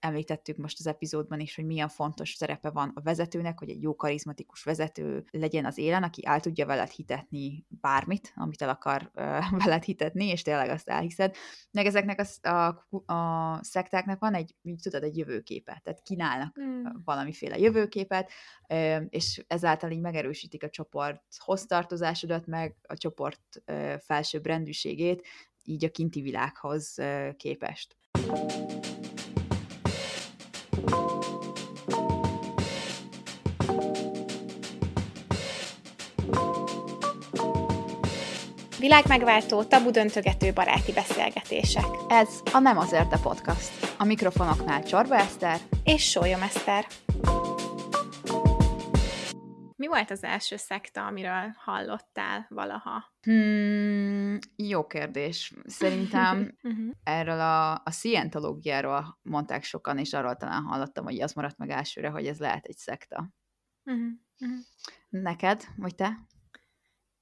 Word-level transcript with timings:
említettük 0.00 0.56
most 0.56 0.78
az 0.78 0.86
epizódban 0.86 1.40
is, 1.40 1.54
hogy 1.54 1.64
milyen 1.64 1.88
fontos 1.88 2.30
szerepe 2.30 2.70
van 2.70 2.92
a 2.94 3.00
vezetőnek, 3.00 3.58
hogy 3.58 3.70
egy 3.70 3.82
jó 3.82 3.96
karizmatikus 3.96 4.62
vezető 4.62 5.24
legyen 5.30 5.64
az 5.64 5.78
élen, 5.78 6.02
aki 6.02 6.26
el 6.26 6.40
tudja 6.40 6.66
veled 6.66 6.88
hitetni 6.88 7.66
bármit, 7.68 8.32
amit 8.36 8.62
el 8.62 8.68
akar 8.68 9.10
veled 9.64 9.82
hitetni, 9.82 10.26
és 10.26 10.42
tényleg 10.42 10.68
azt 10.68 10.88
elhiszed. 10.88 11.34
Meg 11.70 11.86
ezeknek 11.86 12.20
a, 12.42 12.48
a, 12.48 13.12
a 13.12 13.58
szektáknak 13.62 14.20
van 14.20 14.34
egy, 14.34 14.54
mint 14.62 14.82
tudod, 14.82 15.02
egy 15.02 15.16
jövőképet, 15.16 15.82
tehát 15.82 16.02
kínálnak 16.02 16.60
mm. 16.60 16.84
valamiféle 17.04 17.58
jövőképet, 17.58 18.30
és 19.08 19.44
ezáltal 19.46 19.90
így 19.90 20.00
megerősítik 20.00 20.62
a 20.62 20.70
csoport 20.70 21.22
hoztartozásodat, 21.38 22.46
meg 22.46 22.76
a 22.82 22.96
csoport 22.96 23.62
felsőbb 23.98 24.46
rendűségét, 24.46 25.26
így 25.62 25.84
a 25.84 25.90
kinti 25.90 26.20
világhoz 26.20 26.98
képest. 27.36 27.96
Világmegváltó, 38.80 39.62
tabu 39.62 39.90
döntögető 39.90 40.52
baráti 40.52 40.92
beszélgetések. 40.92 41.84
Ez 42.08 42.28
a 42.52 42.58
Nem 42.58 42.78
azért 42.78 43.12
a 43.12 43.18
podcast. 43.22 43.96
A 43.98 44.04
mikrofonoknál 44.04 44.82
Csorba 44.82 45.16
Eszter 45.16 45.60
és 45.84 46.10
Sólyom 46.10 46.42
Eszter. 46.42 46.86
Mi 49.76 49.86
volt 49.86 50.10
az 50.10 50.24
első 50.24 50.56
szekta, 50.56 51.06
amiről 51.06 51.54
hallottál 51.56 52.46
valaha? 52.48 53.14
Hmm, 53.20 54.38
jó 54.56 54.86
kérdés. 54.86 55.54
Szerintem 55.64 56.56
uh-huh. 56.62 56.94
erről 57.18 57.40
a, 57.40 57.72
a 57.72 57.90
szientológiáról 57.90 59.18
mondták 59.22 59.62
sokan, 59.62 59.98
és 59.98 60.12
arról 60.12 60.36
talán 60.36 60.62
hallottam, 60.62 61.04
hogy 61.04 61.20
az 61.20 61.32
maradt 61.32 61.58
meg 61.58 61.70
elsőre, 61.70 62.08
hogy 62.08 62.26
ez 62.26 62.38
lehet 62.38 62.64
egy 62.64 62.76
szekta. 62.76 63.30
Uh-huh. 63.84 64.06
Uh-huh. 64.38 64.58
Neked, 65.08 65.64
vagy 65.76 65.94
te? 65.94 66.18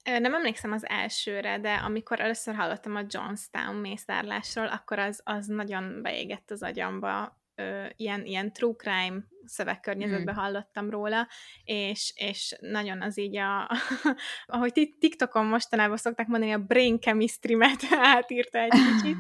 Nem 0.09 0.35
emlékszem 0.35 0.73
az 0.73 0.89
elsőre, 0.89 1.59
de 1.59 1.75
amikor 1.75 2.21
először 2.21 2.55
hallottam 2.55 2.95
a 2.95 3.05
Johnstown 3.09 3.77
mészárlásról, 3.77 4.67
akkor 4.67 4.99
az, 4.99 5.21
az 5.25 5.47
nagyon 5.47 6.03
beégett 6.03 6.51
az 6.51 6.63
agyamba. 6.63 7.39
Ö, 7.61 7.87
ilyen, 7.97 8.25
ilyen 8.25 8.53
true 8.53 8.75
crime 8.77 9.23
szövegkörnyezetben 9.45 10.35
hmm. 10.35 10.45
hallottam 10.45 10.91
róla, 10.91 11.29
és, 11.65 12.13
és 12.17 12.57
nagyon 12.61 13.03
az 13.03 13.19
így 13.19 13.37
a, 13.37 13.71
ahogy 14.47 14.97
TikTokon 14.99 15.47
mostanában 15.47 15.97
szokták 15.97 16.27
mondani, 16.27 16.53
a 16.53 16.59
brain 16.59 17.01
chemistry-met 17.01 17.81
átírta 18.17 18.59
egy 18.59 18.71
kicsit, 18.71 19.17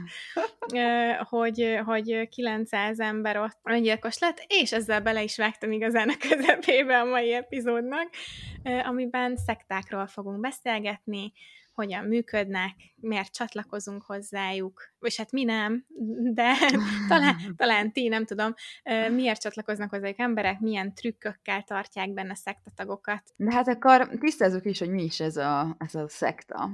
hogy, 1.22 1.78
hogy 1.84 2.28
900 2.28 3.00
ember 3.00 3.36
ott 3.36 3.58
öngyilkos 3.62 4.18
lett, 4.18 4.44
és 4.46 4.72
ezzel 4.72 5.00
bele 5.00 5.22
is 5.22 5.36
vágtam 5.36 5.72
igazán 5.72 6.08
a 6.08 6.16
közepébe 6.28 7.00
a 7.00 7.04
mai 7.04 7.32
epizódnak, 7.32 8.10
amiben 8.62 9.36
szektákról 9.36 10.06
fogunk 10.06 10.40
beszélgetni, 10.40 11.32
hogyan 11.78 12.04
működnek, 12.04 12.74
miért 12.96 13.32
csatlakozunk 13.32 14.02
hozzájuk, 14.02 14.92
vagy 15.00 15.16
hát 15.16 15.32
mi 15.32 15.44
nem, 15.44 15.84
de 16.34 16.54
talán, 17.08 17.36
talán 17.56 17.92
ti, 17.92 18.08
nem 18.08 18.24
tudom, 18.24 18.54
miért 19.10 19.40
csatlakoznak 19.40 19.90
hozzájuk 19.90 20.18
emberek, 20.18 20.60
milyen 20.60 20.94
trükkökkel 20.94 21.62
tartják 21.62 22.12
benne 22.12 22.34
szektatagokat. 22.34 23.22
De 23.36 23.52
hát 23.52 23.68
akkor 23.68 24.08
tisztázzuk 24.20 24.64
is, 24.64 24.78
hogy 24.78 24.90
mi 24.90 25.02
is 25.02 25.20
ez 25.20 25.36
a, 25.36 25.76
ez 25.78 25.94
a 25.94 26.08
szekta. 26.08 26.70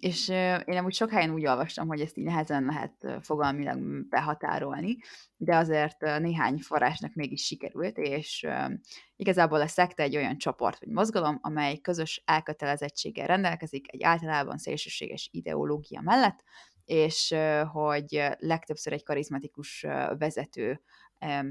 És 0.00 0.28
én 0.64 0.78
amúgy 0.78 0.94
sok 0.94 1.10
helyen 1.10 1.32
úgy 1.32 1.46
olvastam, 1.46 1.88
hogy 1.88 2.00
ezt 2.00 2.18
így 2.18 2.24
nehezen 2.24 2.64
lehet 2.64 3.24
fogalmilag 3.24 4.08
behatárolni, 4.08 4.98
de 5.36 5.56
azért 5.56 6.00
néhány 6.00 6.58
forrásnak 6.58 7.14
mégis 7.14 7.44
sikerült, 7.44 7.98
és 7.98 8.46
igazából 9.16 9.60
a 9.60 9.66
szekta 9.66 10.02
egy 10.02 10.16
olyan 10.16 10.38
csoport 10.38 10.78
vagy 10.78 10.88
mozgalom, 10.88 11.38
amely 11.42 11.78
közös 11.78 12.22
elkötelezettséggel 12.24 13.26
rendelkezik 13.26 13.92
egy 13.92 14.02
általában 14.02 14.58
szélsőséges 14.58 15.28
ideológia 15.32 16.00
mellett, 16.00 16.42
és 16.84 17.34
hogy 17.72 18.22
legtöbbször 18.38 18.92
egy 18.92 19.04
karizmatikus 19.04 19.86
vezető 20.18 20.80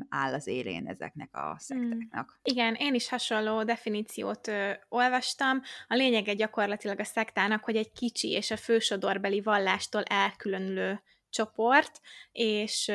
áll 0.10 0.34
az 0.34 0.48
élén 0.48 0.88
ezeknek 0.88 1.36
a 1.36 1.56
szektáknak. 1.60 2.32
Mm. 2.32 2.42
Igen, 2.44 2.76
én 2.76 2.94
is 2.94 3.10
hasonló 3.10 3.64
definíciót 3.64 4.48
ö, 4.48 4.72
olvastam. 4.90 5.62
A 5.88 5.96
lényege 5.96 6.34
gyakorlatilag 6.34 7.00
a 7.00 7.04
szektának, 7.04 7.64
hogy 7.64 7.76
egy 7.76 7.92
kicsi 7.92 8.32
és 8.32 8.52
a 8.52 8.58
fősodorbeli 8.58 9.42
vallástól 9.42 10.04
elkülönülő 10.04 11.02
csoport, 11.30 12.02
és 12.32 12.88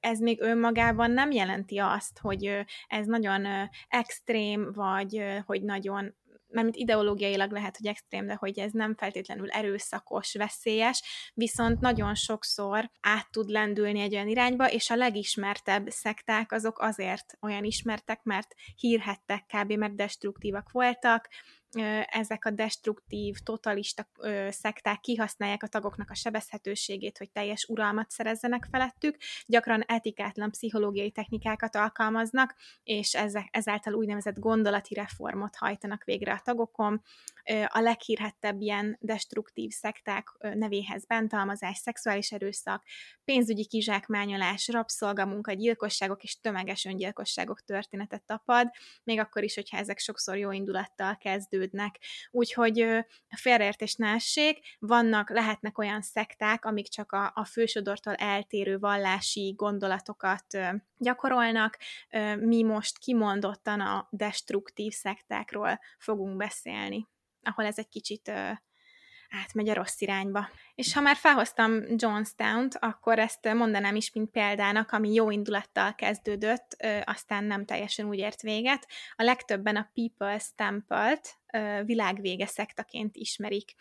ez 0.00 0.18
még 0.18 0.40
önmagában 0.40 1.10
nem 1.10 1.30
jelenti 1.30 1.78
azt, 1.78 2.18
hogy 2.18 2.64
ez 2.86 3.06
nagyon 3.06 3.46
extrém, 3.88 4.72
vagy 4.72 5.22
hogy 5.46 5.62
nagyon 5.62 6.14
mert 6.50 6.76
ideológiailag 6.76 7.52
lehet, 7.52 7.76
hogy 7.76 7.86
extrém, 7.86 8.26
de 8.26 8.34
hogy 8.34 8.58
ez 8.58 8.72
nem 8.72 8.94
feltétlenül 8.94 9.50
erőszakos, 9.50 10.34
veszélyes, 10.34 11.02
viszont 11.34 11.80
nagyon 11.80 12.14
sokszor 12.14 12.90
át 13.00 13.30
tud 13.30 13.48
lendülni 13.48 14.00
egy 14.00 14.14
olyan 14.14 14.28
irányba, 14.28 14.70
és 14.70 14.90
a 14.90 14.96
legismertebb 14.96 15.88
szekták 15.88 16.52
azok 16.52 16.78
azért 16.78 17.36
olyan 17.40 17.64
ismertek, 17.64 18.22
mert 18.22 18.54
hírhettek 18.76 19.44
kb. 19.46 19.72
mert 19.72 19.94
destruktívak 19.94 20.70
voltak, 20.70 21.28
ezek 22.06 22.44
a 22.44 22.50
destruktív, 22.50 23.36
totalista 23.38 24.08
szekták 24.48 25.00
kihasználják 25.00 25.62
a 25.62 25.66
tagoknak 25.66 26.10
a 26.10 26.14
sebezhetőségét, 26.14 27.18
hogy 27.18 27.30
teljes 27.30 27.64
uralmat 27.68 28.10
szerezzenek 28.10 28.66
felettük, 28.70 29.16
gyakran 29.46 29.84
etikátlan 29.86 30.50
pszichológiai 30.50 31.10
technikákat 31.10 31.76
alkalmaznak, 31.76 32.54
és 32.82 33.16
ezáltal 33.50 33.94
úgynevezett 33.94 34.38
gondolati 34.38 34.94
reformot 34.94 35.56
hajtanak 35.56 36.04
végre 36.04 36.32
a 36.32 36.40
tagokon. 36.44 37.02
A 37.66 37.80
leghírhettebb 37.80 38.60
ilyen 38.60 38.96
destruktív 39.00 39.70
szekták 39.70 40.28
nevéhez 40.38 41.06
bántalmazás, 41.06 41.76
szexuális 41.76 42.32
erőszak, 42.32 42.84
pénzügyi 43.24 43.66
kizsákmányolás, 43.66 44.68
rabszolgamunka, 44.68 45.52
gyilkosságok 45.52 46.22
és 46.22 46.40
tömeges 46.40 46.84
öngyilkosságok 46.84 47.60
történetet 47.64 48.22
tapad, 48.22 48.70
még 49.04 49.18
akkor 49.18 49.42
is, 49.42 49.54
hogyha 49.54 49.76
ezek 49.76 49.98
sokszor 49.98 50.36
jó 50.36 50.50
indulattal 50.50 51.16
kezdő 51.16 51.57
fejlődnek. 51.58 51.98
Úgyhogy 52.30 52.86
félreértés 53.36 53.94
nássék, 53.94 54.58
vannak, 54.78 55.30
lehetnek 55.30 55.78
olyan 55.78 56.02
szekták, 56.02 56.64
amik 56.64 56.88
csak 56.88 57.12
a, 57.12 57.32
a 57.34 57.44
fősodortól 57.44 58.14
eltérő 58.14 58.78
vallási 58.78 59.54
gondolatokat 59.56 60.46
gyakorolnak. 60.96 61.78
Mi 62.38 62.62
most 62.62 62.98
kimondottan 62.98 63.80
a 63.80 64.08
destruktív 64.10 64.92
szektákról 64.92 65.78
fogunk 65.98 66.36
beszélni, 66.36 67.06
ahol 67.42 67.64
ez 67.64 67.78
egy 67.78 67.88
kicsit 67.88 68.32
átmegy 69.30 69.68
a 69.68 69.74
rossz 69.74 70.00
irányba. 70.00 70.48
És 70.74 70.94
ha 70.94 71.00
már 71.00 71.16
felhoztam 71.16 71.82
Johnstown-t, 71.96 72.76
akkor 72.80 73.18
ezt 73.18 73.52
mondanám 73.52 73.94
is, 73.94 74.12
mint 74.12 74.30
példának, 74.30 74.90
ami 74.92 75.12
jó 75.12 75.30
indulattal 75.30 75.94
kezdődött, 75.94 76.76
aztán 77.04 77.44
nem 77.44 77.64
teljesen 77.64 78.08
úgy 78.08 78.18
ért 78.18 78.42
véget. 78.42 78.86
A 79.16 79.22
legtöbben 79.22 79.76
a 79.76 79.90
People's 79.94 80.44
Temple-t 80.54 81.37
világvége 81.84 82.46
szektaként 82.46 83.16
ismerik, 83.16 83.74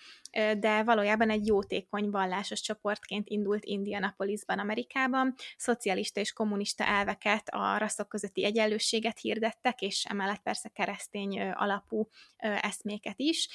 de 0.60 0.84
valójában 0.84 1.30
egy 1.30 1.48
jótékony 1.48 2.10
vallásos 2.10 2.62
csoportként 2.62 3.30
indult 3.30 3.66
Indianapolisban, 3.66 4.60
Amerikában. 4.60 5.34
Szocialista 5.58 6.20
és 6.20 6.34
kommunista 6.34 6.84
elveket, 6.84 7.50
a 7.50 7.78
rasszok 7.78 8.10
közötti 8.10 8.46
egyenlőséget 8.46 9.20
hirdettek, 9.20 9.82
és 9.82 10.06
emellett 10.06 10.42
persze 10.42 10.70
keresztény 10.70 11.42
alapú 11.42 12.08
eszméket 12.38 13.20
is. 13.20 13.48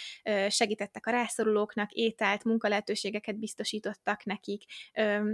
Segítettek 0.48 1.06
a 1.06 1.10
rászorulóknak, 1.10 1.92
ételt, 1.92 2.44
munkalehetőségeket 2.44 3.38
biztosítottak 3.38 4.24
nekik, 4.24 4.62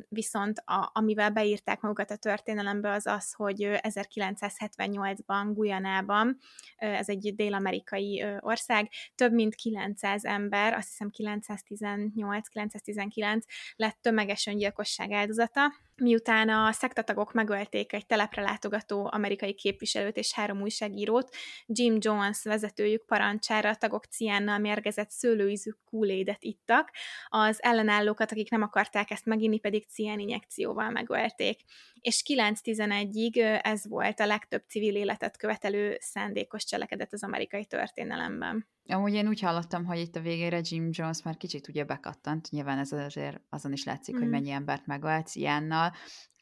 viszont 0.09 0.59
a, 0.59 0.91
amivel 0.93 1.31
beírták 1.31 1.81
magukat 1.81 2.11
a 2.11 2.17
történelembe 2.17 2.93
az 2.93 3.07
az, 3.07 3.33
hogy 3.33 3.69
1978-ban 3.71 5.51
Guyanában, 5.55 6.39
ez 6.77 7.09
egy 7.09 7.35
dél-amerikai 7.35 8.25
ország, 8.41 8.67
ország, 8.69 8.91
több 9.15 9.33
mint 9.33 9.55
900 9.55 10.25
ember, 10.25 10.75
azt 10.75 10.89
hiszem 10.89 11.11
918-919 11.19 13.41
lett 13.77 13.99
tömeges 14.01 14.47
öngyilkosság 14.47 15.13
áldozata, 15.13 15.73
miután 16.01 16.49
a 16.49 16.73
szektatagok 16.73 17.33
megölték 17.33 17.93
egy 17.93 18.07
telepre 18.07 18.43
látogató 18.43 19.09
amerikai 19.13 19.55
képviselőt 19.55 20.17
és 20.17 20.33
három 20.33 20.61
újságírót, 20.61 21.35
Jim 21.67 21.97
Jones 21.99 22.43
vezetőjük 22.43 23.05
parancsára 23.05 23.69
a 23.69 23.75
tagok 23.75 24.05
ciánnal 24.05 24.59
mérgezett 24.59 25.11
szőlőízű 25.11 25.71
kúlédet 25.85 26.43
ittak, 26.45 26.91
az 27.29 27.63
ellenállókat, 27.63 28.33
akik 28.33 28.51
nem 28.51 28.63
akarták 28.63 29.11
ezt 29.11 29.25
meginni, 29.25 29.59
pedig 29.59 29.87
cián 29.89 30.19
injekcióval 30.19 30.91
megölték. 30.91 31.61
És 32.01 32.23
9-11-ig 32.27 33.61
ez 33.63 33.89
volt 33.89 34.21
a 34.21 34.27
legtöbb 34.27 34.63
civil 34.69 34.97
életet 34.97 35.37
követelő 35.37 35.97
szándékos 36.01 36.65
cselekedet 36.65 37.13
az 37.13 37.23
amerikai 37.23 37.65
történelemben. 37.65 38.67
Amúgy 38.91 39.13
én 39.13 39.29
úgy 39.29 39.41
hallottam, 39.41 39.85
hogy 39.85 39.99
itt 39.99 40.17
a 40.17 40.21
végére 40.21 40.61
Jim 40.63 40.89
Jones 40.93 41.23
már 41.23 41.37
kicsit 41.37 41.69
ugye 41.69 41.85
bekattant, 41.85 42.51
nyilván 42.51 42.79
ez 42.79 42.93
azért 42.93 43.41
azon 43.49 43.73
is 43.73 43.85
látszik, 43.85 44.17
mm. 44.17 44.19
hogy 44.19 44.29
mennyi 44.29 44.51
embert 44.51 44.87
megölt 44.87 45.27
Ciánnal, 45.27 45.93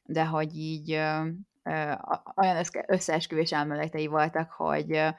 de 0.05 0.27
hogy 0.27 0.57
így 0.57 0.93
ö, 0.93 1.29
ö, 1.63 1.93
olyan 2.37 2.65
összeesküvés 2.87 3.53
elméletei 3.53 4.07
voltak, 4.07 4.51
hogy 4.51 5.15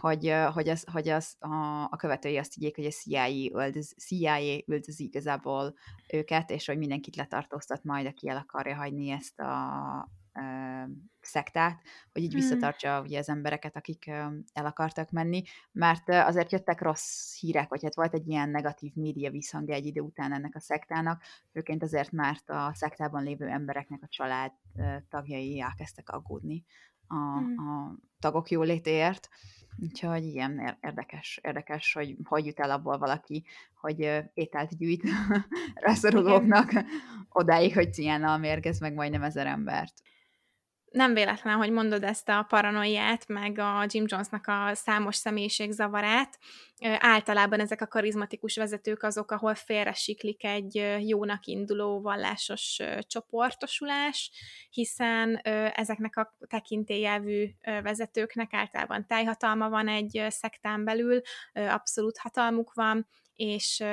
hogy, 0.00 0.34
hogy, 0.52 0.68
az, 0.68 0.84
hogy 0.92 1.08
az, 1.08 1.36
a, 1.38 1.82
a 1.90 1.96
követői 1.96 2.36
azt 2.36 2.54
higgyék, 2.54 2.76
hogy 2.76 2.84
a 2.84 2.90
CIA 2.90 3.26
üldöz, 3.28 3.94
CIA 3.98 4.62
üldözi 4.66 5.04
igazából 5.04 5.74
őket, 6.12 6.50
és 6.50 6.66
hogy 6.66 6.78
mindenkit 6.78 7.16
letartóztat 7.16 7.84
majd, 7.84 8.06
aki 8.06 8.28
el 8.28 8.36
akarja 8.36 8.76
hagyni 8.76 9.10
ezt 9.10 9.40
a, 9.40 10.08
szektát, 11.26 11.80
hogy 12.12 12.22
így 12.22 12.32
hmm. 12.32 12.40
visszatartsa 12.40 13.00
ugye 13.00 13.18
az 13.18 13.28
embereket, 13.28 13.76
akik 13.76 14.06
el 14.52 14.66
akartak 14.66 15.10
menni, 15.10 15.42
mert 15.72 16.08
azért 16.08 16.52
jöttek 16.52 16.80
rossz 16.80 17.38
hírek, 17.40 17.68
vagy 17.68 17.82
hát 17.82 17.94
volt 17.94 18.14
egy 18.14 18.28
ilyen 18.28 18.48
negatív 18.48 18.92
média 18.94 19.30
visszhangja 19.30 19.74
egy 19.74 19.86
idő 19.86 20.00
után 20.00 20.32
ennek 20.32 20.54
a 20.54 20.60
szektának, 20.60 21.22
főként 21.52 21.82
azért, 21.82 22.12
mert 22.12 22.50
a 22.50 22.70
szektában 22.74 23.22
lévő 23.22 23.46
embereknek 23.46 24.02
a 24.02 24.08
család 24.08 24.52
tagjai 25.08 25.60
elkezdtek 25.60 26.08
aggódni 26.08 26.64
a, 27.06 27.14
hmm. 27.14 27.68
a 27.68 27.94
tagok 28.18 28.50
jólétéért, 28.50 29.28
Úgyhogy 29.82 30.24
ilyen 30.24 30.78
érdekes, 30.80 31.40
érdekes, 31.42 31.92
hogy 31.92 32.16
hogy 32.24 32.46
jut 32.46 32.60
el 32.60 32.70
abból 32.70 32.98
valaki, 32.98 33.44
hogy 33.80 34.24
ételt 34.34 34.76
gyűjt 34.76 35.02
rászorulóknak, 35.74 36.72
odáig, 37.28 37.74
hogy 37.74 37.92
ciánnal 37.92 38.38
mérgez 38.38 38.80
meg 38.80 38.94
majdnem 38.94 39.22
ezer 39.22 39.46
embert 39.46 39.94
nem 40.90 41.14
véletlen, 41.14 41.56
hogy 41.56 41.70
mondod 41.70 42.04
ezt 42.04 42.28
a 42.28 42.44
paranoiát, 42.48 43.28
meg 43.28 43.58
a 43.58 43.84
Jim 43.86 44.04
Jonesnak 44.06 44.46
a 44.46 44.74
számos 44.74 45.16
személyiségzavarát. 45.16 46.38
Általában 46.98 47.60
ezek 47.60 47.80
a 47.80 47.86
karizmatikus 47.86 48.56
vezetők 48.56 49.02
azok, 49.02 49.30
ahol 49.30 49.54
félresiklik 49.54 50.44
egy 50.44 50.98
jónak 51.00 51.46
induló 51.46 52.00
vallásos 52.00 52.80
csoportosulás, 53.00 54.30
hiszen 54.70 55.36
ezeknek 55.74 56.16
a 56.16 56.36
tekintélyelvű 56.46 57.46
vezetőknek 57.82 58.52
általában 58.54 59.06
tájhatalma 59.06 59.68
van 59.68 59.88
egy 59.88 60.26
szektán 60.28 60.84
belül, 60.84 61.20
abszolút 61.52 62.18
hatalmuk 62.18 62.72
van, 62.74 63.08
és 63.34 63.84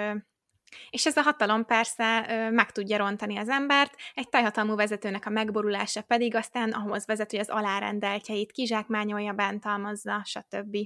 és 0.89 1.05
ez 1.05 1.17
a 1.17 1.21
hatalom 1.21 1.65
persze 1.65 2.25
meg 2.51 2.71
tudja 2.71 2.97
rontani 2.97 3.37
az 3.37 3.49
embert, 3.49 3.95
egy 4.13 4.29
tajhatalmú 4.29 4.75
vezetőnek 4.75 5.25
a 5.25 5.29
megborulása 5.29 6.01
pedig 6.01 6.35
aztán 6.35 6.71
ahhoz 6.71 7.05
vezet, 7.05 7.31
hogy 7.31 7.39
az 7.39 7.49
alárendeltjeit 7.49 8.51
kizsákmányolja, 8.51 9.33
bántalmazza, 9.33 10.21
stb. 10.23 10.77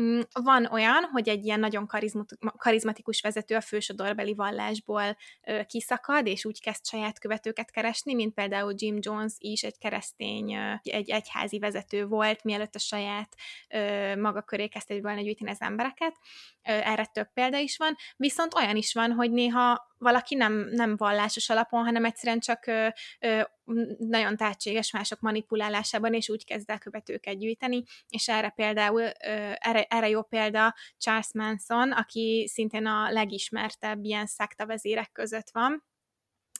Mm, 0.00 0.20
van 0.32 0.66
olyan, 0.66 1.04
hogy 1.04 1.28
egy 1.28 1.44
ilyen 1.44 1.60
nagyon 1.60 1.86
karizmatikus 2.56 3.20
vezető 3.20 3.54
a 3.54 3.60
fősodorbeli 3.60 4.34
vallásból 4.34 5.16
kiszakad, 5.66 6.26
és 6.26 6.44
úgy 6.44 6.60
kezd 6.60 6.86
saját 6.86 7.18
követőket 7.18 7.70
keresni, 7.70 8.14
mint 8.14 8.34
például 8.34 8.72
Jim 8.76 8.96
Jones 9.00 9.32
is 9.38 9.62
egy 9.62 9.78
keresztény, 9.78 10.54
egy 10.82 11.10
egyházi 11.10 11.58
vezető 11.58 12.06
volt, 12.06 12.44
mielőtt 12.44 12.74
a 12.74 12.78
saját 12.78 13.34
maga 14.18 14.42
köré 14.42 14.66
kezdte 14.66 15.00
volna 15.00 15.20
gyűjteni 15.20 15.50
az 15.50 15.60
embereket. 15.60 16.16
Erre 16.62 17.06
több 17.06 17.32
példa 17.32 17.58
is 17.58 17.76
van, 17.76 17.96
viszont 18.16 18.54
olyan 18.54 18.76
is 18.76 18.94
van, 18.94 19.12
hogy 19.12 19.30
néha 19.30 19.93
valaki 20.04 20.34
nem, 20.34 20.68
nem 20.70 20.96
vallásos 20.96 21.48
alapon, 21.48 21.84
hanem 21.84 22.04
egyszerűen 22.04 22.40
csak 22.40 22.66
ö, 22.66 22.88
ö, 23.20 23.42
nagyon 23.98 24.36
tehetséges 24.36 24.92
mások 24.92 25.20
manipulálásában, 25.20 26.14
és 26.14 26.28
úgy 26.28 26.44
kezd 26.44 26.70
el 26.70 26.78
követőket 26.78 27.38
gyűjteni, 27.38 27.82
és 28.08 28.28
erre 28.28 28.48
például, 28.48 29.02
ö, 29.02 29.10
erre, 29.54 29.82
erre 29.82 30.08
jó 30.08 30.22
példa 30.22 30.74
Charles 30.98 31.32
Manson, 31.34 31.92
aki 31.92 32.48
szintén 32.52 32.86
a 32.86 33.10
legismertebb 33.10 34.04
ilyen 34.04 34.26
szektavezérek 34.26 35.12
között 35.12 35.50
van, 35.52 35.84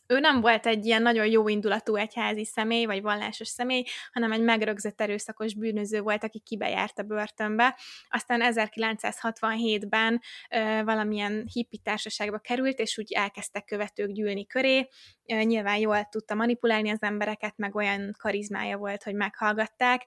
ő 0.07 0.19
nem 0.19 0.41
volt 0.41 0.67
egy 0.67 0.87
ilyen 0.87 1.03
nagyon 1.03 1.27
jó 1.27 1.49
indulatú 1.49 1.97
egyházi 1.97 2.45
személy, 2.45 2.85
vagy 2.85 3.03
vallásos 3.03 3.49
személy, 3.49 3.85
hanem 4.13 4.33
egy 4.33 4.43
megrögzött 4.43 5.01
erőszakos 5.01 5.55
bűnöző 5.55 6.01
volt, 6.01 6.25
aki 6.25 6.39
kibejárt 6.39 6.99
a 6.99 7.03
börtönbe. 7.03 7.79
Aztán 8.09 8.41
1967-ben 8.45 10.21
ö, 10.51 10.85
valamilyen 10.85 11.49
hippi 11.53 11.79
társaságba 11.79 12.39
került, 12.39 12.79
és 12.79 12.99
úgy 12.99 13.13
elkezdtek 13.13 13.65
követők 13.65 14.11
gyűlni 14.11 14.47
köré. 14.47 14.89
Ö, 15.27 15.43
nyilván 15.43 15.77
jól 15.77 16.05
tudta 16.11 16.35
manipulálni 16.35 16.91
az 16.91 17.03
embereket, 17.03 17.57
meg 17.57 17.75
olyan 17.75 18.15
karizmája 18.19 18.77
volt, 18.77 19.03
hogy 19.03 19.15
meghallgatták, 19.15 20.07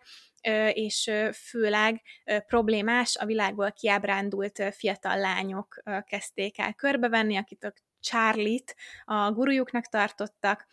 és 0.74 1.12
főleg 1.34 2.02
problémás, 2.48 3.16
a 3.16 3.26
világból 3.26 3.72
kiábrándult 3.72 4.64
fiatal 4.72 5.18
lányok 5.18 5.84
kezdték 6.06 6.60
el 6.60 6.74
körbevenni, 6.74 7.36
akik 7.36 7.64
Charlie-t 8.10 8.76
a 9.06 9.32
gurujuknak 9.32 9.86
tartottak, 9.86 10.68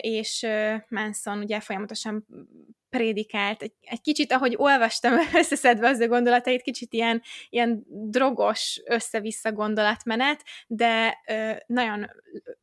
és 0.00 0.46
Manson 0.88 1.38
ugye 1.38 1.60
folyamatosan 1.60 2.26
prédikált, 2.90 3.62
egy, 3.62 3.72
egy 3.80 4.00
kicsit, 4.00 4.32
ahogy 4.32 4.54
olvastam 4.56 5.12
összeszedve 5.40 5.88
az 5.88 6.00
ő 6.00 6.06
gondolatait, 6.06 6.62
kicsit 6.62 6.92
ilyen, 6.92 7.22
ilyen 7.48 7.84
drogos 7.86 8.82
össze-vissza 8.86 9.52
gondolatmenet, 9.52 10.44
de 10.66 11.18
ö, 11.28 11.50
nagyon 11.66 12.10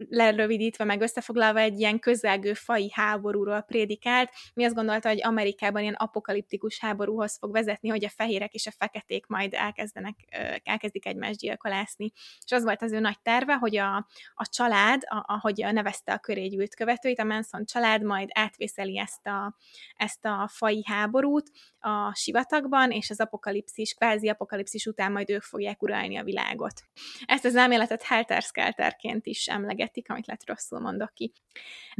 lerövidítve, 0.09 0.83
meg 0.83 1.01
összefoglalva 1.01 1.59
egy 1.59 1.79
ilyen 1.79 1.99
közelgő 1.99 2.53
fai 2.53 2.91
háborúról 2.93 3.61
prédikált. 3.61 4.29
Mi 4.53 4.63
azt 4.63 4.75
gondolta, 4.75 5.09
hogy 5.09 5.23
Amerikában 5.23 5.81
ilyen 5.81 5.93
apokaliptikus 5.93 6.79
háborúhoz 6.79 7.37
fog 7.37 7.51
vezetni, 7.51 7.89
hogy 7.89 8.05
a 8.05 8.09
fehérek 8.09 8.53
és 8.53 8.67
a 8.67 8.71
feketék 8.77 9.27
majd 9.27 9.53
elkezdenek, 9.53 10.15
ö, 10.31 10.55
elkezdik 10.63 11.05
egymást 11.05 11.39
gyilkolászni. 11.39 12.11
És 12.45 12.51
az 12.51 12.63
volt 12.63 12.81
az 12.81 12.91
ő 12.91 12.99
nagy 12.99 13.19
terve, 13.21 13.53
hogy 13.53 13.77
a, 13.77 13.95
a 14.33 14.47
család, 14.49 15.01
a, 15.05 15.23
ahogy 15.27 15.65
nevezte 15.71 16.13
a 16.13 16.17
köré 16.17 16.47
gyűlt 16.47 16.75
követőit, 16.75 17.19
a 17.19 17.23
Manson 17.23 17.65
család 17.65 18.03
majd 18.03 18.29
átvészeli 18.33 18.99
ezt 18.99 19.27
a, 19.27 19.55
ezt 19.95 20.14
ezt 20.15 20.25
a 20.25 20.47
fai 20.47 20.83
háborút 20.85 21.51
a 21.79 22.15
sivatagban, 22.15 22.91
és 22.91 23.09
az 23.09 23.19
apokalipszis, 23.19 23.93
kvázi 23.93 24.29
apokalipszis 24.29 24.85
után 24.85 25.11
majd 25.11 25.29
ők 25.29 25.41
fogják 25.41 25.81
uralni 25.81 26.17
a 26.17 26.23
világot. 26.23 26.81
Ezt 27.25 27.45
az 27.45 27.55
elméletet 27.55 28.03
Helter-Skelterként 28.03 29.25
is 29.25 29.47
emlegetik, 29.47 30.09
amit 30.09 30.27
lett 30.27 30.47
rosszul 30.47 30.79
mondok 30.79 31.13
ki. 31.13 31.31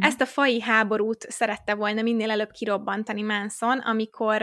Mm. 0.01 0.03
Ezt 0.03 0.21
a 0.21 0.25
fai 0.25 0.61
háborút 0.61 1.21
szerette 1.29 1.75
volna 1.75 2.01
minél 2.01 2.31
előbb 2.31 2.51
kirobbantani 2.51 3.21
Manson, 3.21 3.79
amikor 3.79 4.41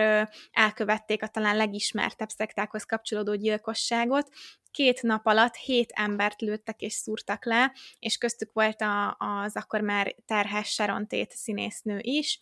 elkövették 0.53 1.23
a 1.23 1.29
talán 1.29 1.57
legismertebb 1.57 2.29
szektákhoz 2.29 2.85
kapcsolódó 2.85 3.35
gyilkosságot, 3.35 4.29
két 4.71 5.03
nap 5.03 5.27
alatt 5.27 5.55
hét 5.55 5.91
embert 5.91 6.41
lőttek 6.41 6.81
és 6.81 6.93
szúrtak 6.93 7.45
le, 7.45 7.73
és 7.99 8.17
köztük 8.17 8.53
volt 8.53 8.81
a, 8.81 9.17
az 9.19 9.57
akkor 9.57 9.81
már 9.81 10.15
terhes 10.27 10.69
Sharon 10.69 11.09
Tate 11.09 11.35
színésznő 11.35 11.99
is, 12.01 12.41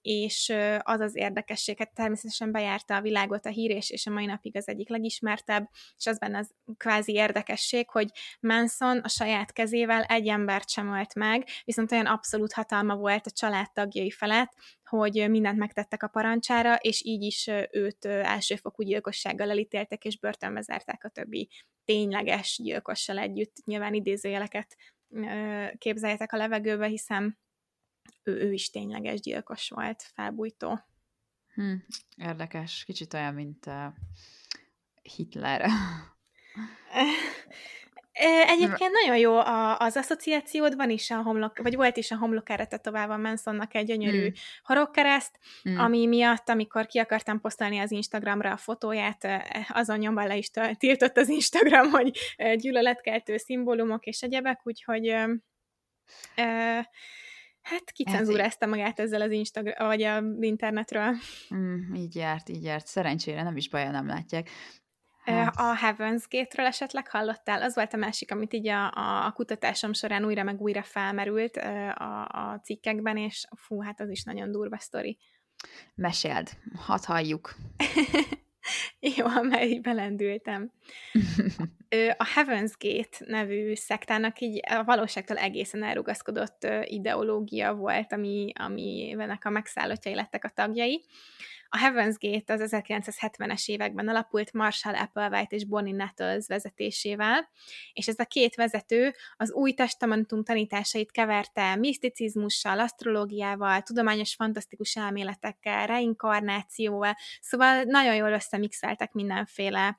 és 0.00 0.52
az 0.78 1.00
az 1.00 1.16
érdekesség, 1.16 1.78
hát 1.78 1.94
természetesen 1.94 2.52
bejárta 2.52 2.96
a 2.96 3.00
világot 3.00 3.46
a 3.46 3.50
hír, 3.50 3.70
és, 3.70 3.90
és 3.90 4.06
a 4.06 4.10
mai 4.10 4.26
napig 4.26 4.56
az 4.56 4.68
egyik 4.68 4.88
legismertebb, 4.88 5.68
és 5.96 6.06
az 6.06 6.18
benne 6.18 6.38
az 6.38 6.50
kvázi 6.76 7.12
érdekesség, 7.12 7.90
hogy 7.90 8.10
Manson 8.40 8.98
a 8.98 9.08
saját 9.08 9.52
kezével 9.52 10.02
egy 10.02 10.28
embert 10.28 10.70
sem 10.70 10.92
ölt 10.94 11.14
meg, 11.14 11.44
viszont 11.64 11.92
olyan 11.92 12.06
abszolút 12.06 12.52
hatalma 12.52 12.96
volt 12.96 13.26
a 13.26 13.30
családtagjai 13.30 14.10
felett, 14.10 14.52
hogy 14.84 15.30
mindent 15.30 15.58
megtettek 15.58 16.02
a 16.02 16.08
parancsára, 16.08 16.74
és 16.74 17.02
így 17.04 17.22
is 17.22 17.50
őt 17.70 18.04
elsőfokú 18.04 18.82
gyilkossággal 18.82 19.50
elítéltek, 19.50 20.04
és 20.04 20.18
börtönbe 20.18 20.60
zárták 20.60 21.04
a 21.04 21.08
többi 21.08 21.48
tényleges 21.84 22.60
gyilkossal 22.62 23.18
együtt. 23.18 23.56
Nyilván 23.64 23.94
idézőjeleket 23.94 24.76
képzeljetek 25.78 26.32
a 26.32 26.36
levegőbe, 26.36 26.86
hiszen 26.86 27.38
ő, 28.22 28.32
ő 28.32 28.52
is 28.52 28.70
tényleges 28.70 29.20
gyilkos 29.20 29.68
volt, 29.68 30.02
felbújtó. 30.14 30.80
Hm, 31.54 31.74
érdekes, 32.16 32.84
kicsit 32.84 33.14
olyan, 33.14 33.34
mint 33.34 33.66
uh, 33.66 33.92
Hitler. 35.02 35.68
Egyébként 38.46 38.92
nagyon 38.92 39.18
jó 39.18 39.36
a, 39.36 39.78
az 39.78 39.96
asszociációd, 39.96 40.76
van 40.76 40.90
is 40.90 41.10
a 41.10 41.22
homlok, 41.22 41.58
vagy 41.58 41.76
volt 41.76 41.96
is 41.96 42.10
a 42.10 42.16
homlokára 42.16 42.66
tetoválva 42.66 43.16
Mansonnak 43.16 43.74
egy 43.74 43.86
gyönyörű 43.86 44.26
mm. 44.26 44.32
horogkereszt, 44.62 45.38
mm. 45.68 45.78
ami 45.78 46.06
miatt, 46.06 46.48
amikor 46.48 46.86
ki 46.86 46.98
akartam 46.98 47.40
posztolni 47.40 47.78
az 47.78 47.90
Instagramra 47.90 48.52
a 48.52 48.56
fotóját, 48.56 49.26
azon 49.68 49.98
nyomban 49.98 50.26
le 50.26 50.36
is 50.36 50.50
tiltott 50.78 51.16
az 51.16 51.28
Instagram, 51.28 51.90
hogy 51.96 52.18
gyűlöletkeltő 52.56 53.36
szimbólumok 53.36 54.06
és 54.06 54.22
egyebek, 54.22 54.60
úgyhogy 54.62 55.08
uh, 55.08 56.84
Hát 57.68 57.90
kicenzúrázta 57.92 58.66
magát 58.66 59.00
ezzel 59.00 59.20
az 59.20 59.30
Instagram, 59.30 59.86
vagy 59.86 60.02
a 60.02 60.22
internetről. 60.40 61.14
Mm, 61.54 61.94
így 61.94 62.16
járt, 62.16 62.48
így 62.48 62.62
járt. 62.62 62.86
Szerencsére 62.86 63.42
nem 63.42 63.56
is 63.56 63.68
baja, 63.68 63.90
nem 63.90 64.06
látják. 64.06 64.50
Hát. 65.24 65.54
A 65.56 65.76
Heaven's 65.76 66.24
Gate-ről 66.28 66.66
esetleg 66.66 67.08
hallottál? 67.08 67.62
Az 67.62 67.74
volt 67.74 67.94
a 67.94 67.96
másik, 67.96 68.32
amit 68.32 68.52
így 68.52 68.68
a, 68.68 68.92
a, 68.92 69.26
a 69.26 69.32
kutatásom 69.32 69.92
során 69.92 70.24
újra 70.24 70.42
meg 70.42 70.60
újra 70.60 70.82
felmerült 70.82 71.56
a, 71.56 72.24
a 72.24 72.60
cikkekben, 72.64 73.16
és 73.16 73.46
fú, 73.56 73.80
hát 73.80 74.00
az 74.00 74.10
is 74.10 74.24
nagyon 74.24 74.50
durva 74.50 74.78
sztori. 74.78 75.18
Meséld, 75.94 76.50
hadd 76.76 77.04
halljuk. 77.04 77.54
Jó, 79.16 79.26
így 79.62 79.80
belendültem. 79.80 80.70
A 82.16 82.26
Heaven's 82.34 82.72
Gate 82.78 83.24
nevű 83.26 83.74
szektának 83.74 84.40
így 84.40 84.60
a 84.68 84.84
valóságtól 84.84 85.36
egészen 85.36 85.82
elrugaszkodott 85.82 86.66
ideológia 86.84 87.74
volt, 87.74 88.12
ami, 88.12 88.52
amivenek 88.58 89.44
a 89.44 89.50
megszállottjai 89.50 90.14
lettek 90.14 90.44
a 90.44 90.48
tagjai. 90.48 91.04
A 91.70 91.78
Heaven's 91.78 92.16
Gate 92.18 92.52
az 92.52 92.70
1970-es 92.72 93.68
években 93.68 94.08
alapult 94.08 94.52
Marshall 94.52 94.94
Applewhite 94.94 95.56
és 95.56 95.66
Bonnie 95.66 95.94
Nettles 95.94 96.46
vezetésével, 96.46 97.48
és 97.92 98.08
ez 98.08 98.18
a 98.18 98.24
két 98.24 98.54
vezető 98.54 99.14
az 99.36 99.52
új 99.52 99.72
testamentum 99.72 100.44
tanításait 100.44 101.10
keverte 101.10 101.76
miszticizmussal, 101.76 102.80
asztrológiával, 102.80 103.82
tudományos 103.82 104.34
fantasztikus 104.34 104.96
elméletekkel, 104.96 105.86
reinkarnációval, 105.86 107.14
szóval 107.40 107.82
nagyon 107.82 108.14
jól 108.14 108.32
összemixeltek 108.32 109.12
mindenféle 109.12 109.98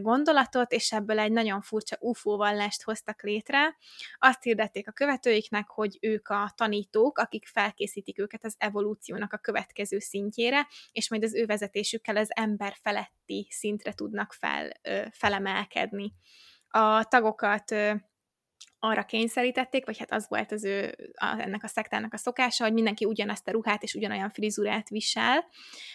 gondolatot, 0.00 0.72
és 0.72 0.92
ebből 0.92 1.18
egy 1.18 1.32
nagyon 1.32 1.60
furcsa 1.60 1.96
UFO 2.00 2.36
vallást 2.36 2.82
hoztak 2.82 3.22
létre. 3.22 3.76
Azt 4.18 4.42
hirdették 4.42 4.88
a 4.88 4.92
követőiknek, 4.92 5.68
hogy 5.68 5.98
ők 6.00 6.28
a 6.28 6.52
tanítók, 6.56 7.18
akik 7.18 7.46
felkészítik 7.46 8.18
őket 8.18 8.44
az 8.44 8.54
evolúciónak 8.58 9.32
a 9.32 9.38
következő 9.38 9.98
szintjére, 9.98 10.66
és 10.92 11.10
majd 11.10 11.22
az 11.22 11.34
ő 11.34 11.46
vezetésükkel 11.46 12.16
az 12.16 12.28
ember 12.36 12.76
feletti 12.82 13.46
szintre 13.50 13.92
tudnak 13.92 14.32
fel, 14.32 14.72
felemelkedni. 15.12 16.12
A 16.68 17.04
tagokat 17.04 17.74
arra 18.80 19.04
kényszerítették, 19.04 19.84
vagy 19.86 19.98
hát 19.98 20.12
az 20.12 20.26
volt 20.28 20.52
az 20.52 20.64
ő, 20.64 20.94
a, 21.14 21.36
ennek 21.38 21.64
a 21.64 21.68
szektának 21.68 22.12
a 22.12 22.16
szokása, 22.16 22.64
hogy 22.64 22.72
mindenki 22.72 23.04
ugyanazt 23.04 23.48
a 23.48 23.50
ruhát 23.50 23.82
és 23.82 23.94
ugyanolyan 23.94 24.30
frizurát 24.30 24.88
visel. 24.88 25.44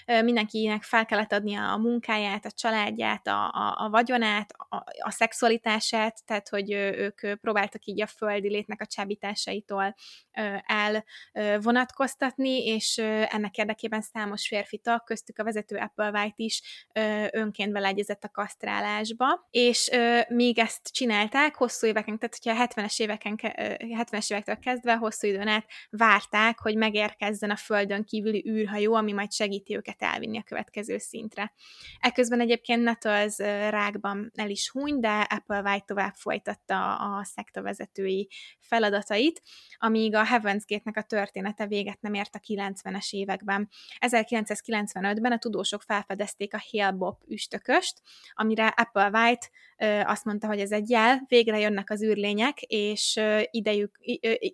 Mindenkinek 0.06 0.84
fel 0.84 1.06
kellett 1.06 1.32
adnia 1.32 1.72
a 1.72 1.77
munkáját, 1.77 2.46
a 2.46 2.51
családját, 2.51 3.27
a, 3.27 3.46
a, 3.46 3.75
a 3.77 3.89
vagyonát, 3.89 4.51
a, 4.70 4.75
a 5.00 5.12
szexualitását, 5.12 6.25
tehát 6.25 6.50
hogy 6.50 6.72
ők 6.72 7.39
próbáltak 7.42 7.86
így 7.86 8.01
a 8.01 8.08
földi 8.08 8.50
létnek 8.50 8.82
a 8.82 8.86
csábításaitól 8.86 9.96
elvonatkoztatni, 11.32 12.65
és 12.65 12.98
ennek 13.30 13.58
érdekében 13.58 14.01
számos 14.01 14.48
férfi 14.48 14.77
tag, 14.77 15.04
köztük 15.04 15.39
a 15.39 15.44
vezető 15.44 15.75
Applewhite 15.75 16.34
is 16.36 16.86
önként 17.32 17.72
beleegyezett 17.72 18.24
a 18.24 18.30
kasztrálásba, 18.30 19.48
és 19.51 19.89
míg 20.27 20.60
ezt 20.60 20.88
csinálták, 20.92 21.56
hosszú 21.56 21.88
éveken, 21.88 22.18
tehát 22.20 22.38
hogyha 22.44 22.60
70-es, 22.75 23.00
éveken, 23.00 23.39
70-es 23.41 24.32
évektől 24.32 24.58
kezdve 24.58 24.96
hosszú 24.96 25.27
időn 25.27 25.48
át 25.48 25.65
várták, 25.89 26.60
hogy 26.60 26.75
megérkezzen 26.75 27.50
a 27.50 27.55
földön 27.55 28.03
kívüli 28.03 28.50
űrhajó, 28.50 28.94
ami 28.94 29.12
majd 29.12 29.32
segíti 29.32 29.75
őket 29.75 30.01
elvinni 30.01 30.38
a 30.38 30.44
következő 30.44 30.98
szintre. 30.98 31.53
Ekközben 32.00 32.39
egyébként 32.39 32.84
Nettles 32.84 33.38
rákban 33.70 34.32
el 34.36 34.50
is 34.50 34.70
huny, 34.70 35.00
de 35.00 35.20
Applewhite 35.29 35.86
tovább 35.86 36.13
folytatta 36.15 36.96
a 36.96 37.24
szekta 37.24 37.62
vezetői 37.62 38.29
feladatait, 38.60 39.41
amíg 39.77 40.15
a 40.15 40.25
Heaven's 40.25 40.63
Gate-nek 40.67 40.98
a 40.98 41.01
története 41.01 41.67
véget 41.67 42.01
nem 42.01 42.13
ért 42.13 42.36
a 42.36 42.39
90-es 42.39 43.10
években. 43.12 43.70
1995-ben 44.00 45.32
a 45.32 45.38
tudósok 45.38 45.82
felfedezték 45.82 46.53
a 46.53 46.63
Hale-Bopp 46.72 47.22
üstököst, 47.27 48.01
amire 48.34 48.67
Applewhite 48.67 49.50
azt 50.03 50.25
mondta, 50.25 50.48
hogy 50.48 50.60
ez 50.60 50.72
egy 50.72 50.89
jel, 50.89 51.24
végre 51.27 51.60
jönnek 51.60 51.89
az 51.89 52.03
űrlények, 52.03 52.62
és 52.68 53.22
idejük, 53.52 53.98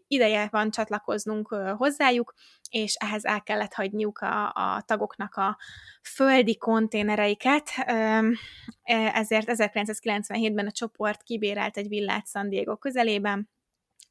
ideje 0.08 0.48
van 0.51 0.72
csatlakoznunk 0.72 1.48
hozzájuk, 1.77 2.34
és 2.70 2.96
ehhez 2.96 3.25
el 3.25 3.41
kellett 3.41 3.74
hagyniuk 3.74 4.20
a, 4.20 4.46
a 4.48 4.82
tagoknak 4.86 5.36
a 5.36 5.58
földi 6.03 6.58
konténereiket, 6.58 7.70
e, 7.75 8.22
ezért 8.94 9.48
1997-ben 9.51 10.68
a 10.68 10.72
csoport 10.72 11.24
kibérelt 11.24 11.77
egy 11.77 11.88
villát 11.88 12.27
San 12.27 12.50
Diego 12.50 12.77
közelében, 12.77 13.50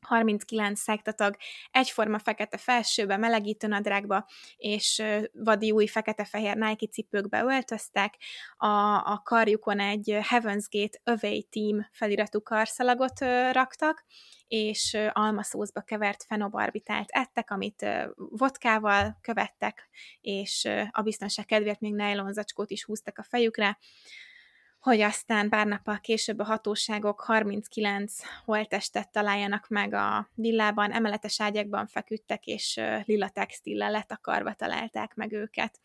39 0.07 0.81
szektatag 0.81 1.37
egyforma 1.71 2.19
fekete 2.19 2.57
felsőbe, 2.57 3.17
melegítő 3.17 3.67
nadrágba 3.67 4.27
és 4.57 5.03
vadi 5.33 5.71
új 5.71 5.87
fekete-fehér 5.87 6.57
Nike 6.57 6.87
cipőkbe 6.87 7.43
öltöztek, 7.43 8.15
a, 8.57 8.67
a 8.95 9.21
karjukon 9.25 9.81
egy 9.81 10.19
Heaven's 10.21 10.67
Gate 10.71 11.01
Away 11.05 11.43
Team 11.51 11.87
feliratú 11.93 12.43
karszalagot 12.43 13.21
raktak, 13.53 14.05
és 14.49 14.97
almaszózba 15.13 15.81
kevert 15.81 16.25
fenobarbitált 16.25 17.09
ettek, 17.11 17.51
amit 17.51 17.87
vodkával 18.15 19.19
követtek, 19.21 19.89
és 20.21 20.69
a 20.91 21.03
biztonság 21.03 21.45
kedvéért 21.45 21.81
még 21.81 21.95
nylon 21.95 22.33
zacskót 22.33 22.71
is 22.71 22.85
húztak 22.85 23.19
a 23.19 23.23
fejükre 23.23 23.79
hogy 24.81 25.01
aztán 25.01 25.49
pár 25.49 25.67
nappal 25.67 25.99
később 26.01 26.39
a 26.39 26.45
hatóságok 26.45 27.21
39 27.21 28.15
holtestet 28.45 29.13
találjanak 29.13 29.69
meg 29.69 29.95
a 29.95 30.31
villában, 30.35 30.93
emeletes 30.93 31.41
ágyakban 31.41 31.87
feküdtek, 31.87 32.47
és 32.47 32.81
lila 33.05 33.29
textillel 33.29 33.91
letakarva 33.91 34.53
találták 34.53 35.15
meg 35.15 35.33
őket. 35.33 35.81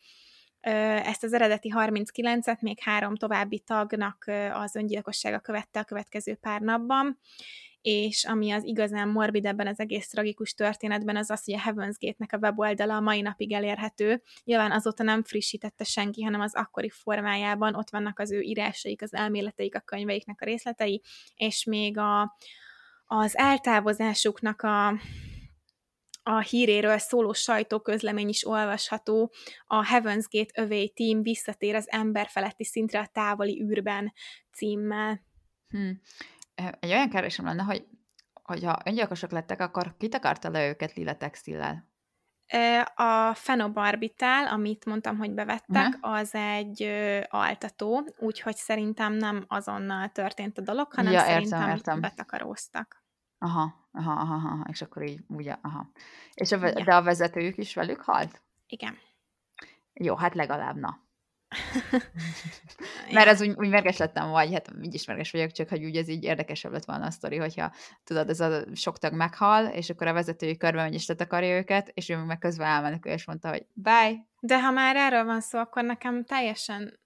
Ezt 1.06 1.24
az 1.24 1.34
eredeti 1.34 1.74
39-et 1.76 2.60
még 2.60 2.80
három 2.80 3.16
további 3.16 3.60
tagnak 3.60 4.26
az 4.54 4.76
öngyilkossága 4.76 5.40
követte 5.40 5.80
a 5.80 5.84
következő 5.84 6.36
pár 6.36 6.62
napban, 6.62 7.20
és 7.86 8.24
ami 8.24 8.52
az 8.52 8.64
igazán 8.64 9.08
morbid 9.08 9.46
ebben 9.46 9.68
az 9.68 9.80
egész 9.80 10.08
tragikus 10.08 10.54
történetben, 10.54 11.16
az 11.16 11.30
az, 11.30 11.44
hogy 11.44 11.54
a 11.54 11.60
Heaven's 11.60 11.96
Gate-nek 12.00 12.34
a 12.34 12.38
weboldala 12.38 12.96
a 12.96 13.00
mai 13.02 13.22
napig 13.22 13.52
elérhető. 13.52 14.22
Nyilván 14.44 14.72
azóta 14.72 15.04
nem 15.04 15.24
frissítette 15.24 15.84
senki, 15.84 16.24
hanem 16.24 16.42
az 16.42 16.56
akkori 16.56 16.90
formájában 16.90 17.76
ott 17.76 17.90
vannak 17.90 18.20
az 18.20 18.32
ő 18.32 18.42
írásaik, 18.42 19.02
az 19.02 19.14
elméleteik, 19.14 19.76
a 19.76 19.80
könyveiknek 19.80 20.42
a 20.42 20.46
részletei, 20.46 21.02
és 21.36 21.64
még 21.64 21.98
a, 21.98 22.38
az 23.06 23.38
eltávozásuknak 23.38 24.62
a, 24.62 24.88
a 26.24 26.40
híréről 26.40 26.98
szóló 26.98 27.34
sajtóközlemény 27.34 28.30
is 28.30 28.48
olvasható, 28.48 29.32
a 29.66 29.88
Heaven's 29.88 30.26
Gate 30.30 30.62
Away 30.62 30.90
Team 30.94 31.22
visszatér 31.22 31.76
az 31.76 31.92
ember 31.92 32.28
feletti 32.28 32.64
szintre 32.64 33.00
a 33.00 33.10
távoli 33.14 33.62
űrben 33.62 34.14
címmel. 34.52 35.22
Hmm 35.68 36.02
egy 36.56 36.92
olyan 36.92 37.10
kérdésem 37.10 37.46
lenne, 37.46 37.64
hogy 37.64 37.88
hogyha 38.44 38.78
öngyilkosok 38.86 39.32
lettek, 39.32 39.60
akkor 39.60 39.96
kit 39.98 40.16
akarta 40.16 40.50
le 40.50 40.68
őket 40.68 40.94
lila 40.94 41.18
textillel? 41.18 41.94
A 42.96 43.34
fenobarbitál, 43.34 44.48
amit 44.48 44.86
mondtam, 44.86 45.18
hogy 45.18 45.32
bevettek, 45.32 45.88
uh-huh. 45.88 46.12
az 46.12 46.36
egy 46.36 46.84
altató, 47.30 48.08
úgyhogy 48.18 48.56
szerintem 48.56 49.14
nem 49.14 49.46
azonnal 49.48 50.10
történt 50.10 50.58
a 50.58 50.62
dolog, 50.62 50.94
hanem 50.94 51.14
ja, 51.14 51.20
értem, 51.20 51.44
szerintem 51.44 51.76
értem. 51.76 52.02
betakaróztak. 52.02 53.04
Aha, 53.38 53.88
aha, 53.92 54.12
aha, 54.12 54.34
aha, 54.34 54.66
és 54.70 54.82
akkor 54.82 55.04
így, 55.04 55.24
ugye, 55.28 55.56
aha. 55.62 55.92
És 56.34 56.52
a, 56.52 56.66
ja. 56.66 56.84
de 56.84 56.96
a 56.96 57.04
vezetőjük 57.04 57.58
is 57.58 57.76
velük 57.76 58.02
halt? 58.02 58.42
Igen. 58.68 58.98
Jó, 59.94 60.16
hát 60.16 60.36
legalább, 60.36 60.76
na. 60.76 61.05
Mert 63.12 63.28
ez 63.28 63.42
úgy, 63.42 63.54
úgy 63.58 63.70
mérges 63.70 63.98
lettem, 63.98 64.30
vagy 64.30 64.54
hát 64.54 64.70
így 64.82 64.94
is 64.94 65.06
mérges 65.06 65.32
vagyok, 65.32 65.52
csak 65.52 65.70
hogy 65.70 65.84
úgy 65.84 65.96
ez 65.96 66.08
így 66.08 66.24
érdekesebb 66.24 66.72
lett 66.72 66.86
volna 66.86 67.06
a 67.06 67.12
sztori, 67.12 67.38
hogyha 67.38 67.72
tudod, 68.04 68.30
ez 68.30 68.40
a 68.40 68.64
sok 68.74 68.98
tag 68.98 69.14
meghal, 69.14 69.66
és 69.66 69.90
akkor 69.90 70.08
a 70.08 70.14
vezetői 70.14 70.58
körbe 70.58 70.82
megy 70.82 70.94
és 70.94 71.10
akarja 71.10 71.58
őket, 71.58 71.92
és 71.94 72.10
ő 72.10 72.18
meg 72.18 72.38
közben 72.38 72.68
elmenekül, 72.68 73.12
és 73.12 73.26
mondta, 73.26 73.50
hogy 73.50 73.66
bye. 73.74 74.14
De 74.40 74.62
ha 74.62 74.72
már 74.72 74.96
erről 74.96 75.24
van 75.24 75.42
szó, 75.42 75.60
akkor 75.60 75.84
nekem 75.84 76.24
teljesen 76.24 77.00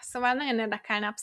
Szóval 0.00 0.32
nagyon 0.32 0.58
érdekelne 0.58 1.06
a 1.06 1.14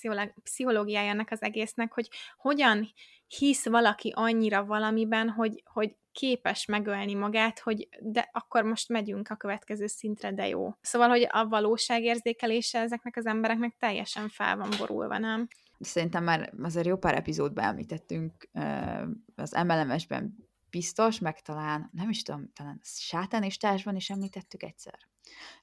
pszichológiája 0.43 1.09
ennek 1.09 1.31
az 1.31 1.41
egésznek, 1.41 1.93
hogy 1.93 2.09
hogyan 2.37 2.87
hisz 3.27 3.65
valaki 3.65 4.11
annyira 4.15 4.65
valamiben, 4.65 5.29
hogy, 5.29 5.63
hogy 5.65 5.95
képes 6.11 6.65
megölni 6.65 7.13
magát, 7.13 7.59
hogy 7.59 7.87
de 7.99 8.29
akkor 8.31 8.63
most 8.63 8.89
megyünk 8.89 9.29
a 9.29 9.35
következő 9.35 9.87
szintre, 9.87 10.31
de 10.33 10.47
jó. 10.47 10.73
Szóval, 10.81 11.09
hogy 11.09 11.27
a 11.31 11.47
valóságérzékelése 11.47 12.79
ezeknek 12.79 13.15
az 13.15 13.25
embereknek 13.25 13.75
teljesen 13.79 14.29
fel 14.29 14.57
van 14.57 14.69
borulva, 14.77 15.17
nem? 15.17 15.47
Szerintem 15.79 16.23
már 16.23 16.53
azért 16.63 16.85
jó 16.85 16.97
pár 16.97 17.15
epizódban 17.15 17.63
említettünk 17.63 18.49
az 19.35 19.51
MLMS-ben 19.51 20.49
biztos, 20.71 21.19
meg 21.19 21.41
talán, 21.41 21.89
nem 21.93 22.09
is 22.09 22.21
tudom, 22.21 22.51
talán 22.53 22.79
sátánistásban 22.83 23.95
is 23.95 24.09
említettük 24.09 24.63
egyszer. 24.63 24.99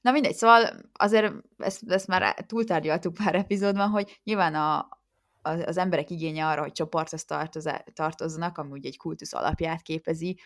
Na 0.01 0.11
mindegy, 0.11 0.35
szóval 0.35 0.81
azért 0.93 1.33
ezt, 1.57 1.83
ezt 1.87 2.07
már 2.07 2.45
túltárgyaltuk 2.45 3.13
pár 3.13 3.35
epizódban, 3.35 3.89
hogy 3.89 4.19
nyilván 4.23 4.55
a, 4.55 4.89
az 5.41 5.77
emberek 5.77 6.09
igénye 6.09 6.47
arra, 6.47 6.61
hogy 6.61 6.71
csoporthoz 6.71 7.25
tartozzanak, 7.93 8.57
ami 8.57 8.71
ugye 8.71 8.87
egy 8.87 8.97
kultusz 8.97 9.33
alapját 9.33 9.81
képezi, 9.81 10.39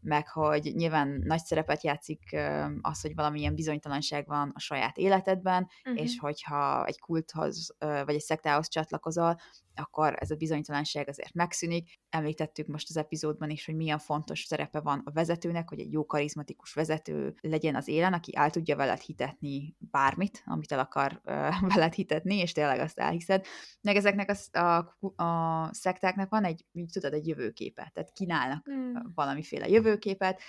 meg 0.00 0.28
hogy 0.28 0.72
nyilván 0.74 1.22
nagy 1.24 1.44
szerepet 1.44 1.82
játszik 1.82 2.36
az, 2.80 3.00
hogy 3.00 3.14
valamilyen 3.14 3.54
bizonytalanság 3.54 4.26
van 4.26 4.52
a 4.54 4.58
saját 4.58 4.96
életedben, 4.96 5.68
uh-huh. 5.84 6.02
és 6.02 6.18
hogyha 6.18 6.84
egy 6.86 7.00
kulthoz 7.00 7.74
vagy 7.78 8.14
egy 8.14 8.20
szektához 8.20 8.68
csatlakozol, 8.68 9.36
akkor 9.74 10.16
ez 10.18 10.30
a 10.30 10.36
bizonytalanság 10.36 11.08
azért 11.08 11.34
megszűnik. 11.34 11.98
Említettük 12.08 12.66
most 12.66 12.88
az 12.88 12.96
epizódban 12.96 13.50
is, 13.50 13.64
hogy 13.66 13.74
milyen 13.74 13.98
fontos 13.98 14.42
szerepe 14.42 14.80
van 14.80 15.02
a 15.04 15.10
vezetőnek, 15.10 15.68
hogy 15.68 15.80
egy 15.80 15.92
jó 15.92 16.06
karizmatikus 16.06 16.74
vezető 16.74 17.34
legyen 17.40 17.74
az 17.74 17.88
élen, 17.88 18.12
aki 18.12 18.36
el 18.36 18.50
tudja 18.50 18.76
veled 18.76 19.00
hitetni 19.00 19.76
bármit, 19.78 20.42
amit 20.46 20.72
el 20.72 20.78
akar 20.78 21.20
veled 21.74 21.92
hitetni, 21.92 22.36
és 22.36 22.52
tényleg 22.52 22.80
azt 22.80 22.98
elhiszed. 22.98 23.46
Meg 23.80 23.96
ezeknek 23.96 24.36
a, 24.52 24.58
a, 24.58 25.24
a 25.24 25.68
szektáknak 25.74 26.30
van 26.30 26.44
egy, 26.44 26.64
tudod, 26.92 27.12
egy 27.12 27.26
jövőképe, 27.26 27.90
tehát 27.94 28.12
kínálnak 28.12 28.70
mm. 28.70 28.94
Valamiféle 29.14 29.68
jövőképet, 29.68 30.40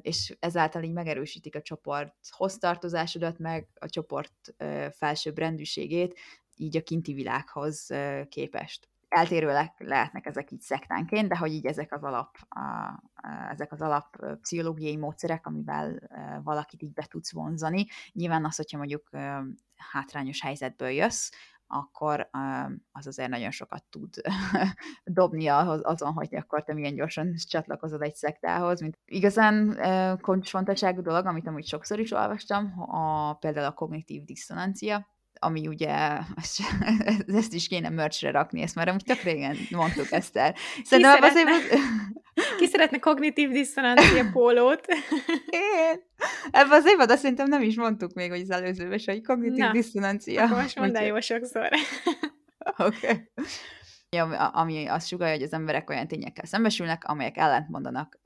és 0.00 0.36
ezáltal 0.40 0.82
így 0.82 0.92
megerősítik 0.92 1.56
a 1.56 1.62
csoport 1.62 2.14
hoztartozásodat, 2.30 3.38
meg 3.38 3.68
a 3.74 3.88
csoport 3.88 4.54
felsőbb 4.90 5.38
rendűségét, 5.38 6.18
így 6.56 6.76
a 6.76 6.82
kinti 6.82 7.12
világhoz 7.12 7.90
képest. 8.28 8.88
Eltérőek 9.08 9.74
lehetnek 9.78 10.26
ezek 10.26 10.50
így 10.50 10.60
szektánként, 10.60 11.28
de 11.28 11.36
hogy 11.36 11.52
így 11.52 11.66
ezek 11.66 11.92
az 11.92 12.02
alap, 12.02 12.36
a, 12.48 12.58
a, 12.58 13.00
ezek 13.50 13.72
az 13.72 13.82
alap 13.82 14.16
pszichológiai 14.40 14.96
módszerek, 14.96 15.46
amivel 15.46 16.00
valakit 16.42 16.82
így 16.82 16.92
be 16.92 17.04
tudsz 17.04 17.32
vonzani. 17.32 17.86
Nyilván 18.12 18.44
az, 18.44 18.56
hogyha 18.56 18.78
mondjuk 18.78 19.10
hátrányos 19.92 20.42
helyzetből 20.42 20.88
jössz, 20.90 21.30
akkor 21.66 22.28
az 22.92 23.06
azért 23.06 23.28
nagyon 23.28 23.50
sokat 23.50 23.84
tud 23.90 24.14
dobni 25.04 25.46
azon, 25.48 26.12
hogy 26.12 26.34
akkor 26.34 26.64
te 26.64 26.74
milyen 26.74 26.94
gyorsan 26.94 27.34
csatlakozod 27.48 28.02
egy 28.02 28.14
szektához. 28.14 28.80
Mint 28.80 28.98
igazán 29.04 29.78
fontosságú 30.42 31.02
dolog, 31.02 31.26
amit 31.26 31.46
amúgy 31.46 31.66
sokszor 31.66 31.98
is 31.98 32.12
olvastam, 32.12 32.80
a, 32.80 33.34
például 33.34 33.66
a 33.66 33.72
kognitív 33.72 34.24
diszonancia, 34.24 35.06
ami 35.38 35.66
ugye, 35.66 36.18
ezt 37.26 37.54
is 37.54 37.68
kéne 37.68 37.88
merchre 37.88 38.30
rakni, 38.30 38.62
ezt 38.62 38.74
már 38.74 38.88
amúgy 38.88 39.04
tök 39.04 39.20
régen 39.20 39.56
mondtuk 39.70 40.12
ezt 40.12 40.36
el. 40.36 40.54
Szerintem 40.84 41.22
azért... 41.22 41.48
ki 42.56 42.66
szeretne 42.66 42.98
kognitív 42.98 43.50
diszonancia 43.50 44.30
pólót? 44.32 44.86
Én. 45.46 46.04
Ebben 46.50 46.78
az 46.78 46.86
évben 46.86 47.10
azt 47.10 47.20
szerintem 47.20 47.48
nem 47.48 47.62
is 47.62 47.76
mondtuk 47.76 48.12
még, 48.12 48.30
hogy 48.30 48.40
az 48.40 48.50
előzőben 48.50 49.00
hogy 49.04 49.22
kognitív 49.22 49.58
Na, 49.58 49.72
diszonancia. 49.72 50.42
akkor 50.42 50.62
most 50.62 50.78
mondd 50.78 50.96
el 50.96 51.04
jó 51.12 51.20
sokszor. 51.20 51.68
Oké. 52.78 53.06
Okay 53.06 53.28
ami 54.52 54.86
azt 54.86 55.06
sugalja, 55.06 55.34
hogy 55.34 55.42
az 55.42 55.52
emberek 55.52 55.90
olyan 55.90 56.08
tényekkel 56.08 56.44
szembesülnek, 56.44 57.04
amelyek 57.04 57.36
ellentmondanak 57.36 58.18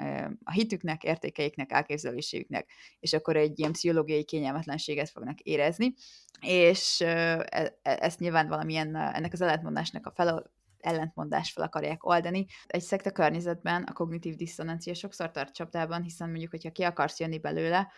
a 0.44 0.52
hitüknek, 0.52 1.02
értékeiknek, 1.02 1.72
elképzelésüknek, 1.72 2.70
és 3.00 3.12
akkor 3.12 3.37
egy 3.37 3.58
ilyen 3.58 3.72
pszichológiai 3.72 4.25
kényelmetlenséget 4.25 5.10
fognak 5.10 5.40
érezni, 5.40 5.94
és 6.40 7.00
e, 7.00 7.46
e, 7.50 7.78
ezt 7.82 8.18
nyilván 8.18 8.49
valamilyen 8.49 8.96
ennek 8.96 9.32
az 9.32 9.40
ellentmondásnak 9.40 10.06
a 10.06 10.10
ellentmondást 10.80 11.52
fel 11.52 11.64
akarják 11.64 12.04
oldani. 12.04 12.46
Egy 12.66 12.82
szekta 12.82 13.10
környezetben 13.10 13.82
a 13.82 13.92
kognitív 13.92 14.34
diszonancia 14.34 14.94
sokszor 14.94 15.30
tart 15.30 15.54
csapdában, 15.54 16.02
hiszen 16.02 16.28
mondjuk, 16.28 16.50
hogyha 16.50 16.70
ki 16.70 16.82
akarsz 16.82 17.20
jönni 17.20 17.38
belőle, 17.38 17.92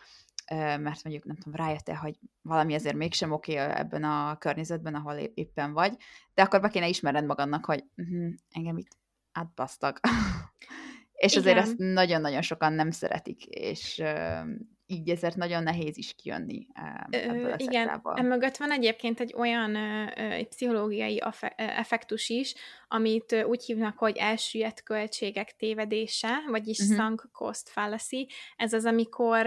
mert 0.55 1.05
mondjuk 1.05 1.25
nem 1.25 1.37
tudom, 1.37 1.67
rájöttél, 1.67 1.95
hogy 1.95 2.19
valami 2.43 2.75
azért 2.75 2.97
mégsem 2.97 3.33
oké 3.33 3.55
ebben 3.55 4.05
a 4.05 4.39
környezetben, 4.39 4.95
ahol 4.95 5.15
éppen 5.15 5.73
vagy, 5.73 5.97
de 6.35 6.43
akkor 6.43 6.61
be 6.61 6.69
kéne 6.69 6.89
ismerned 6.89 7.25
magadnak, 7.25 7.65
hogy 7.65 7.85
uh-huh, 7.97 8.33
engem 8.51 8.77
itt 8.77 8.97
átbasztak. 9.33 10.01
és 11.13 11.33
Igen. 11.33 11.43
azért 11.43 11.59
ezt 11.59 11.75
nagyon-nagyon 11.77 12.43
sokan 12.43 12.73
nem 12.73 12.91
szeretik, 12.91 13.45
és 13.45 14.03
így 14.93 15.11
ezért 15.11 15.37
nagyon 15.37 15.63
nehéz 15.63 15.97
is 15.97 16.15
kijönni 16.15 16.67
ebből 17.11 17.53
a 17.53 17.55
Igen, 17.57 17.85
szektából. 17.85 18.15
emögött 18.17 18.57
van 18.57 18.73
egyébként 18.73 19.21
egy 19.21 19.35
olyan 19.37 19.77
egy 20.17 20.49
pszichológiai 20.49 21.23
effektus 21.57 22.29
is, 22.29 22.55
amit 22.89 23.45
úgy 23.47 23.65
hívnak, 23.65 23.99
hogy 23.99 24.17
elsüllyedt 24.17 24.83
költségek 24.83 25.57
tévedése, 25.57 26.45
vagyis 26.47 26.79
uh-huh. 26.79 26.97
sunk 26.97 27.29
cost 27.33 27.69
fallacy. 27.69 28.29
Ez 28.57 28.73
az, 28.73 28.85
amikor 28.85 29.47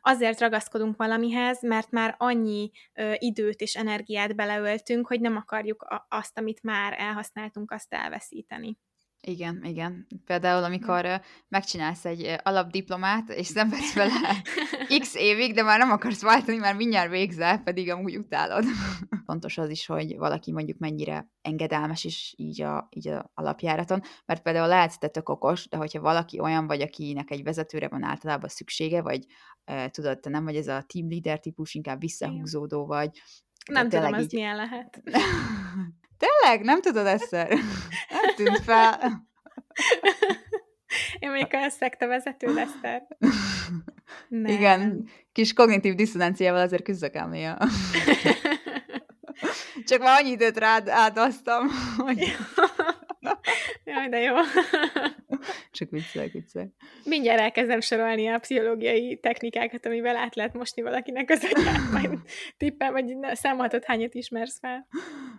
azért 0.00 0.40
ragaszkodunk 0.40 0.96
valamihez, 0.96 1.62
mert 1.62 1.90
már 1.90 2.14
annyi 2.18 2.70
időt 3.18 3.60
és 3.60 3.76
energiát 3.76 4.36
beleöltünk, 4.36 5.06
hogy 5.06 5.20
nem 5.20 5.36
akarjuk 5.36 6.04
azt, 6.08 6.38
amit 6.38 6.62
már 6.62 6.94
elhasználtunk, 6.98 7.70
azt 7.70 7.94
elveszíteni. 7.94 8.78
Igen, 9.28 9.64
igen. 9.64 10.06
Például, 10.24 10.64
amikor 10.64 11.20
megcsinálsz 11.48 12.04
egy 12.04 12.36
alapdiplomát, 12.42 13.28
és 13.28 13.46
szenvedsz 13.46 13.94
vele 13.94 14.42
x 15.00 15.14
évig, 15.14 15.54
de 15.54 15.62
már 15.62 15.78
nem 15.78 15.90
akarsz 15.90 16.22
váltani, 16.22 16.56
már 16.56 16.74
mindjárt 16.74 17.10
végzel, 17.10 17.58
pedig 17.58 17.90
amúgy 17.90 18.16
utálod. 18.16 18.64
Fontos 19.26 19.58
az 19.58 19.70
is, 19.70 19.86
hogy 19.86 20.16
valaki 20.16 20.52
mondjuk 20.52 20.78
mennyire 20.78 21.30
engedelmes 21.42 22.04
is 22.04 22.34
így 22.36 22.62
a, 22.62 22.88
így 22.90 23.08
a 23.08 23.30
alapjáraton, 23.34 24.02
mert 24.26 24.42
például 24.42 24.68
lehetsz 24.68 24.98
te 24.98 25.08
tök 25.08 25.28
okos, 25.28 25.68
de 25.68 25.76
hogyha 25.76 26.00
valaki 26.00 26.40
olyan 26.40 26.66
vagy, 26.66 26.80
akinek 26.80 27.30
egy 27.30 27.42
vezetőre 27.42 27.88
van 27.88 28.02
általában 28.02 28.48
szüksége, 28.48 29.02
vagy 29.02 29.26
e, 29.64 29.88
tudod, 29.88 30.20
te 30.20 30.30
nem 30.30 30.44
vagy 30.44 30.56
ez 30.56 30.68
a 30.68 30.84
team 30.86 31.10
leader 31.10 31.40
típus, 31.40 31.74
inkább 31.74 32.00
visszahúzódó 32.00 32.86
vagy. 32.86 33.10
Nem 33.70 33.88
tudom, 33.88 34.12
az 34.12 34.22
így... 34.22 34.32
milyen 34.32 34.56
lehet. 34.56 35.02
Tényleg? 36.18 36.64
Nem 36.64 36.80
tudod 36.80 37.06
ezt? 37.06 37.30
Nem 38.16 38.34
tűnt 38.36 38.58
fel. 38.58 39.24
Én 41.18 41.30
még 41.30 41.46
a 41.50 41.68
szekta 41.68 42.06
vezető 42.06 42.54
Leszter. 42.54 43.06
Igen, 44.44 45.08
kis 45.32 45.52
kognitív 45.52 45.94
diszonanciával 45.94 46.60
azért 46.60 46.82
küzdök 46.82 47.14
el 47.14 47.28
néha. 47.28 47.56
Csak 49.88 50.00
már 50.00 50.20
annyi 50.20 50.30
időt 50.30 50.58
rád 50.58 50.88
átasztam, 50.88 51.68
hogy... 51.96 52.36
Jaj, 53.84 54.08
de 54.08 54.18
jó. 54.18 54.34
Csak 55.70 55.90
viccelek, 55.90 56.32
viccelek. 56.32 56.68
Mindjárt 57.04 57.40
elkezdem 57.40 57.80
sorolni 57.80 58.28
a 58.28 58.38
pszichológiai 58.38 59.18
technikákat, 59.20 59.86
amivel 59.86 60.16
át 60.16 60.34
lehet 60.34 60.54
mosni 60.54 60.82
valakinek 60.82 61.30
az 61.30 61.46
agyát, 61.52 61.90
majd 62.02 62.18
tippel, 62.56 62.92
vagy 62.92 63.16
számolhatod 63.32 63.84
hányat 63.84 64.14
ismersz 64.14 64.58
fel. 64.58 64.86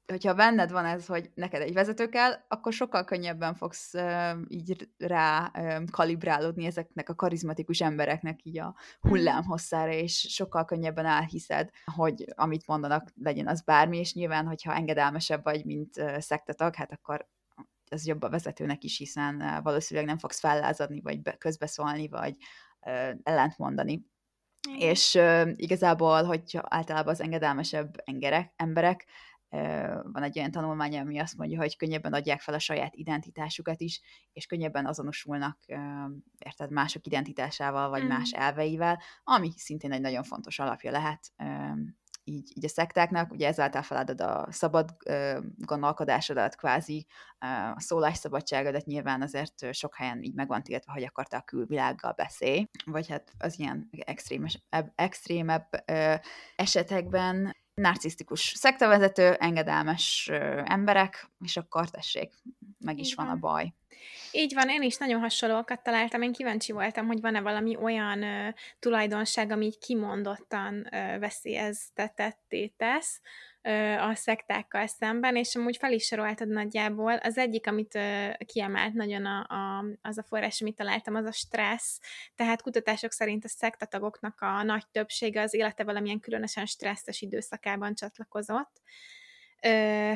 Hogyha 0.05 0.33
benned 0.33 0.71
van 0.71 0.85
ez, 0.85 1.05
hogy 1.05 1.29
neked 1.33 1.61
egy 1.61 1.73
vezető 1.73 2.09
kell, 2.09 2.31
akkor 2.47 2.73
sokkal 2.73 3.03
könnyebben 3.03 3.55
fogsz 3.55 3.93
így 4.47 4.89
rá 4.97 5.51
kalibrálódni 5.91 6.65
ezeknek 6.65 7.09
a 7.09 7.15
karizmatikus 7.15 7.81
embereknek 7.81 8.39
így 8.43 8.59
a 8.59 8.75
hullámhosszára, 8.99 9.91
és 9.91 10.19
sokkal 10.29 10.65
könnyebben 10.65 11.05
elhiszed, 11.05 11.69
hogy 11.95 12.25
amit 12.35 12.67
mondanak, 12.67 13.09
legyen 13.23 13.47
az 13.47 13.61
bármi, 13.61 13.97
és 13.97 14.13
nyilván, 14.13 14.45
hogyha 14.45 14.73
engedelmesebb 14.73 15.43
vagy, 15.43 15.65
mint 15.65 15.93
szektetag, 16.17 16.75
hát 16.75 16.91
akkor 16.91 17.27
ez 17.89 18.07
jobb 18.07 18.21
a 18.21 18.29
vezetőnek 18.29 18.83
is, 18.83 18.97
hiszen 18.97 19.61
valószínűleg 19.63 20.09
nem 20.09 20.17
fogsz 20.17 20.39
fellázadni, 20.39 21.01
vagy 21.01 21.37
közbeszólni, 21.37 22.07
vagy 22.07 22.35
ellentmondani. 23.23 24.05
Mm. 24.69 24.75
És 24.77 25.13
uh, 25.13 25.49
igazából, 25.55 26.23
hogy 26.23 26.59
általában 26.61 27.13
az 27.13 27.21
engedelmesebb 27.21 28.01
engerek, 28.03 28.53
emberek, 28.55 29.05
uh, 29.49 29.61
van 30.11 30.23
egy 30.23 30.37
olyan 30.37 30.51
tanulmány, 30.51 30.97
ami 30.97 31.19
azt 31.19 31.37
mondja, 31.37 31.57
hogy 31.57 31.77
könnyebben 31.77 32.13
adják 32.13 32.41
fel 32.41 32.53
a 32.53 32.59
saját 32.59 32.95
identitásukat 32.95 33.81
is, 33.81 34.01
és 34.33 34.45
könnyebben 34.45 34.85
azonosulnak, 34.85 35.59
uh, 35.67 35.77
érted, 36.37 36.71
mások 36.71 37.05
identitásával, 37.05 37.89
vagy 37.89 38.03
mm. 38.03 38.07
más 38.07 38.31
elveivel, 38.31 39.01
ami 39.23 39.51
szintén 39.55 39.91
egy 39.91 40.01
nagyon 40.01 40.23
fontos 40.23 40.59
alapja 40.59 40.91
lehet 40.91 41.31
így, 42.27 42.51
így 42.55 42.65
a 42.65 42.69
szektáknak, 42.69 43.31
ugye 43.31 43.47
ezáltal 43.47 43.81
feladod 43.81 44.21
a 44.21 44.47
szabad 44.49 44.95
uh, 45.09 45.37
gondolkodásodat, 45.57 46.55
kvázi 46.55 47.07
a 47.73 47.81
szólásszabadságodat 47.81 48.85
nyilván 48.85 49.21
azért 49.21 49.73
sok 49.73 49.95
helyen 49.95 50.23
így 50.23 50.33
meg 50.33 50.47
van 50.47 50.63
tiltva, 50.63 50.93
hogy 50.93 51.03
akarta 51.03 51.37
a 51.37 51.41
külvilággal 51.41 52.11
beszélj, 52.11 52.67
vagy 52.85 53.07
hát 53.07 53.31
az 53.37 53.59
ilyen 53.59 53.89
extrémes, 53.91 54.63
extrémebb 54.95 55.67
uh, 55.91 56.15
esetekben 56.55 57.55
narcisztikus 57.73 58.53
szektavezető, 58.55 59.33
engedelmes 59.33 60.29
uh, 60.31 60.71
emberek, 60.71 61.29
és 61.39 61.57
akkor 61.57 61.89
tessék, 61.89 62.33
meg 62.79 62.99
is 62.99 63.11
Igen. 63.11 63.25
van 63.25 63.35
a 63.35 63.39
baj. 63.39 63.73
Így 64.31 64.53
van, 64.53 64.69
én 64.69 64.81
is 64.81 64.97
nagyon 64.97 65.19
hasonlókat 65.19 65.83
találtam. 65.83 66.21
Én 66.21 66.31
kíváncsi 66.31 66.71
voltam, 66.71 67.07
hogy 67.07 67.21
van-e 67.21 67.41
valami 67.41 67.75
olyan 67.75 68.23
ö, 68.23 68.49
tulajdonság, 68.79 69.51
ami 69.51 69.65
így 69.65 69.77
kimondottan 69.77 70.87
ö, 70.91 71.19
veszélyeztetetté 71.19 72.67
tesz 72.67 73.21
ö, 73.61 73.71
a 73.93 74.15
szektákkal 74.15 74.87
szemben, 74.87 75.35
és 75.35 75.55
amúgy 75.55 75.77
fel 75.77 75.91
is 75.91 76.05
soroltad 76.05 76.47
nagyjából. 76.47 77.13
Az 77.13 77.37
egyik, 77.37 77.67
amit 77.67 77.95
ö, 77.95 78.29
kiemelt 78.45 78.93
nagyon 78.93 79.25
a, 79.25 79.39
a, 79.39 79.85
az 80.01 80.17
a 80.17 80.23
forrás, 80.23 80.61
amit 80.61 80.75
találtam, 80.75 81.15
az 81.15 81.25
a 81.25 81.31
stressz. 81.31 81.99
Tehát 82.35 82.61
kutatások 82.61 83.11
szerint 83.11 83.45
a 83.45 83.49
szektatagoknak 83.49 84.41
a 84.41 84.63
nagy 84.63 84.87
többsége 84.91 85.41
az 85.41 85.53
élete 85.53 85.83
valamilyen 85.83 86.19
különösen 86.19 86.65
stresszes 86.65 87.21
időszakában 87.21 87.95
csatlakozott. 87.95 88.81
Ö, 89.61 90.11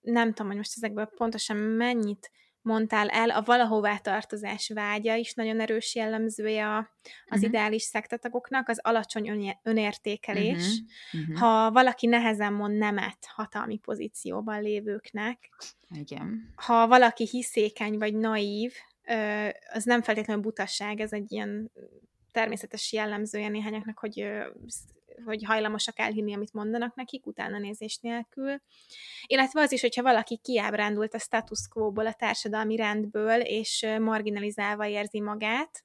nem 0.00 0.28
tudom, 0.28 0.46
hogy 0.46 0.56
most 0.56 0.72
ezekből 0.76 1.10
pontosan 1.16 1.56
mennyit 1.56 2.30
mondtál 2.70 3.08
el, 3.08 3.30
a 3.30 3.42
valahová 3.42 3.96
tartozás 3.96 4.70
vágya 4.74 5.14
is 5.14 5.34
nagyon 5.34 5.60
erős 5.60 5.94
jellemzője 5.94 6.76
az 6.76 6.86
uh-huh. 7.26 7.42
ideális 7.42 7.82
szektatagoknak, 7.82 8.68
az 8.68 8.78
alacsony 8.82 9.56
önértékelés. 9.62 10.82
Uh-huh. 11.12 11.20
Uh-huh. 11.20 11.38
Ha 11.38 11.70
valaki 11.70 12.06
nehezen 12.06 12.52
mond 12.52 12.76
nemet 12.76 13.26
hatalmi 13.34 13.76
pozícióban 13.78 14.62
lévőknek, 14.62 15.50
Igen. 15.94 16.52
ha 16.54 16.88
valaki 16.88 17.28
hiszékeny 17.30 17.98
vagy 17.98 18.14
naív, 18.14 18.72
az 19.72 19.84
nem 19.84 20.02
feltétlenül 20.02 20.42
butasság, 20.42 21.00
ez 21.00 21.12
egy 21.12 21.32
ilyen 21.32 21.70
természetes 22.32 22.92
jellemzője 22.92 23.48
néhányaknak, 23.48 23.98
hogy 23.98 24.26
hogy 25.24 25.44
hajlamosak 25.44 25.98
elhinni, 25.98 26.34
amit 26.34 26.52
mondanak 26.52 26.94
nekik, 26.94 27.26
utána 27.26 27.58
nézés 27.58 27.98
nélkül. 27.98 28.62
Illetve 29.26 29.60
az 29.60 29.72
is, 29.72 29.80
hogyha 29.80 30.02
valaki 30.02 30.40
kiábrándult 30.42 31.14
a 31.14 31.18
status 31.18 31.68
quo-ból, 31.68 32.06
a 32.06 32.12
társadalmi 32.12 32.76
rendből, 32.76 33.40
és 33.40 33.86
marginalizálva 33.98 34.86
érzi 34.86 35.20
magát, 35.20 35.84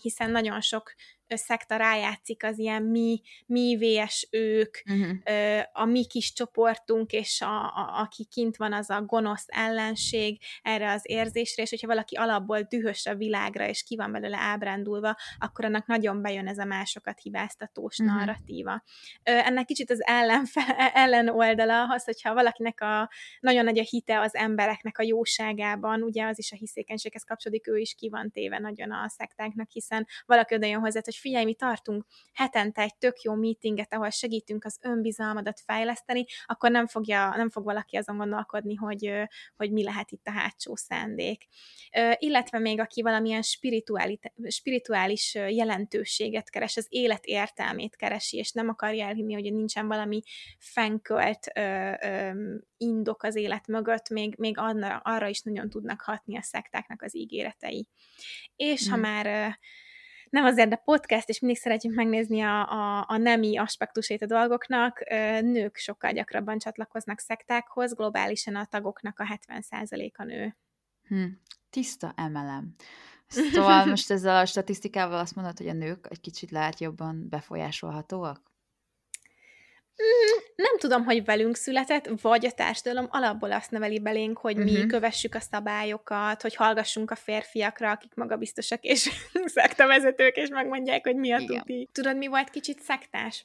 hiszen 0.00 0.30
nagyon 0.30 0.60
sok 0.60 0.94
szekta 1.36 1.76
rájátszik 1.76 2.44
az 2.44 2.58
ilyen 2.58 2.82
mi, 2.82 3.20
mi 3.46 3.76
vs 3.76 4.28
ők, 4.30 4.76
uh-huh. 4.90 5.62
a 5.72 5.84
mi 5.84 6.06
kis 6.06 6.32
csoportunk, 6.32 7.12
és 7.12 7.40
a, 7.40 7.62
a, 7.64 8.00
aki 8.00 8.24
kint 8.24 8.56
van, 8.56 8.72
az 8.72 8.90
a 8.90 9.02
gonosz 9.02 9.46
ellenség 9.46 10.40
erre 10.62 10.92
az 10.92 11.02
érzésre, 11.04 11.62
és 11.62 11.70
hogyha 11.70 11.86
valaki 11.86 12.16
alapból 12.16 12.60
dühös 12.62 13.06
a 13.06 13.14
világra, 13.14 13.68
és 13.68 13.82
ki 13.82 13.96
van 13.96 14.12
belőle 14.12 14.36
ábrándulva, 14.38 15.16
akkor 15.38 15.64
annak 15.64 15.86
nagyon 15.86 16.22
bejön 16.22 16.48
ez 16.48 16.58
a 16.58 16.64
másokat 16.64 17.20
hibáztatós 17.20 17.98
uh-huh. 17.98 18.16
narratíva. 18.16 18.82
Ennek 19.22 19.64
kicsit 19.64 19.90
az 19.90 20.04
ellenfe, 20.06 20.90
ellen 20.94 21.28
oldala 21.28 21.84
az, 21.88 22.04
hogyha 22.04 22.34
valakinek 22.34 22.80
a 22.80 23.10
nagyon 23.40 23.64
nagy 23.64 23.78
a 23.78 23.82
hite 23.82 24.20
az 24.20 24.34
embereknek 24.34 24.98
a 24.98 25.02
jóságában, 25.02 26.02
ugye 26.02 26.26
az 26.26 26.38
is 26.38 26.52
a 26.52 26.56
hiszékenységhez 26.56 27.24
kapcsolódik, 27.24 27.68
ő 27.68 27.76
is 27.78 27.94
ki 27.94 28.08
van 28.08 28.30
téve 28.30 28.58
nagyon 28.58 28.92
a 28.92 29.08
szektáknak, 29.08 29.70
hiszen 29.70 30.06
valaki 30.26 30.54
oda 30.54 30.66
jön 30.66 30.80
hozzá, 30.80 31.00
hogy 31.04 31.16
figyelj, 31.22 31.44
mi 31.44 31.54
tartunk 31.54 32.04
hetente 32.32 32.82
egy 32.82 32.96
tök 32.96 33.20
jó 33.20 33.34
meetinget, 33.34 33.92
ahol 33.92 34.10
segítünk 34.10 34.64
az 34.64 34.78
önbizalmadat 34.82 35.60
fejleszteni, 35.60 36.24
akkor 36.46 36.70
nem, 36.70 36.86
fogja, 36.86 37.32
nem 37.36 37.50
fog 37.50 37.64
valaki 37.64 37.96
azon 37.96 38.16
gondolkodni, 38.16 38.74
hogy, 38.74 39.12
hogy 39.56 39.72
mi 39.72 39.82
lehet 39.82 40.10
itt 40.10 40.26
a 40.26 40.30
hátsó 40.30 40.76
szándék. 40.76 41.46
Illetve 42.18 42.58
még 42.58 42.80
aki 42.80 43.02
valamilyen 43.02 43.42
spirituális, 44.48 45.34
jelentőséget 45.34 46.50
keres, 46.50 46.76
az 46.76 46.86
élet 46.88 47.24
értelmét 47.24 47.96
keresi, 47.96 48.36
és 48.36 48.52
nem 48.52 48.68
akarja 48.68 49.06
elhinni, 49.06 49.32
hogy 49.32 49.52
nincsen 49.52 49.86
valami 49.86 50.22
fenkölt 50.58 51.46
indok 52.76 53.22
az 53.22 53.36
élet 53.36 53.66
mögött, 53.66 54.08
még, 54.08 54.34
még 54.38 54.58
arra, 54.58 54.96
arra 54.96 55.28
is 55.28 55.40
nagyon 55.40 55.70
tudnak 55.70 56.00
hatni 56.00 56.36
a 56.36 56.42
szektáknak 56.42 57.02
az 57.02 57.16
ígéretei. 57.16 57.86
És 58.56 58.88
mm. 58.88 58.90
ha 58.90 58.96
már 58.96 59.58
nem 60.32 60.44
azért, 60.44 60.68
de 60.68 60.76
podcast, 60.76 61.28
és 61.28 61.40
mindig 61.40 61.60
szeretjük 61.60 61.94
megnézni 61.94 62.40
a, 62.40 62.70
a, 62.70 63.04
a 63.08 63.16
nemi 63.16 63.58
aspektusét 63.58 64.22
a 64.22 64.26
dolgoknak. 64.26 65.04
Nők 65.40 65.76
sokkal 65.76 66.12
gyakrabban 66.12 66.58
csatlakoznak 66.58 67.18
szektákhoz, 67.18 67.94
globálisan 67.94 68.56
a 68.56 68.64
tagoknak 68.64 69.18
a 69.18 69.38
70%-a 69.48 70.24
nő. 70.24 70.56
Hm. 71.08 71.24
Tiszta 71.70 72.12
emelem. 72.16 72.74
Szóval 73.52 73.84
most 73.84 74.10
ezzel 74.10 74.36
a 74.36 74.46
statisztikával 74.46 75.18
azt 75.18 75.34
mondod, 75.34 75.58
hogy 75.58 75.68
a 75.68 75.72
nők 75.72 76.06
egy 76.10 76.20
kicsit 76.20 76.50
lehet 76.50 76.80
jobban 76.80 77.28
befolyásolhatóak? 77.28 78.51
Mm, 80.02 80.38
nem 80.56 80.78
tudom, 80.78 81.04
hogy 81.04 81.24
velünk 81.24 81.56
született, 81.56 82.08
vagy 82.22 82.46
a 82.46 82.50
társadalom 82.50 83.06
alapból 83.10 83.52
azt 83.52 83.70
neveli 83.70 84.00
belénk, 84.00 84.38
hogy 84.38 84.56
mi 84.56 84.72
uh-huh. 84.72 84.86
kövessük 84.86 85.34
a 85.34 85.40
szabályokat, 85.40 86.42
hogy 86.42 86.54
hallgassunk 86.54 87.10
a 87.10 87.14
férfiakra, 87.14 87.90
akik 87.90 88.14
magabiztosak 88.14 88.84
és 88.84 89.10
szektavezetők, 89.44 90.36
és 90.36 90.48
megmondják, 90.48 91.06
hogy 91.06 91.16
mi 91.16 91.32
a 91.32 91.38
tuti. 91.38 91.88
Tudod, 91.92 92.16
mi 92.16 92.26
volt 92.26 92.50
kicsit 92.50 92.80
szektás? 92.80 93.44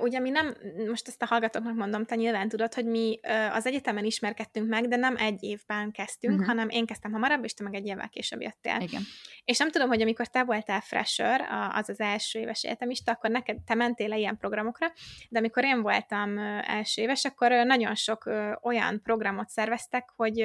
Ugye 0.00 0.18
mi 0.18 0.30
nem, 0.30 0.56
most 0.88 1.08
ezt 1.08 1.22
a 1.22 1.26
hallgatóknak 1.26 1.74
mondom, 1.74 2.04
te 2.04 2.14
nyilván 2.14 2.48
tudod, 2.48 2.74
hogy 2.74 2.86
mi 2.86 3.20
az 3.52 3.66
egyetemen 3.66 4.04
ismerkedtünk 4.04 4.68
meg, 4.68 4.88
de 4.88 4.96
nem 4.96 5.16
egy 5.16 5.42
évben 5.42 5.90
kezdtünk, 5.90 6.32
uh-huh. 6.32 6.48
hanem 6.48 6.68
én 6.68 6.86
kezdtem 6.86 7.12
hamarabb, 7.12 7.44
és 7.44 7.54
te 7.54 7.62
meg 7.64 7.74
egy 7.74 7.86
évvel 7.86 8.08
később 8.08 8.40
jöttél. 8.40 8.80
Igen. 8.80 9.02
És 9.44 9.58
nem 9.58 9.70
tudom, 9.70 9.88
hogy 9.88 10.02
amikor 10.02 10.26
te 10.26 10.44
voltál 10.44 10.80
fresher, 10.80 11.40
az 11.72 11.88
az 11.88 12.00
első 12.00 12.38
éves 12.38 12.62
egyetemista, 12.62 13.12
akkor 13.12 13.30
neked, 13.30 13.56
te 13.66 13.74
mentél 13.74 14.08
le 14.08 14.18
ilyen 14.18 14.36
programokra, 14.36 14.92
de 15.28 15.38
amikor 15.38 15.64
én 15.64 15.81
voltam 15.82 16.38
első 16.62 17.02
éves, 17.02 17.24
akkor 17.24 17.50
nagyon 17.50 17.94
sok 17.94 18.30
olyan 18.62 19.00
programot 19.02 19.48
szerveztek, 19.48 20.12
hogy 20.16 20.36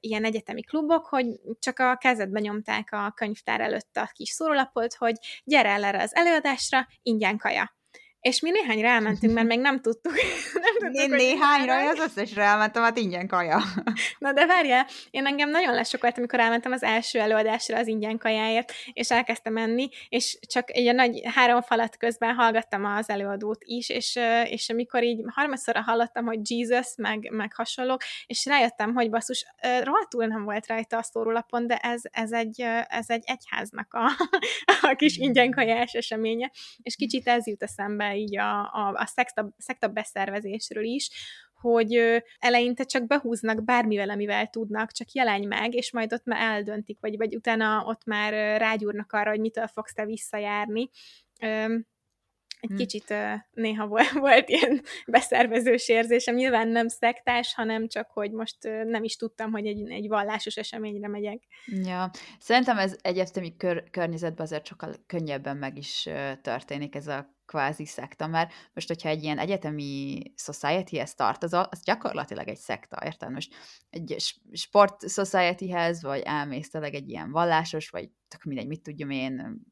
ilyen 0.00 0.24
egyetemi 0.24 0.62
klubok, 0.62 1.06
hogy 1.06 1.26
csak 1.58 1.78
a 1.78 1.96
kezedbe 1.96 2.40
nyomták 2.40 2.88
a 2.92 3.12
könyvtár 3.16 3.60
előtt 3.60 3.96
a 3.96 4.10
kis 4.12 4.28
szórólapot, 4.28 4.94
hogy 4.94 5.14
gyere 5.44 5.68
el 5.68 5.84
erre 5.84 6.02
az 6.02 6.14
előadásra, 6.14 6.86
ingyen 7.02 7.38
kaja. 7.38 7.76
És 8.24 8.40
mi 8.40 8.50
néhányra 8.50 8.88
elmentünk, 8.88 9.34
mert 9.34 9.46
még 9.46 9.60
nem 9.60 9.80
tudtuk. 9.80 10.12
nem 10.66 10.74
tudtuk 10.78 11.02
én 11.02 11.10
néhányra, 11.10 11.88
az 11.88 11.98
összesre 11.98 12.42
elmentem, 12.42 12.82
hát 12.82 12.98
ingyen 12.98 13.26
kaja. 13.26 13.62
Na 14.18 14.32
de 14.32 14.46
várjál, 14.46 14.86
én 15.10 15.26
engem 15.26 15.50
nagyon 15.50 15.74
lesokolt, 15.74 16.18
amikor 16.18 16.40
elmentem 16.40 16.72
az 16.72 16.82
első 16.82 17.18
előadásra 17.18 17.78
az 17.78 17.86
ingyen 17.86 18.18
kajáért, 18.18 18.72
és 18.92 19.10
elkezdtem 19.10 19.52
menni, 19.52 19.88
és 20.08 20.38
csak 20.46 20.70
egy 20.70 20.94
nagy 20.94 21.20
három 21.34 21.60
falat 21.60 21.96
közben 21.96 22.34
hallgattam 22.34 22.84
az 22.84 23.08
előadót 23.08 23.64
is, 23.64 23.88
és, 23.88 24.18
és 24.44 24.68
amikor 24.68 25.02
így 25.02 25.22
harmadszorra 25.26 25.82
hallottam, 25.82 26.24
hogy 26.24 26.50
Jesus, 26.50 26.86
meg, 26.96 27.30
meg 27.30 27.54
hasonlók, 27.54 28.02
és 28.26 28.44
rájöttem, 28.44 28.94
hogy 28.94 29.10
basszus, 29.10 29.46
rohadtul 29.82 30.26
nem 30.26 30.44
volt 30.44 30.66
rajta 30.66 30.96
a 30.96 31.02
szórólapon, 31.02 31.66
de 31.66 31.76
ez, 31.76 32.00
ez, 32.10 32.32
egy, 32.32 32.60
ez 32.88 33.10
egy 33.10 33.22
egyháznak 33.26 33.94
a, 33.94 34.10
a 34.90 34.94
kis 34.96 35.16
ingyen 35.16 35.50
kajás 35.50 35.92
eseménye, 35.92 36.50
és 36.82 36.96
kicsit 36.96 37.28
ez 37.28 37.46
jut 37.46 37.62
eszembe 37.62 38.12
így 38.14 38.38
a, 38.38 38.60
a, 38.60 38.92
a 38.94 39.06
szekta, 39.06 39.54
szekta 39.58 39.88
beszervezésről 39.88 40.84
is, 40.84 41.10
hogy 41.60 42.22
eleinte 42.38 42.84
csak 42.84 43.06
behúznak 43.06 43.64
bármivel, 43.64 44.10
amivel 44.10 44.46
tudnak, 44.46 44.92
csak 44.92 45.12
jelenj 45.12 45.46
meg, 45.46 45.74
és 45.74 45.92
majd 45.92 46.12
ott 46.12 46.24
már 46.24 46.40
eldöntik, 46.40 46.98
vagy, 47.00 47.16
vagy 47.16 47.34
utána 47.34 47.84
ott 47.86 48.04
már 48.04 48.58
rágyúrnak 48.58 49.12
arra, 49.12 49.30
hogy 49.30 49.40
mitől 49.40 49.66
fogsz 49.66 49.92
te 49.92 50.04
visszajárni 50.04 50.90
egy 52.64 52.70
hmm. 52.70 52.78
kicsit 52.78 53.14
néha 53.50 53.86
volt, 53.86 54.10
volt 54.10 54.48
ilyen 54.48 54.82
beszervezős 55.06 55.88
érzésem, 55.88 56.34
nyilván 56.34 56.68
nem 56.68 56.88
szektás, 56.88 57.54
hanem 57.54 57.88
csak, 57.88 58.10
hogy 58.10 58.30
most 58.30 58.56
nem 58.84 59.04
is 59.04 59.16
tudtam, 59.16 59.50
hogy 59.50 59.66
egy, 59.66 59.90
egy 59.90 60.08
vallásos 60.08 60.56
eseményre 60.56 61.08
megyek. 61.08 61.42
Ja, 61.66 62.10
szerintem 62.38 62.78
ez 62.78 62.96
egyetemi 63.02 63.56
kör, 63.56 63.90
környezetben 63.90 64.46
azért 64.46 64.66
sokkal 64.66 64.94
könnyebben 65.06 65.56
meg 65.56 65.78
is 65.78 66.08
történik 66.42 66.94
ez 66.94 67.06
a 67.06 67.33
kvázi 67.46 67.86
szekta, 67.86 68.26
mert 68.26 68.52
most, 68.74 68.88
hogyha 68.88 69.08
egy 69.08 69.22
ilyen 69.22 69.38
egyetemi 69.38 70.22
society-hez 70.36 71.14
tartozol, 71.14 71.66
az 71.70 71.82
gyakorlatilag 71.82 72.48
egy 72.48 72.56
szekta, 72.56 72.98
érted? 73.04 73.30
Most 73.30 73.54
egy 73.90 74.34
sport 74.52 75.08
society-hez, 75.10 76.02
vagy 76.02 76.20
elmész 76.20 76.74
egy 76.74 77.08
ilyen 77.08 77.30
vallásos, 77.30 77.88
vagy 77.88 78.10
tök 78.28 78.42
mindegy, 78.44 78.66
mit 78.66 78.82
tudjam 78.82 79.10
én, 79.10 79.62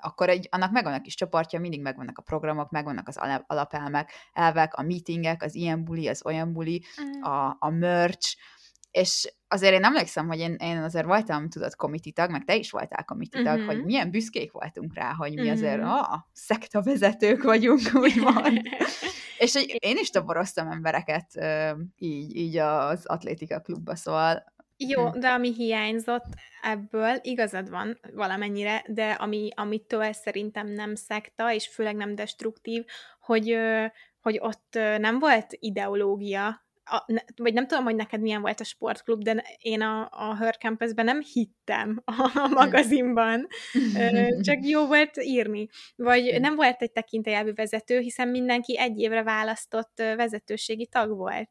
akkor 0.00 0.28
egy, 0.28 0.48
annak 0.50 0.72
megvan 0.72 0.92
a 0.92 1.00
kis 1.00 1.14
csoportja, 1.14 1.60
mindig 1.60 1.80
megvannak 1.80 2.18
a 2.18 2.22
programok, 2.22 2.70
megvannak 2.70 3.08
az 3.08 3.16
alapelmek, 3.46 4.12
elvek, 4.32 4.74
a 4.74 4.82
meetingek, 4.82 5.42
az 5.42 5.54
ilyen 5.54 5.84
buli, 5.84 6.08
az 6.08 6.24
olyan 6.24 6.52
buli, 6.52 6.84
mm. 7.00 7.22
a, 7.22 7.56
a 7.58 7.70
merch, 7.70 8.36
és 8.90 9.34
azért 9.52 9.74
én 9.74 9.84
emlékszem, 9.84 10.26
hogy 10.26 10.38
én, 10.38 10.56
én 10.58 10.82
azért 10.82 11.04
voltam, 11.04 11.48
tudod, 11.48 11.74
komititag, 11.74 12.30
meg 12.30 12.44
te 12.44 12.54
is 12.54 12.70
voltál 12.70 13.04
komititag, 13.04 13.58
uh-huh. 13.58 13.66
hogy 13.66 13.84
milyen 13.84 14.10
büszkék 14.10 14.52
voltunk 14.52 14.94
rá, 14.94 15.12
hogy 15.12 15.34
mi 15.34 15.40
uh-huh. 15.40 15.52
azért, 15.52 15.82
ah, 15.82 16.20
szekta 16.32 16.82
vezetők 16.82 17.42
vagyunk, 17.42 17.80
úgymond. 18.04 18.60
és 19.42 19.52
hogy 19.52 19.76
én 19.78 19.96
is 19.96 20.10
toboroztam 20.10 20.70
embereket 20.70 21.26
így, 21.98 22.36
így 22.36 22.56
az 22.56 23.06
atlétika 23.06 23.60
klubba, 23.60 23.96
szóval 23.96 24.52
jó, 24.88 25.06
hm. 25.06 25.18
de 25.18 25.28
ami 25.28 25.52
hiányzott 25.52 26.26
ebből, 26.62 27.18
igazad 27.22 27.70
van 27.70 27.98
valamennyire, 28.14 28.84
de 28.86 29.10
ami, 29.10 29.48
amitől 29.54 30.12
szerintem 30.12 30.66
nem 30.66 30.94
szekta, 30.94 31.52
és 31.52 31.68
főleg 31.68 31.96
nem 31.96 32.14
destruktív, 32.14 32.84
hogy, 33.20 33.56
hogy 34.20 34.38
ott 34.40 34.78
nem 34.98 35.18
volt 35.18 35.46
ideológia, 35.50 36.61
a, 36.84 37.02
ne, 37.06 37.20
vagy 37.36 37.52
nem 37.52 37.66
tudom, 37.66 37.84
hogy 37.84 37.94
neked 37.94 38.20
milyen 38.20 38.40
volt 38.40 38.60
a 38.60 38.64
sportklub, 38.64 39.22
de 39.22 39.44
én 39.58 39.82
a, 39.82 40.08
a 40.10 40.36
Her 40.36 40.56
Campusben 40.56 41.04
nem 41.04 41.20
hittem 41.32 42.02
a, 42.04 42.30
a 42.34 42.48
magazinban, 42.48 43.46
csak 44.40 44.66
jó 44.66 44.86
volt 44.86 45.16
írni. 45.22 45.68
Vagy 45.96 46.40
nem 46.40 46.54
volt 46.54 46.82
egy 46.82 46.92
tekintélyelvű 46.92 47.52
vezető, 47.52 47.98
hiszen 47.98 48.28
mindenki 48.28 48.78
egy 48.78 48.98
évre 48.98 49.22
választott 49.22 49.92
vezetőségi 49.96 50.86
tag 50.86 51.16
volt. 51.16 51.50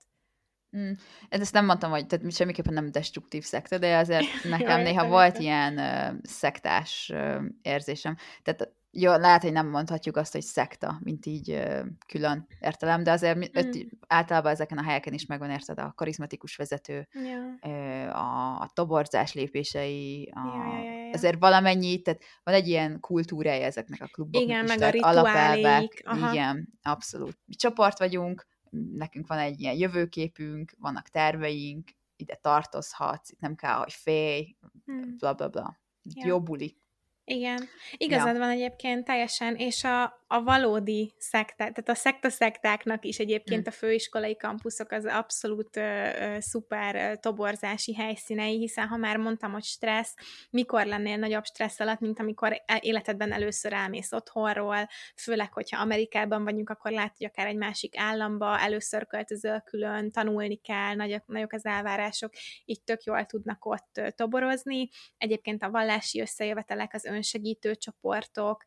Mm. 0.78 0.92
Ezt 1.30 1.54
nem 1.54 1.66
mondtam, 1.66 1.92
hogy 1.92 2.06
tehát 2.06 2.34
semmiképpen 2.34 2.74
nem 2.74 2.92
destruktív 2.92 3.44
szekta, 3.44 3.78
de 3.78 3.98
azért 3.98 4.26
nekem 4.44 4.82
néha 4.82 5.08
volt 5.08 5.40
ilyen 5.40 5.78
uh, 5.78 6.20
szektás 6.24 7.12
uh, 7.14 7.44
érzésem. 7.62 8.16
Tehát 8.44 8.74
jó, 8.94 9.16
lehet, 9.16 9.42
hogy 9.42 9.52
nem 9.52 9.70
mondhatjuk 9.70 10.16
azt, 10.16 10.32
hogy 10.32 10.42
szekta, 10.42 11.00
mint 11.04 11.26
így 11.26 11.64
külön 12.08 12.48
értelem, 12.60 13.04
de 13.04 13.12
azért 13.12 13.38
mm. 13.38 13.82
általában 14.08 14.52
ezeken 14.52 14.78
a 14.78 14.84
helyeken 14.84 15.14
is 15.14 15.26
megvan, 15.26 15.50
érted, 15.50 15.80
a 15.80 15.94
karizmatikus 15.96 16.56
vezető, 16.56 17.08
yeah. 17.12 18.16
a, 18.16 18.60
a 18.62 18.70
toborzás 18.74 19.34
lépései, 19.34 20.32
a, 20.36 20.40
yeah, 20.46 20.68
yeah, 20.68 20.84
yeah. 20.84 21.14
azért 21.14 21.40
valamennyi, 21.40 22.02
tehát 22.02 22.24
van 22.44 22.54
egy 22.54 22.68
ilyen 22.68 23.00
kultúrája 23.00 23.66
ezeknek 23.66 24.02
a 24.02 24.08
kluboknak 24.08 24.42
Igen, 24.42 24.64
is, 24.64 24.70
meg 24.70 24.82
a 24.82 24.90
rituálék. 24.90 26.04
Igen, 26.30 26.70
abszolút. 26.82 27.38
Mi 27.46 27.56
csoport 27.56 28.00
vagyunk, 28.00 28.48
nekünk 28.94 29.28
van 29.28 29.38
egy 29.38 29.60
ilyen 29.60 29.76
jövőképünk, 29.76 30.74
vannak 30.80 31.08
terveink, 31.08 31.90
ide 32.16 32.36
tartozhatsz, 32.36 33.30
itt 33.30 33.40
nem 33.40 33.56
kell, 33.56 33.76
hogy 33.76 33.94
félj, 33.94 34.56
hmm. 34.86 35.16
bla 35.18 35.34
bla 35.34 35.48
bla. 35.48 35.80
Ja. 36.04 36.28
Jó 36.28 36.42
buli. 36.42 36.80
Igen, 37.24 37.70
igazad 37.98 38.34
ja. 38.34 38.40
van 38.40 38.50
egyébként 38.50 39.06
teljesen, 39.06 39.56
és 39.56 39.84
a, 39.84 40.21
a 40.34 40.44
valódi 40.44 41.14
szekták, 41.18 41.72
tehát 41.72 41.90
a 41.90 41.94
szekta-szektáknak 41.94 43.06
is 43.06 43.20
egyébként 43.20 43.64
hm. 43.64 43.68
a 43.68 43.72
főiskolai 43.72 44.36
kampuszok 44.38 44.92
az 44.92 45.06
abszolút 45.06 45.78
ö, 45.78 45.82
ö, 45.82 46.36
szuper 46.40 46.96
ö, 46.96 47.16
toborzási 47.16 47.96
helyszínei, 47.96 48.58
hiszen 48.58 48.88
ha 48.88 48.98
már 48.98 49.18
mondtam, 49.18 49.52
hogy 49.52 49.64
stressz, 49.64 50.16
mikor 50.50 50.86
lennél 50.86 51.18
nagyobb 51.18 51.46
stressz 51.46 51.80
alatt, 51.80 52.00
mint 52.00 52.20
amikor 52.20 52.62
e, 52.66 52.80
életedben 52.82 53.32
először 53.32 53.74
elmész 53.74 54.12
otthonról, 54.12 54.88
főleg, 55.16 55.54
hogyha 55.54 55.82
Amerikában 55.82 56.44
vagyunk, 56.44 56.70
akkor 56.70 56.92
látod, 56.92 57.18
hogy 57.18 57.28
akár 57.28 57.48
egy 57.48 57.58
másik 57.58 57.98
államba 57.98 58.60
először 58.60 59.08
költözöl 59.08 59.60
külön, 59.60 60.12
tanulni 60.12 60.56
kell, 60.56 60.96
nagyok, 60.96 61.28
nagyok 61.28 61.54
az 61.54 61.66
elvárások, 61.66 62.34
így 62.66 62.84
tök 62.84 63.04
jól 63.04 63.26
tudnak 63.26 63.66
ott 63.66 64.02
toborozni. 64.16 64.90
Egyébként 65.18 65.64
a 65.64 65.70
vallási 65.70 66.22
összejövetelek, 66.22 66.94
az 66.94 67.06
önsegítő 67.06 67.76
csoportok, 67.76 68.64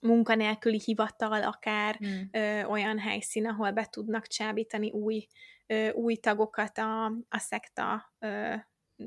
munkanélküli 0.00 0.80
hivatal, 0.84 1.42
akár 1.42 1.98
mm. 2.04 2.40
ö, 2.40 2.64
olyan 2.64 2.98
helyszín, 2.98 3.46
ahol 3.46 3.70
be 3.70 3.86
tudnak 3.90 4.26
csábítani 4.26 4.90
új, 4.90 5.26
ö, 5.66 5.90
új 5.90 6.16
tagokat 6.16 6.78
a, 6.78 7.04
a 7.28 7.38
szekta 7.38 8.12
ö, 8.18 8.54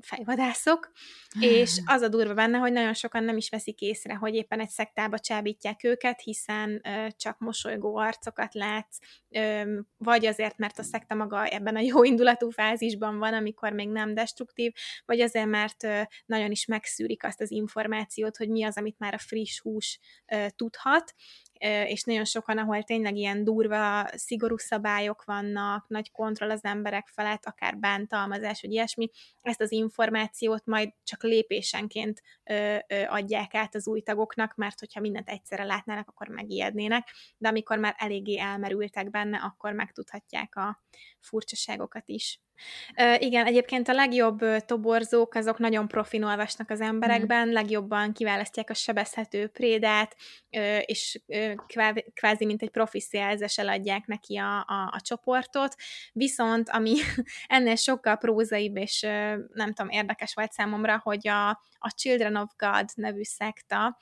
fejvadászok, 0.01 0.91
és 1.39 1.81
az 1.85 2.01
a 2.01 2.07
durva 2.07 2.33
benne, 2.33 2.57
hogy 2.57 2.71
nagyon 2.71 2.93
sokan 2.93 3.23
nem 3.23 3.37
is 3.37 3.49
veszik 3.49 3.81
észre, 3.81 4.13
hogy 4.13 4.35
éppen 4.35 4.59
egy 4.59 4.69
szektába 4.69 5.19
csábítják 5.19 5.83
őket, 5.83 6.21
hiszen 6.21 6.81
ö, 6.83 7.07
csak 7.17 7.39
mosolygó 7.39 7.97
arcokat 7.97 8.53
látsz, 8.53 8.97
ö, 9.29 9.79
vagy 9.97 10.25
azért, 10.25 10.57
mert 10.57 10.79
a 10.79 10.83
szekta 10.83 11.15
maga 11.15 11.45
ebben 11.45 11.75
a 11.75 11.79
jó 11.79 12.03
indulatú 12.03 12.49
fázisban 12.49 13.17
van, 13.17 13.33
amikor 13.33 13.71
még 13.71 13.89
nem 13.89 14.13
destruktív, 14.13 14.71
vagy 15.05 15.21
azért, 15.21 15.47
mert 15.47 15.83
ö, 15.83 16.01
nagyon 16.25 16.51
is 16.51 16.65
megszűrik 16.65 17.23
azt 17.23 17.41
az 17.41 17.51
információt, 17.51 18.37
hogy 18.37 18.49
mi 18.49 18.63
az, 18.63 18.77
amit 18.77 18.99
már 18.99 19.13
a 19.13 19.19
friss 19.19 19.59
hús 19.59 19.99
ö, 20.27 20.45
tudhat, 20.55 21.13
és 21.87 22.03
nagyon 22.03 22.25
sokan, 22.25 22.57
ahol 22.57 22.83
tényleg 22.83 23.15
ilyen 23.15 23.43
durva, 23.43 24.07
szigorú 24.13 24.57
szabályok 24.57 25.23
vannak, 25.23 25.87
nagy 25.87 26.11
kontroll 26.11 26.51
az 26.51 26.63
emberek 26.63 27.07
felett, 27.07 27.45
akár 27.45 27.77
bántalmazás, 27.77 28.61
vagy 28.61 28.71
ilyesmi, 28.71 29.09
ezt 29.41 29.61
az 29.61 29.71
információt 29.71 30.65
majd 30.65 30.89
csak 31.03 31.23
lépésenként 31.23 32.21
adják 33.07 33.55
át 33.55 33.75
az 33.75 33.87
új 33.87 34.01
tagoknak, 34.01 34.55
mert 34.55 34.79
hogyha 34.79 34.99
mindent 34.99 35.29
egyszerre 35.29 35.63
látnának, 35.63 36.09
akkor 36.09 36.27
megijednének, 36.27 37.07
de 37.37 37.47
amikor 37.47 37.77
már 37.77 37.95
eléggé 37.97 38.39
elmerültek 38.39 39.09
benne, 39.09 39.37
akkor 39.37 39.73
megtudhatják 39.73 40.55
a 40.55 40.83
furcsaságokat 41.19 42.09
is. 42.09 42.41
Uh, 42.97 43.21
igen, 43.21 43.45
egyébként 43.45 43.87
a 43.87 43.93
legjobb 43.93 44.65
toborzók, 44.65 45.33
azok 45.33 45.57
nagyon 45.57 45.87
profin 45.87 46.23
olvasnak 46.23 46.69
az 46.69 46.81
emberekben, 46.81 47.47
mm. 47.47 47.51
legjobban 47.51 48.13
kiválasztják 48.13 48.69
a 48.69 48.73
sebezhető 48.73 49.47
prédát, 49.47 50.15
uh, 50.51 50.79
és 50.85 51.21
kvázi 52.13 52.45
mint 52.45 52.61
egy 52.61 52.69
profi 52.69 52.99
szélzes 52.99 53.57
eladják 53.57 54.05
neki 54.05 54.37
a, 54.37 54.57
a, 54.57 54.89
a 54.91 55.01
csoportot, 55.01 55.75
viszont 56.11 56.69
ami 56.69 56.93
ennél 57.47 57.75
sokkal 57.75 58.15
prózaibb, 58.15 58.77
és 58.77 59.01
nem 59.53 59.73
tudom, 59.73 59.89
érdekes 59.89 60.33
volt 60.33 60.51
számomra, 60.51 60.99
hogy 61.03 61.27
a, 61.27 61.49
a 61.85 61.91
Children 61.95 62.35
of 62.35 62.51
God 62.57 62.85
nevű 62.95 63.23
szekta, 63.23 63.97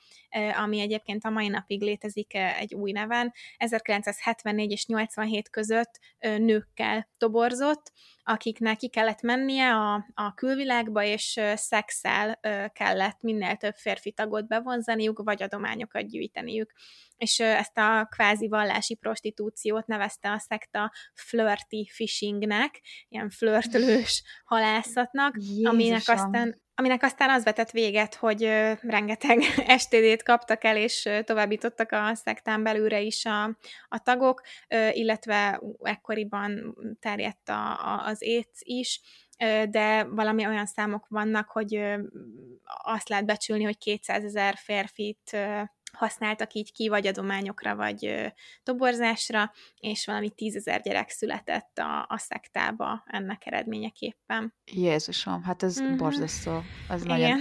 ami 0.62 0.80
egyébként 0.80 1.24
a 1.24 1.30
mai 1.30 1.48
napig 1.48 1.82
létezik 1.82 2.34
egy 2.34 2.74
új 2.74 2.92
neven, 2.92 3.32
1974 3.56 4.70
és 4.70 4.86
87 4.86 5.50
között 5.50 5.98
nőkkel 6.18 7.08
toborzott, 7.18 7.92
akiknek 8.24 8.76
ki 8.76 8.88
kellett 8.88 9.20
mennie 9.20 9.74
a, 9.74 10.06
a 10.14 10.34
külvilágba, 10.34 11.02
és 11.02 11.40
szexel 11.54 12.40
kellett 12.72 13.20
minél 13.20 13.56
több 13.56 13.74
férfi 13.74 14.12
tagot 14.12 14.46
bevonzaniuk, 14.46 15.22
vagy 15.24 15.42
adományokat 15.42 16.08
gyűjteniük. 16.08 16.72
És 17.16 17.40
ezt 17.40 17.78
a 17.78 18.06
kvázi 18.10 18.48
vallási 18.48 18.94
prostitúciót 18.94 19.86
nevezte 19.86 20.30
a 20.30 20.38
szekta 20.38 20.92
flirty 21.14 21.88
fishingnek, 21.92 22.80
ilyen 23.08 23.30
flörtölős 23.30 24.22
halászatnak, 24.44 25.34
Jézusom. 25.38 25.74
aminek 25.74 26.08
aztán 26.08 26.60
aminek 26.82 27.02
aztán 27.02 27.30
az 27.30 27.44
vetett 27.44 27.70
véget, 27.70 28.14
hogy 28.14 28.42
rengeteg 28.80 29.40
STD-t 29.78 30.22
kaptak 30.22 30.64
el, 30.64 30.76
és 30.76 31.08
továbbítottak 31.24 31.92
a 31.92 32.14
szektán 32.14 32.62
belülre 32.62 33.00
is 33.00 33.24
a, 33.24 33.44
a 33.88 33.98
tagok, 34.02 34.42
illetve 34.90 35.60
ekkoriban 35.82 36.76
terjedt 37.00 37.48
a, 37.48 37.70
a, 37.70 38.06
az 38.06 38.22
éc 38.22 38.58
is, 38.58 39.00
de 39.68 40.04
valami 40.04 40.46
olyan 40.46 40.66
számok 40.66 41.06
vannak, 41.08 41.48
hogy 41.48 41.82
azt 42.82 43.08
lehet 43.08 43.26
becsülni, 43.26 43.64
hogy 43.64 43.78
200 43.78 44.24
ezer 44.24 44.54
férfit 44.56 45.36
használtak 45.96 46.52
így 46.52 46.72
ki, 46.72 46.88
vagy 46.88 47.06
adományokra, 47.06 47.76
vagy 47.76 48.32
toborzásra, 48.62 49.52
és 49.80 50.06
valami 50.06 50.30
tízezer 50.30 50.80
gyerek 50.80 51.10
született 51.10 51.78
a, 51.78 52.06
a 52.08 52.18
szektába 52.18 53.02
ennek 53.06 53.46
eredményeképpen. 53.46 54.54
Jézusom, 54.72 55.42
hát 55.42 55.62
ez 55.62 55.80
mm-hmm. 55.80 55.96
borzasztó. 55.96 56.60
Ez 56.88 57.04
Igen. 57.04 57.18
nagyon... 57.18 57.38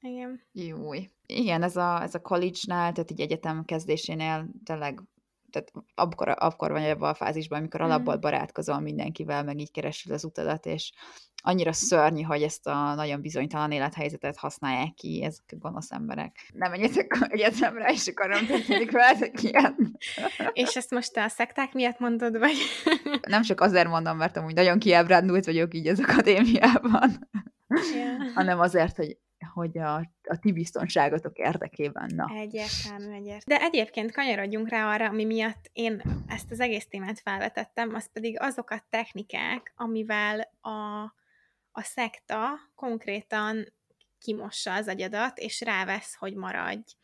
Igen. 0.00 0.42
Júj. 0.52 1.08
Igen, 1.26 1.62
ez 1.62 1.76
a, 1.76 2.02
ez 2.02 2.14
a 2.14 2.20
college-nál, 2.20 2.92
tehát 2.92 3.10
így 3.10 3.20
egyetem 3.20 3.64
kezdésénél 3.64 4.48
tényleg 4.64 5.02
tehát 5.52 5.72
akkor, 5.94 6.34
akkor 6.38 6.70
van 6.70 6.82
ebben 6.82 7.10
a 7.10 7.14
fázisban, 7.14 7.58
amikor 7.58 7.80
alapból 7.80 8.16
barátkozol 8.16 8.80
mindenkivel, 8.80 9.44
meg 9.44 9.60
így 9.60 9.70
keresed 9.70 10.12
az 10.12 10.24
utadat, 10.24 10.66
és 10.66 10.92
annyira 11.42 11.72
szörnyű, 11.72 12.22
hogy 12.22 12.42
ezt 12.42 12.66
a 12.66 12.94
nagyon 12.94 13.20
bizonytalan 13.20 13.70
élethelyzetet 13.70 14.36
használják 14.36 14.94
ki 14.94 15.22
ezek 15.24 15.44
a 15.52 15.56
gonosz 15.56 15.90
emberek. 15.90 16.36
Nem 16.52 16.70
menjetek 16.70 17.18
egyetemre, 17.28 17.92
és 17.92 18.06
akkor 18.06 18.28
nem 18.28 18.46
történik 18.46 18.90
veletek 18.90 19.42
ilyen. 19.42 19.98
És 20.52 20.76
ezt 20.76 20.90
most 20.90 21.12
te 21.12 21.22
a 21.22 21.28
szekták 21.28 21.72
miatt 21.72 21.98
mondod, 21.98 22.38
vagy? 22.38 22.56
Nem 23.28 23.42
csak 23.42 23.60
azért 23.60 23.88
mondom, 23.88 24.16
mert 24.16 24.36
amúgy 24.36 24.54
nagyon 24.54 24.78
kiábrándult 24.78 25.44
vagyok 25.44 25.74
így 25.74 25.86
az 25.86 26.00
akadémiában, 26.00 27.28
yeah. 27.94 28.34
hanem 28.34 28.60
azért, 28.60 28.96
hogy 28.96 29.16
hogy 29.52 29.78
a, 29.78 29.94
a 30.22 30.38
ti 30.40 30.52
biztonságotok 30.52 31.38
érdekében. 31.38 32.10
Na. 32.14 32.30
Egyértelmű, 32.34 33.04
egyértelmű. 33.04 33.42
De 33.46 33.60
egyébként 33.60 34.12
kanyarodjunk 34.12 34.68
rá 34.68 34.92
arra, 34.94 35.08
ami 35.08 35.24
miatt 35.24 35.70
én 35.72 36.02
ezt 36.28 36.50
az 36.50 36.60
egész 36.60 36.86
témát 36.86 37.20
felvetettem, 37.20 37.94
az 37.94 38.12
pedig 38.12 38.40
azok 38.40 38.70
a 38.70 38.84
technikák, 38.90 39.72
amivel 39.76 40.40
a, 40.60 41.12
a 41.72 41.82
szekta 41.82 42.58
konkrétan 42.74 43.72
kimossa 44.18 44.74
az 44.74 44.88
agyadat, 44.88 45.38
és 45.38 45.60
rávesz, 45.60 46.14
hogy 46.14 46.34
maradj. 46.34 46.94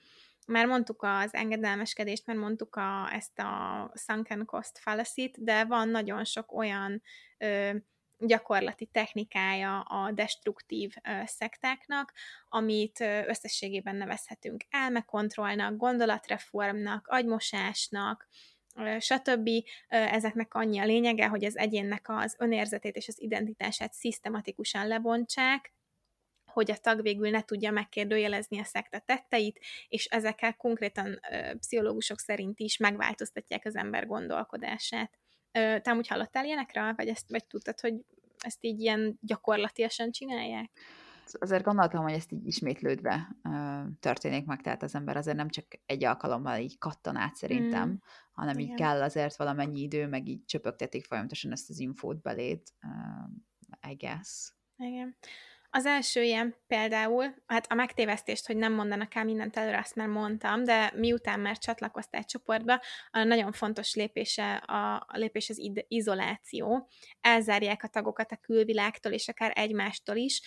Már 0.47 0.67
mondtuk 0.67 1.03
az 1.03 1.35
engedelmeskedést, 1.35 2.27
már 2.27 2.37
mondtuk 2.37 2.77
a, 2.77 3.09
ezt 3.13 3.39
a 3.39 3.93
sunken 3.95 4.45
cost 4.45 4.79
fallacy 4.79 5.35
de 5.37 5.65
van 5.65 5.89
nagyon 5.89 6.25
sok 6.25 6.53
olyan 6.53 7.03
ö, 7.39 7.77
gyakorlati 8.19 8.87
technikája 8.87 9.81
a 9.81 10.11
destruktív 10.13 10.95
ö, 11.09 11.23
szektáknak, 11.25 12.13
amit 12.49 13.01
ö, 13.01 13.21
összességében 13.27 13.97
nevezhetünk 13.97 14.65
elmekontrollnak, 14.71 15.77
gondolatreformnak, 15.77 17.07
agymosásnak, 17.07 18.29
stb. 18.99 19.49
Ezeknek 19.89 20.55
annyi 20.55 20.79
a 20.79 20.85
lényege, 20.85 21.27
hogy 21.27 21.45
az 21.45 21.57
egyénnek 21.57 22.05
az 22.09 22.37
önérzetét 22.39 22.97
és 22.97 23.09
az 23.09 23.21
identitását 23.21 23.93
szisztematikusan 23.93 24.87
lebontsák, 24.87 25.73
hogy 26.53 26.71
a 26.71 26.77
tag 26.77 27.03
végül 27.03 27.31
ne 27.31 27.43
tudja 27.43 27.71
megkérdőjelezni 27.71 28.61
a 28.61 28.65
szekta 28.65 28.99
tetteit, 28.99 29.61
és 29.89 30.05
ezekkel 30.05 30.55
konkrétan 30.55 31.21
pszichológusok 31.59 32.19
szerint 32.19 32.61
is 32.61 32.77
megváltoztatják 32.77 33.65
az 33.65 33.77
ember 33.77 34.07
gondolkodását. 34.07 35.19
Ö, 35.53 35.77
te 35.83 35.93
úgy 35.93 36.09
hallottál 36.09 36.45
ilyenekről, 36.45 36.95
vagy, 36.97 37.09
ezt, 37.09 37.29
vagy 37.29 37.47
tudtad, 37.47 37.81
hogy 37.81 37.95
ezt 38.39 38.59
így 38.61 38.81
ilyen 38.81 39.19
gyakorlatilag 39.21 40.11
csinálják? 40.11 40.71
Azért 41.41 41.65
gondoltam, 41.65 42.03
hogy 42.03 42.13
ezt 42.13 42.33
így 42.33 42.47
ismétlődve 42.47 43.37
uh, 43.43 43.87
történik 44.01 44.45
meg, 44.47 44.61
tehát 44.61 44.83
az 44.83 44.95
ember 44.95 45.17
azért 45.17 45.37
nem 45.37 45.49
csak 45.49 45.65
egy 45.87 46.05
alkalommal 46.05 46.59
így 46.59 46.79
kattan 46.79 47.17
át 47.17 47.37
szerintem, 47.37 47.89
mm. 47.89 47.95
hanem 48.33 48.59
Igen. 48.59 48.71
így 48.71 48.77
kell 48.77 49.03
azért 49.03 49.37
valamennyi 49.37 49.81
idő, 49.81 50.07
meg 50.07 50.29
így 50.29 50.45
csöpögtetik 50.45 51.05
folyamatosan 51.05 51.53
ezt 51.53 51.71
az 51.71 51.79
infót 51.79 52.23
beléd, 52.23 52.63
uh, 52.83 53.91
I 53.91 53.95
guess. 53.95 54.53
Igen. 54.77 55.17
Az 55.71 55.87
első 55.87 56.23
ilyen 56.23 56.55
például, 56.67 57.35
hát 57.47 57.67
a 57.73 57.75
megtévesztést, 57.75 58.47
hogy 58.47 58.57
nem 58.57 58.73
mondanak 58.73 59.15
el 59.15 59.25
mindent 59.25 59.57
előre, 59.57 59.79
azt 59.79 59.95
már 59.95 60.07
mondtam, 60.07 60.65
de 60.65 60.93
miután 60.95 61.41
már 61.41 61.59
csatlakoztál 61.59 62.25
csoportba, 62.25 62.81
a 63.11 63.23
nagyon 63.23 63.53
fontos 63.53 63.95
lépése 63.95 64.55
a, 64.55 64.95
a 64.95 65.17
lépés 65.17 65.51
az 65.51 65.71
izoláció. 65.89 66.89
Elzárják 67.21 67.83
a 67.83 67.89
tagokat 67.89 68.33
a 68.33 68.37
külvilágtól, 68.37 69.13
és 69.13 69.29
akár 69.29 69.53
egymástól 69.55 70.17
is, 70.17 70.43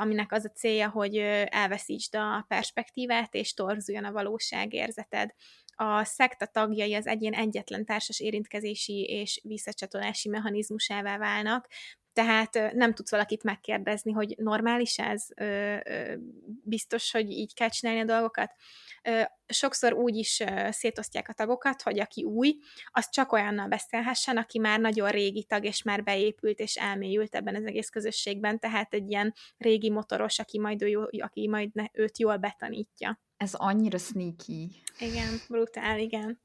aminek 0.00 0.32
az 0.32 0.44
a 0.44 0.50
célja, 0.50 0.88
hogy 0.90 1.16
elveszítsd 1.48 2.14
a 2.14 2.44
perspektívát, 2.48 3.34
és 3.34 3.54
torzuljon 3.54 4.04
a 4.04 4.12
valóságérzeted 4.12 5.30
a 5.76 6.04
szekta 6.04 6.46
tagjai 6.46 6.94
az 6.94 7.06
egyén 7.06 7.34
egyetlen 7.34 7.84
társas 7.84 8.20
érintkezési 8.20 9.02
és 9.02 9.40
visszacsatolási 9.42 10.28
mechanizmusává 10.28 11.18
válnak, 11.18 11.68
tehát 12.14 12.72
nem 12.72 12.94
tudsz 12.94 13.10
valakit 13.10 13.42
megkérdezni, 13.42 14.12
hogy 14.12 14.34
normális 14.38 14.98
ez, 14.98 15.26
biztos, 16.62 17.10
hogy 17.10 17.30
így 17.30 17.54
kell 17.54 17.68
csinálni 17.68 18.00
a 18.00 18.04
dolgokat. 18.04 18.54
Sokszor 19.46 19.92
úgy 19.92 20.16
is 20.16 20.42
szétosztják 20.70 21.28
a 21.28 21.32
tagokat, 21.32 21.82
hogy 21.82 22.00
aki 22.00 22.22
új, 22.22 22.56
az 22.86 23.08
csak 23.10 23.32
olyannal 23.32 23.68
beszélhessen, 23.68 24.36
aki 24.36 24.58
már 24.58 24.80
nagyon 24.80 25.10
régi 25.10 25.44
tag, 25.44 25.64
és 25.64 25.82
már 25.82 26.02
beépült 26.02 26.58
és 26.58 26.74
elmélyült 26.74 27.34
ebben 27.34 27.54
az 27.54 27.64
egész 27.64 27.88
közösségben, 27.88 28.58
tehát 28.58 28.94
egy 28.94 29.10
ilyen 29.10 29.34
régi 29.56 29.90
motoros, 29.90 30.38
aki 30.38 30.58
majd, 30.58 30.82
ő, 30.82 31.08
aki 31.10 31.48
majd 31.48 31.70
őt 31.92 32.18
jól 32.18 32.36
betanítja. 32.36 33.20
Ez 33.36 33.54
annyira 33.54 33.98
sneaky. 33.98 34.82
Igen, 34.98 35.40
brutál, 35.48 35.98
igen. 35.98 36.40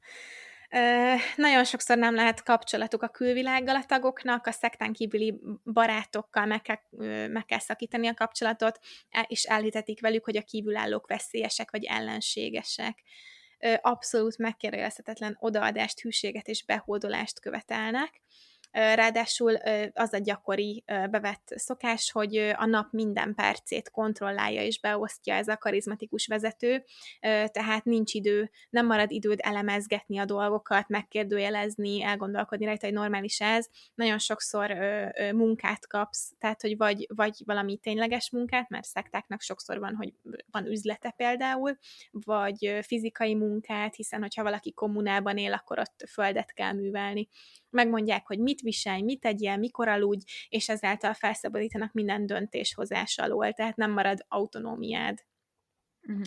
Nagyon 1.35 1.63
sokszor 1.63 1.97
nem 1.97 2.15
lehet 2.15 2.43
kapcsolatuk 2.43 3.03
a 3.03 3.07
külvilággal 3.07 3.75
a 3.75 3.85
tagoknak, 3.85 4.47
a 4.47 4.51
szektán 4.51 4.93
kívüli 4.93 5.39
barátokkal 5.63 6.45
meg 6.45 6.61
kell, 6.61 6.77
meg 7.27 7.45
kell 7.45 7.59
szakítani 7.59 8.07
a 8.07 8.13
kapcsolatot, 8.13 8.79
e, 9.09 9.25
és 9.27 9.43
elhitetik 9.43 10.01
velük, 10.01 10.23
hogy 10.23 10.37
a 10.37 10.41
kívülállók 10.41 11.07
veszélyesek 11.07 11.71
vagy 11.71 11.83
ellenségesek. 11.85 13.03
Abszolút 13.81 14.37
megkérdezhetetlen 14.37 15.37
odaadást, 15.39 15.99
hűséget 15.99 16.47
és 16.47 16.65
behódolást 16.65 17.39
követelnek 17.39 18.21
Ráadásul 18.71 19.55
az 19.93 20.13
a 20.13 20.17
gyakori 20.17 20.83
bevett 20.85 21.53
szokás, 21.55 22.11
hogy 22.11 22.37
a 22.37 22.65
nap 22.65 22.91
minden 22.91 23.35
percét 23.35 23.89
kontrollálja 23.89 24.61
és 24.61 24.79
beosztja 24.79 25.33
ez 25.33 25.47
a 25.47 25.57
karizmatikus 25.57 26.27
vezető, 26.27 26.83
tehát 27.51 27.83
nincs 27.83 28.13
idő, 28.13 28.49
nem 28.69 28.85
marad 28.85 29.11
időd 29.11 29.39
elemezgetni 29.43 30.17
a 30.17 30.25
dolgokat, 30.25 30.87
megkérdőjelezni, 30.87 32.03
elgondolkodni 32.03 32.65
rajta, 32.65 32.85
hogy 32.85 32.95
normális 32.95 33.39
ez. 33.41 33.67
Nagyon 33.95 34.17
sokszor 34.17 34.77
munkát 35.33 35.87
kapsz, 35.87 36.33
tehát 36.37 36.61
hogy 36.61 36.77
vagy, 36.77 37.07
vagy 37.15 37.41
valami 37.45 37.77
tényleges 37.77 38.31
munkát, 38.31 38.69
mert 38.69 38.85
szektáknak 38.85 39.41
sokszor 39.41 39.79
van, 39.79 39.95
hogy 39.95 40.13
van 40.51 40.65
üzlete 40.65 41.13
például, 41.17 41.77
vagy 42.11 42.79
fizikai 42.81 43.35
munkát, 43.35 43.95
hiszen 43.95 44.21
hogyha 44.21 44.43
valaki 44.43 44.73
kommunában 44.73 45.37
él, 45.37 45.53
akkor 45.53 45.79
ott 45.79 46.03
földet 46.11 46.53
kell 46.53 46.73
művelni 46.73 47.29
megmondják, 47.69 48.27
hogy 48.27 48.39
mit 48.39 48.61
viselj, 48.61 49.01
mit 49.01 49.19
tegyél, 49.19 49.57
mikor 49.57 49.87
aludj, 49.87 50.23
és 50.49 50.69
ezáltal 50.69 51.13
felszabadítanak 51.13 51.93
minden 51.93 52.25
döntéshozás 52.25 53.17
alól, 53.17 53.53
tehát 53.53 53.75
nem 53.75 53.91
marad 53.91 54.25
autonómiád. 54.27 55.17
Uh-huh. 56.07 56.25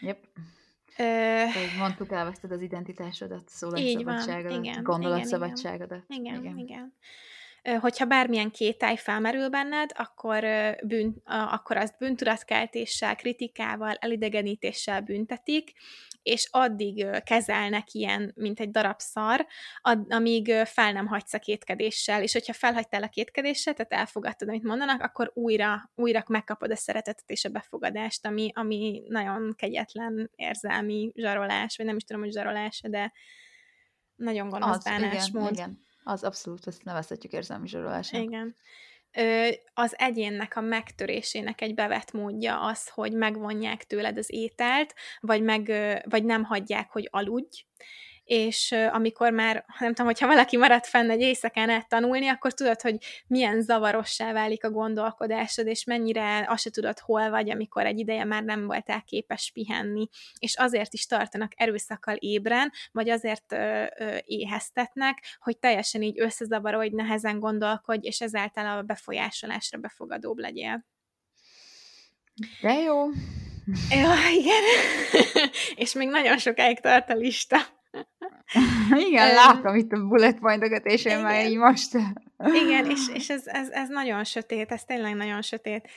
Yep. 0.00 0.28
Ö... 0.98 1.44
mondtuk, 1.78 2.12
elveszted 2.12 2.50
az 2.50 2.60
identitásodat, 2.60 3.48
szólásszabadságodat, 3.48 4.82
gondolatszabadságodat. 4.82 6.04
Igen, 6.08 6.24
igen. 6.24 6.40
igen. 6.40 6.58
igen 6.58 6.94
hogyha 7.80 8.04
bármilyen 8.04 8.50
kétály 8.50 8.96
felmerül 8.96 9.48
benned, 9.48 9.90
akkor, 9.94 10.44
bűn, 10.84 11.22
akkor 11.24 11.76
azt 11.76 11.98
bűntudatkeltéssel, 11.98 13.16
kritikával, 13.16 13.94
elidegenítéssel 13.94 15.00
büntetik, 15.00 15.72
és 16.22 16.48
addig 16.50 17.06
kezelnek 17.24 17.92
ilyen, 17.92 18.32
mint 18.34 18.60
egy 18.60 18.70
darab 18.70 18.98
szar, 18.98 19.46
amíg 20.08 20.52
fel 20.64 20.92
nem 20.92 21.06
hagysz 21.06 21.34
a 21.34 21.38
kétkedéssel, 21.38 22.22
és 22.22 22.32
hogyha 22.32 22.52
felhagytál 22.52 23.02
a 23.02 23.08
kétkedéssel, 23.08 23.74
tehát 23.74 23.92
elfogadtad, 23.92 24.48
amit 24.48 24.62
mondanak, 24.62 25.02
akkor 25.02 25.30
újra, 25.34 25.90
újra 25.94 26.24
megkapod 26.28 26.70
a 26.70 26.76
szeretetet 26.76 27.30
és 27.30 27.44
a 27.44 27.48
befogadást, 27.48 28.26
ami, 28.26 28.50
ami 28.54 29.02
nagyon 29.08 29.54
kegyetlen 29.56 30.30
érzelmi 30.34 31.12
zsarolás, 31.14 31.76
vagy 31.76 31.86
nem 31.86 31.96
is 31.96 32.04
tudom, 32.04 32.22
hogy 32.22 32.32
zsarolás, 32.32 32.80
de 32.88 33.12
nagyon 34.14 34.48
gonosz 34.48 34.84
bánásmód. 34.84 35.52
Igen, 35.52 35.52
igen. 35.52 35.80
Az 36.04 36.24
abszolút, 36.24 36.66
ezt 36.66 36.84
nevezhetjük 36.84 37.32
érzelmi 37.32 37.68
zsarolásnak. 37.68 38.22
Igen. 38.22 38.56
Az 39.74 39.98
egyénnek 39.98 40.56
a 40.56 40.60
megtörésének 40.60 41.60
egy 41.60 41.74
bevett 41.74 42.12
módja 42.12 42.60
az, 42.60 42.88
hogy 42.88 43.12
megvonják 43.12 43.84
tőled 43.84 44.18
az 44.18 44.32
ételt, 44.32 44.94
vagy, 45.20 45.42
meg, 45.42 45.72
vagy 46.08 46.24
nem 46.24 46.44
hagyják, 46.44 46.90
hogy 46.90 47.08
aludj, 47.10 47.64
és 48.32 48.74
amikor 48.92 49.32
már, 49.32 49.64
nem 49.78 49.88
tudom, 49.88 50.06
hogyha 50.06 50.26
valaki 50.26 50.56
marad 50.56 50.84
fenn 50.84 51.10
egy 51.10 51.20
éjszakán 51.20 51.70
át 51.70 51.88
tanulni, 51.88 52.28
akkor 52.28 52.52
tudod, 52.52 52.80
hogy 52.80 52.96
milyen 53.26 53.62
zavarossá 53.62 54.32
válik 54.32 54.64
a 54.64 54.70
gondolkodásod, 54.70 55.66
és 55.66 55.84
mennyire 55.84 56.46
azt 56.48 56.62
se 56.62 56.70
tudod, 56.70 56.98
hol 56.98 57.30
vagy, 57.30 57.50
amikor 57.50 57.86
egy 57.86 57.98
ideje 57.98 58.24
már 58.24 58.42
nem 58.42 58.66
voltál 58.66 59.02
képes 59.02 59.50
pihenni, 59.54 60.08
és 60.38 60.56
azért 60.56 60.92
is 60.92 61.06
tartanak 61.06 61.52
erőszakkal 61.56 62.14
ébren, 62.14 62.72
vagy 62.92 63.10
azért 63.10 63.52
ö, 63.52 63.84
ö, 63.98 64.16
éheztetnek, 64.24 65.38
hogy 65.40 65.58
teljesen 65.58 66.02
így 66.02 66.20
hogy 66.78 66.92
nehezen 66.92 67.40
gondolkodj, 67.40 68.06
és 68.06 68.20
ezáltal 68.20 68.78
a 68.78 68.82
befolyásolásra 68.82 69.78
befogadóbb 69.78 70.38
legyél. 70.38 70.86
De 72.60 72.72
jó. 72.72 73.06
Ja, 73.90 74.14
igen. 74.38 74.62
és 75.82 75.92
még 75.92 76.08
nagyon 76.08 76.38
sokáig 76.38 76.80
tart 76.80 77.10
a 77.10 77.14
lista. 77.14 77.80
Igen, 79.08 79.34
látom 79.34 79.76
itt 79.76 79.92
a 79.92 80.06
bullet 80.06 80.38
pointokat, 80.38 80.86
és 80.86 81.04
én 81.04 81.12
igen. 81.12 81.24
már 81.24 81.46
így 81.46 81.56
most... 81.56 81.94
igen, 82.64 82.90
és, 82.90 83.08
és 83.14 83.30
ez, 83.30 83.46
ez, 83.46 83.68
ez 83.70 83.88
nagyon 83.88 84.24
sötét, 84.24 84.72
ez 84.72 84.84
tényleg 84.84 85.14
nagyon 85.14 85.42
sötét. 85.42 85.88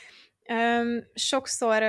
Sokszor 1.14 1.84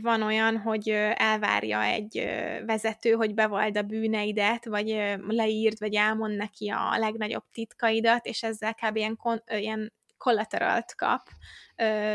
van 0.00 0.22
olyan, 0.22 0.58
hogy 0.58 0.88
elvárja 1.14 1.82
egy 1.82 2.24
vezető, 2.66 3.12
hogy 3.12 3.34
bevald 3.34 3.76
a 3.76 3.82
bűneidet, 3.82 4.64
vagy 4.64 5.16
leírd, 5.28 5.78
vagy 5.78 5.94
elmond 5.94 6.36
neki 6.36 6.68
a 6.68 6.98
legnagyobb 6.98 7.44
titkaidat, 7.52 8.26
és 8.26 8.42
ezzel 8.42 8.74
kb. 8.74 8.96
ilyen, 8.96 9.16
kon- 9.16 9.44
ilyen 9.50 9.92
kollateralt 10.18 10.94
kap, 10.94 11.28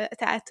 tehát 0.09 0.49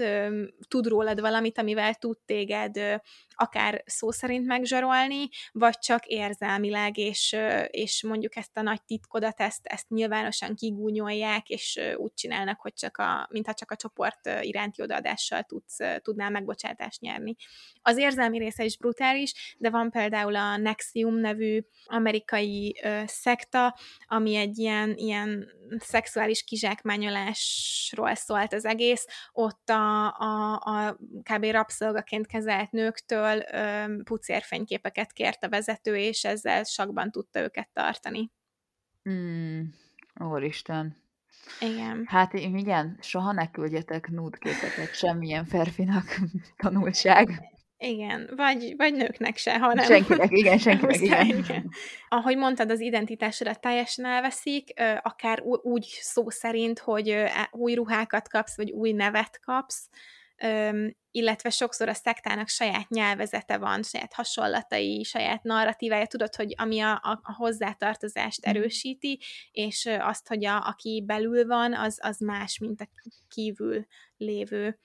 tud 0.69 0.87
rólad 0.87 1.21
valamit, 1.21 1.59
amivel 1.59 1.95
tud 1.95 2.19
téged 2.27 3.01
akár 3.41 3.83
szó 3.87 4.11
szerint 4.11 4.47
megzsarolni, 4.47 5.29
vagy 5.53 5.79
csak 5.79 6.07
érzelmileg, 6.07 6.99
és, 6.99 7.37
és 7.67 8.03
mondjuk 8.03 8.37
ezt 8.37 8.57
a 8.57 8.63
nagy 8.63 8.83
titkodat, 8.83 9.41
ezt, 9.41 9.67
ezt 9.67 9.89
nyilvánosan 9.89 10.55
kigúnyolják, 10.55 11.49
és 11.49 11.81
úgy 11.97 12.15
csinálnak, 12.15 12.61
hogy 12.61 12.73
csak 12.75 12.97
a, 12.97 13.29
mintha 13.31 13.55
csak 13.55 13.71
a 13.71 13.77
csoport 13.77 14.31
iránti 14.41 14.83
odaadással 14.83 15.43
tudsz, 15.43 15.77
tudnál 16.03 16.31
megbocsátást 16.31 17.01
nyerni. 17.01 17.35
Az 17.83 17.97
érzelmi 17.97 18.39
része 18.39 18.65
is 18.65 18.77
brutális, 18.77 19.57
de 19.59 19.71
van 19.71 19.91
például 19.91 20.37
a 20.37 20.57
Nexium 20.57 21.15
nevű 21.15 21.61
amerikai 21.85 22.81
ö, 22.83 23.03
szekta, 23.07 23.77
ami 24.07 24.35
egy 24.35 24.59
ilyen, 24.59 24.95
ilyen 24.97 25.49
szexuális 25.79 26.45
kizsákmányolásról 26.45 28.15
szólt 28.15 28.53
az 28.53 28.65
egész, 28.65 28.98
ott 29.33 29.69
a, 29.69 30.07
a, 30.07 30.55
a 30.55 30.99
kb. 31.23 31.45
rabszolgaként 31.45 32.27
kezelt 32.27 32.71
nőktől 32.71 33.43
ö, 33.53 33.85
pucérfényképeket 34.05 35.13
kért 35.13 35.45
a 35.45 35.49
vezető, 35.49 35.97
és 35.97 36.25
ezzel 36.25 36.65
sakban 36.65 37.11
tudta 37.11 37.41
őket 37.41 37.69
tartani. 37.73 38.31
Mm, 39.11 39.61
Úristen. 40.21 40.97
Igen. 41.61 42.05
Hát 42.07 42.33
igen, 42.33 42.99
soha 43.01 43.33
ne 43.33 43.51
küldjetek 43.51 44.09
núdképeket 44.09 44.95
semmilyen 44.95 45.45
ferfinak 45.45 46.05
tanulság. 46.63 47.57
Igen, 47.81 48.31
vagy, 48.37 48.75
vagy 48.77 48.95
nőknek 48.95 49.37
se, 49.37 49.59
hanem... 49.59 49.85
Senkinek, 49.85 50.31
igen, 50.31 50.59
senkinek, 50.69 51.01
igen. 51.01 51.27
igen. 51.27 51.71
Ahogy 52.09 52.37
mondtad, 52.37 52.71
az 52.71 52.81
identitásodat 52.81 53.61
teljesen 53.61 54.05
elveszik, 54.05 54.73
akár 55.03 55.43
úgy 55.43 55.99
szó 56.01 56.31
szerint, 56.31 56.79
hogy 56.79 57.09
e, 57.09 57.49
új 57.53 57.75
ruhákat 57.75 58.29
kapsz, 58.29 58.57
vagy 58.57 58.71
új 58.71 58.93
nevet 58.93 59.41
kapsz, 59.41 59.89
illetve 61.11 61.51
sokszor 61.51 61.89
a 61.89 61.95
szektának 61.95 62.49
saját 62.49 62.89
nyelvezete 62.89 63.59
van, 63.59 63.83
saját 63.83 64.13
hasonlatai, 64.13 65.03
saját 65.03 65.43
narratívája, 65.43 66.07
tudod, 66.07 66.35
hogy 66.35 66.55
ami 66.57 66.81
a, 66.81 66.93
a, 66.93 67.21
a 67.23 67.33
hozzátartozást 67.33 68.47
mhm. 68.47 68.57
erősíti, 68.57 69.21
és 69.51 69.89
azt, 70.01 70.29
hogy 70.29 70.45
a, 70.45 70.67
aki 70.67 71.03
belül 71.07 71.47
van, 71.47 71.75
az, 71.75 71.99
az 72.03 72.19
más, 72.19 72.59
mint 72.59 72.81
a 72.81 72.89
kívül 73.29 73.87
lévő 74.17 74.79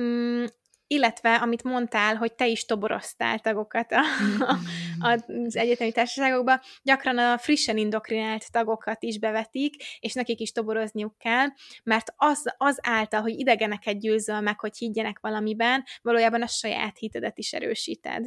Mm, 0.00 0.44
illetve, 0.86 1.34
amit 1.34 1.62
mondtál, 1.62 2.16
hogy 2.16 2.34
te 2.34 2.46
is 2.46 2.64
toboroztál 2.64 3.38
tagokat 3.38 3.92
a, 3.92 4.00
a, 5.08 5.22
az 5.28 5.56
egyetemi 5.56 5.92
társaságokba, 5.92 6.60
gyakran 6.82 7.18
a 7.18 7.38
frissen 7.38 7.76
indokrinált 7.76 8.52
tagokat 8.52 9.02
is 9.02 9.18
bevetik, 9.18 9.74
és 10.00 10.12
nekik 10.12 10.40
is 10.40 10.52
toborozniuk 10.52 11.18
kell, 11.18 11.46
mert 11.82 12.12
az, 12.16 12.54
az 12.56 12.78
által, 12.82 13.20
hogy 13.20 13.38
idegeneket 13.38 14.00
győzöl 14.00 14.40
meg, 14.40 14.60
hogy 14.60 14.76
higgyenek 14.76 15.18
valamiben, 15.20 15.84
valójában 16.02 16.42
a 16.42 16.46
saját 16.46 16.98
hitedet 16.98 17.38
is 17.38 17.52
erősíted. 17.52 18.24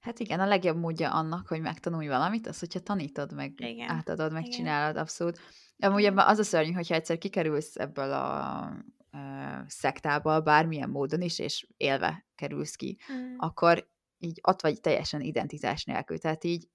Hát 0.00 0.18
igen, 0.18 0.40
a 0.40 0.46
legjobb 0.46 0.76
módja 0.76 1.12
annak, 1.12 1.48
hogy 1.48 1.60
megtanulj 1.60 2.06
valamit, 2.08 2.46
az, 2.46 2.58
hogyha 2.58 2.80
tanítod 2.80 3.34
meg, 3.34 3.52
igen. 3.56 3.90
átadod, 3.90 4.32
megcsinálod, 4.32 4.96
abszolút. 4.96 5.40
Amúgy 5.78 6.04
ebben 6.04 6.26
az 6.26 6.38
a 6.38 6.42
szörnyű, 6.42 6.72
hogyha 6.72 6.94
egyszer 6.94 7.18
kikerülsz 7.18 7.76
ebből 7.76 8.12
a 8.12 8.70
szektába, 9.66 10.40
bármilyen 10.40 10.90
módon 10.90 11.20
is, 11.20 11.38
és 11.38 11.66
élve 11.76 12.26
kerülsz 12.34 12.74
ki, 12.74 12.98
mm. 13.12 13.34
akkor 13.38 13.88
így 14.18 14.40
ott 14.42 14.62
vagy 14.62 14.80
teljesen 14.80 15.20
identitás 15.20 15.84
nélkül. 15.84 16.18
Tehát 16.18 16.44
így 16.44 16.68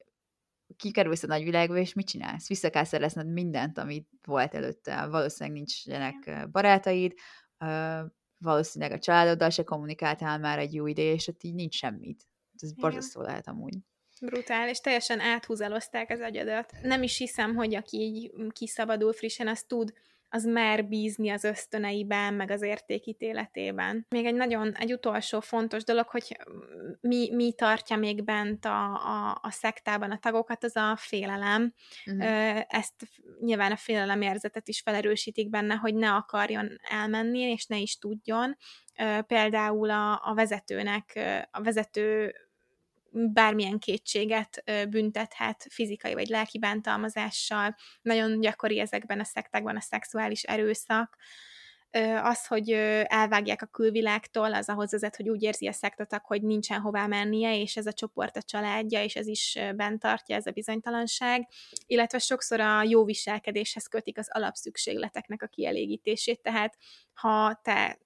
kikerülsz 0.78 1.24
a 1.24 1.28
nagyvilágba, 1.28 1.78
és 1.78 1.94
mit 1.94 2.08
csinálsz? 2.08 2.48
Vissza 2.48 2.70
kell 2.70 2.84
szerezned 2.84 3.28
mindent, 3.28 3.78
amit 3.78 4.10
volt 4.24 4.56
előtte. 4.56 5.06
Valószínűleg 5.06 5.58
nincsenek 5.58 6.50
barátaid, 6.52 7.14
valószínűleg 8.38 8.94
a 8.94 9.00
családoddal 9.00 9.50
se 9.50 9.64
kommunikáltál 9.64 10.40
már 10.40 10.60
egy 10.60 10.74
jó 10.74 10.88
ideje, 10.88 11.14
és 11.14 11.28
ott 11.28 11.44
így 11.44 11.54
nincs 11.54 11.76
semmit. 11.76 12.24
Ez 12.62 12.74
borzasztó 12.74 13.22
lehet 13.22 13.48
amúgy. 13.48 13.74
Brutál, 14.22 14.70
és 14.70 14.80
teljesen 14.80 15.20
áthúzalozták 15.20 16.10
az 16.10 16.20
agyadat. 16.20 16.72
Nem 16.82 17.04
is 17.04 17.18
hiszem, 17.18 17.56
hogy 17.56 17.76
aki 17.76 17.98
így 17.98 18.32
kiszabadul 18.50 19.14
frissen, 19.14 19.48
az 19.48 19.64
tud 19.64 19.94
az 20.34 20.44
mer 20.46 20.86
bízni 20.86 21.30
az 21.30 21.44
ösztöneiben, 21.44 22.34
meg 22.34 22.52
az 22.52 22.62
értékítéletében. 22.62 24.06
Még 24.10 24.26
egy 24.26 24.34
nagyon, 24.34 24.76
egy 24.76 24.94
utolsó 24.94 25.40
fontos 25.40 25.84
dolog, 25.84 26.08
hogy 26.08 26.38
mi, 27.02 27.30
mi 27.32 27.54
tartja 27.54 27.96
még 27.96 28.24
bent 28.24 28.66
a, 28.66 28.84
a, 28.94 29.40
a 29.42 29.52
szektában 29.52 30.12
a 30.12 30.18
tagokat, 30.18 30.64
az 30.64 30.76
a 30.76 30.96
félelem. 30.96 31.74
Uh-huh. 32.06 32.62
Ezt 32.68 32.94
nyilván 33.40 33.72
a 33.72 33.76
félelem 33.76 34.22
érzetet 34.22 34.68
is 34.68 34.82
felerősítik 34.82 35.50
benne, 35.50 35.76
hogy 35.76 35.96
ne 35.96 36.14
akarjon 36.14 36.80
elmenni, 36.90 37.40
és 37.40 37.66
ne 37.66 37.78
is 37.78 37.98
tudjon. 37.98 38.58
Például 39.28 39.90
a, 39.90 40.22
a 40.24 40.34
vezetőnek, 40.34 41.20
a 41.52 41.62
vezető 41.62 42.36
bármilyen 43.14 43.80
kétséget 43.80 44.64
büntethet 44.90 45.66
fizikai 45.70 46.14
vagy 46.14 46.28
lelki 46.28 46.60
bántalmazással. 46.60 47.76
Nagyon 48.02 48.40
gyakori 48.40 48.80
ezekben 48.80 49.20
a 49.20 49.24
szektákban 49.24 49.76
a 49.76 49.82
szexuális 49.82 50.44
erőszak. 50.44 51.18
Az, 52.22 52.48
hogy 52.48 52.70
elvágják 53.04 53.62
a 53.62 53.66
külvilágtól, 53.66 54.54
az 54.54 54.70
ahhoz 54.70 54.92
vezet, 54.92 55.16
hogy 55.16 55.30
úgy 55.30 55.44
érzi 55.44 55.68
a 55.68 55.72
szektatak, 55.72 56.26
hogy 56.26 56.42
nincsen 56.42 56.80
hová 56.80 57.08
mennie, 57.08 57.60
és 57.60 57.78
ez 57.78 57.86
a 57.86 57.94
csoport 57.94 58.38
a 58.38 58.42
családja, 58.42 59.04
és 59.04 59.16
ez 59.16 59.28
is 59.28 59.60
bent 59.76 60.00
tartja, 60.00 60.36
ez 60.36 60.46
a 60.46 60.52
bizonytalanság. 60.52 61.48
Illetve 61.86 62.18
sokszor 62.18 62.60
a 62.60 62.84
jó 62.84 63.06
viselkedéshez 63.06 63.88
kötik 63.88 64.18
az 64.18 64.30
alapszükségleteknek 64.32 65.42
a 65.42 65.48
kielégítését, 65.48 66.42
tehát 66.42 66.78
ha 67.14 67.60
te 67.64 68.00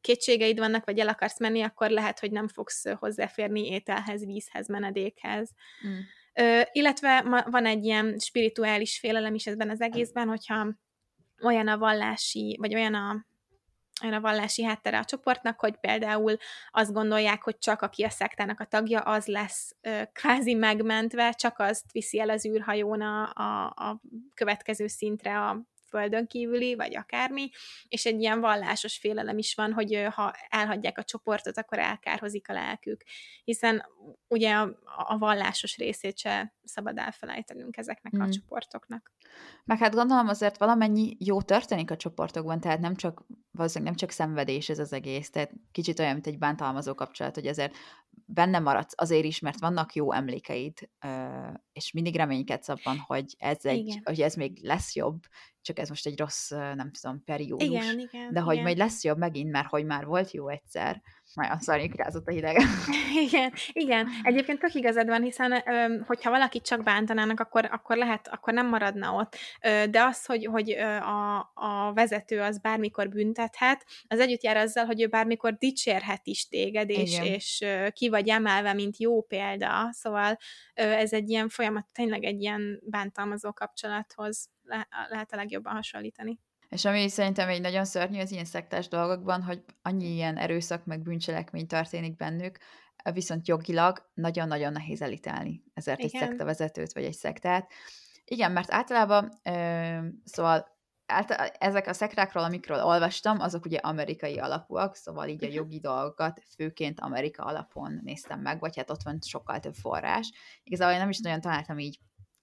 kétségeid 0.00 0.58
vannak, 0.58 0.84
vagy 0.84 0.98
el 0.98 1.08
akarsz 1.08 1.38
menni, 1.38 1.62
akkor 1.62 1.90
lehet, 1.90 2.18
hogy 2.18 2.30
nem 2.30 2.48
fogsz 2.48 2.88
hozzáférni 2.88 3.66
ételhez, 3.70 4.24
vízhez, 4.24 4.68
menedékhez. 4.68 5.50
Mm. 5.86 5.98
Ö, 6.34 6.60
illetve 6.72 7.20
ma, 7.20 7.42
van 7.50 7.66
egy 7.66 7.84
ilyen 7.84 8.18
spirituális 8.18 8.98
félelem 8.98 9.34
is 9.34 9.46
ebben 9.46 9.70
az 9.70 9.80
egészben, 9.80 10.28
hogyha 10.28 10.66
olyan 11.42 11.68
a 11.68 11.78
vallási, 11.78 12.56
vagy 12.60 12.74
olyan 12.74 12.94
a 12.94 13.26
olyan 14.02 14.14
a 14.14 14.20
vallási 14.20 14.62
háttere 14.62 14.98
a 14.98 15.04
csoportnak, 15.04 15.60
hogy 15.60 15.76
például 15.76 16.36
azt 16.70 16.92
gondolják, 16.92 17.42
hogy 17.42 17.58
csak 17.58 17.82
aki 17.82 18.02
a 18.02 18.10
szektának 18.10 18.60
a 18.60 18.64
tagja, 18.64 19.00
az 19.00 19.26
lesz 19.26 19.76
ö, 19.80 20.02
kvázi 20.12 20.54
megmentve, 20.54 21.32
csak 21.32 21.58
azt 21.58 21.92
viszi 21.92 22.20
el 22.20 22.30
az 22.30 22.46
űrhajón 22.46 23.00
a, 23.00 23.32
a, 23.34 23.66
a 23.66 24.00
következő 24.34 24.86
szintre 24.86 25.38
a 25.38 25.62
földön 25.88 26.26
kívüli, 26.26 26.74
vagy 26.74 26.96
akármi, 26.96 27.50
és 27.88 28.06
egy 28.06 28.20
ilyen 28.20 28.40
vallásos 28.40 28.98
félelem 28.98 29.38
is 29.38 29.54
van, 29.54 29.72
hogy 29.72 30.06
ha 30.10 30.34
elhagyják 30.48 30.98
a 30.98 31.04
csoportot, 31.04 31.58
akkor 31.58 31.78
elkárhozik 31.78 32.48
a 32.48 32.52
lelkük, 32.52 33.02
hiszen 33.44 33.84
ugye 34.28 34.54
a, 34.54 34.78
a 34.84 35.18
vallásos 35.18 35.76
részét 35.76 36.18
se 36.18 36.54
szabad 36.64 36.98
elfelejtenünk 36.98 37.76
ezeknek 37.76 38.16
mm. 38.16 38.20
a 38.20 38.28
csoportoknak. 38.28 39.12
Meg 39.64 39.78
hát 39.78 39.94
gondolom 39.94 40.28
azért 40.28 40.58
valamennyi 40.58 41.16
jó 41.18 41.42
történik 41.42 41.90
a 41.90 41.96
csoportokban, 41.96 42.60
tehát 42.60 42.80
nem 42.80 42.94
csak, 42.94 43.24
valószínűleg 43.50 43.92
nem 43.92 44.00
csak 44.00 44.16
szenvedés 44.16 44.68
ez 44.68 44.78
az 44.78 44.92
egész, 44.92 45.30
tehát 45.30 45.52
kicsit 45.72 45.98
olyan, 45.98 46.12
mint 46.12 46.26
egy 46.26 46.38
bántalmazó 46.38 46.94
kapcsolat, 46.94 47.34
hogy 47.34 47.46
azért 47.46 47.76
benne 48.26 48.58
maradsz 48.58 48.94
azért 48.96 49.24
is, 49.24 49.40
mert 49.40 49.60
vannak 49.60 49.94
jó 49.94 50.12
emlékeid, 50.12 50.90
és 51.72 51.92
mindig 51.92 52.16
reménykedsz 52.16 52.68
abban, 52.68 52.98
hogy 53.06 53.34
ez, 53.38 53.64
egy, 53.64 54.00
hogy 54.04 54.20
ez 54.20 54.34
még 54.34 54.58
lesz 54.62 54.94
jobb, 54.94 55.20
csak 55.60 55.78
ez 55.78 55.88
most 55.88 56.06
egy 56.06 56.18
rossz, 56.18 56.50
nem 56.50 56.90
tudom, 57.00 57.24
periódus. 57.24 57.68
Igen, 57.68 57.98
igen, 57.98 58.32
de 58.32 58.40
hogy 58.40 58.52
igen. 58.52 58.64
majd 58.64 58.76
lesz 58.78 59.04
jobb 59.04 59.18
megint, 59.18 59.50
mert 59.50 59.68
hogy 59.68 59.84
már 59.84 60.04
volt 60.06 60.30
jó 60.30 60.48
egyszer. 60.48 61.02
Majd 61.34 61.60
szarnyik 61.60 61.96
rázott 61.96 62.26
a 62.26 62.30
hideg. 62.30 62.56
igen, 63.26 63.52
igen. 63.72 64.08
Egyébként 64.22 64.58
tök 64.58 64.74
igazad 64.74 65.06
van, 65.06 65.22
hiszen 65.22 65.62
hogyha 66.06 66.30
valakit 66.30 66.64
csak 66.64 66.82
bántanának, 66.82 67.40
akkor, 67.40 67.68
akkor 67.72 67.96
lehet, 67.96 68.28
akkor 68.28 68.52
nem 68.52 68.68
maradna 68.68 69.12
ott. 69.12 69.36
De 69.90 70.02
az, 70.02 70.26
hogy, 70.26 70.44
hogy 70.44 70.70
a, 70.70 71.36
a 71.54 71.92
vezető 71.94 72.40
az 72.40 72.58
bármikor 72.58 73.08
büntethet, 73.08 73.86
az 74.06 74.20
együtt 74.20 74.42
jár 74.42 74.56
azzal, 74.56 74.84
hogy 74.84 75.02
ő 75.02 75.06
bármikor 75.06 75.54
dicsérhet 75.54 76.26
is 76.26 76.48
téged, 76.48 76.90
és, 76.90 77.20
és 77.22 77.64
ki 77.92 78.08
vagy 78.08 78.28
emelve, 78.28 78.72
mint 78.72 78.98
jó 78.98 79.22
példa. 79.22 79.88
Szóval 79.92 80.38
ez 80.74 81.12
egy 81.12 81.30
ilyen 81.30 81.48
folyamat, 81.48 81.86
tényleg 81.92 82.24
egy 82.24 82.40
ilyen 82.40 82.80
bántalmazó 82.84 83.52
kapcsolathoz 83.52 84.50
le, 84.62 84.88
lehet 85.08 85.32
a 85.32 85.36
legjobban 85.36 85.74
hasonlítani. 85.74 86.40
És 86.68 86.84
ami 86.84 87.08
szerintem 87.08 87.48
egy 87.48 87.60
nagyon 87.60 87.84
szörnyű 87.84 88.20
az 88.20 88.30
ilyen 88.30 88.44
szektás 88.44 88.88
dolgokban, 88.88 89.42
hogy 89.42 89.64
annyi 89.82 90.06
ilyen 90.06 90.36
erőszak 90.36 90.84
meg 90.84 91.02
bűncselekmény 91.02 91.66
történik 91.66 92.16
bennük, 92.16 92.58
viszont 93.12 93.48
jogilag 93.48 94.10
nagyon-nagyon 94.14 94.72
nehéz 94.72 95.02
elítélni 95.02 95.62
ezért 95.74 95.98
Igen. 95.98 96.10
egy 96.22 96.28
szektavezetőt 96.28 96.92
vagy 96.92 97.04
egy 97.04 97.14
szektát. 97.14 97.72
Igen, 98.24 98.52
mert 98.52 98.72
általában, 98.72 99.32
ö, 99.42 99.98
szóval 100.24 100.76
által, 101.06 101.36
ezek 101.46 101.86
a 101.86 101.92
szektákról, 101.92 102.44
amikről 102.44 102.82
olvastam, 102.82 103.40
azok 103.40 103.64
ugye 103.64 103.78
amerikai 103.78 104.38
alapúak, 104.38 104.94
szóval 104.94 105.28
így 105.28 105.44
a 105.44 105.46
mhm. 105.46 105.56
jogi 105.56 105.80
dolgokat 105.80 106.42
főként 106.56 107.00
Amerika 107.00 107.44
alapon 107.44 108.00
néztem 108.02 108.40
meg, 108.40 108.60
vagy 108.60 108.76
hát 108.76 108.90
ott 108.90 109.02
van 109.02 109.18
sokkal 109.20 109.60
több 109.60 109.74
forrás. 109.74 110.32
Igazából 110.62 110.94
én 110.94 111.00
nem 111.00 111.08
is 111.08 111.18
nagyon 111.18 111.40
találtam 111.40 111.78
így 111.78 111.98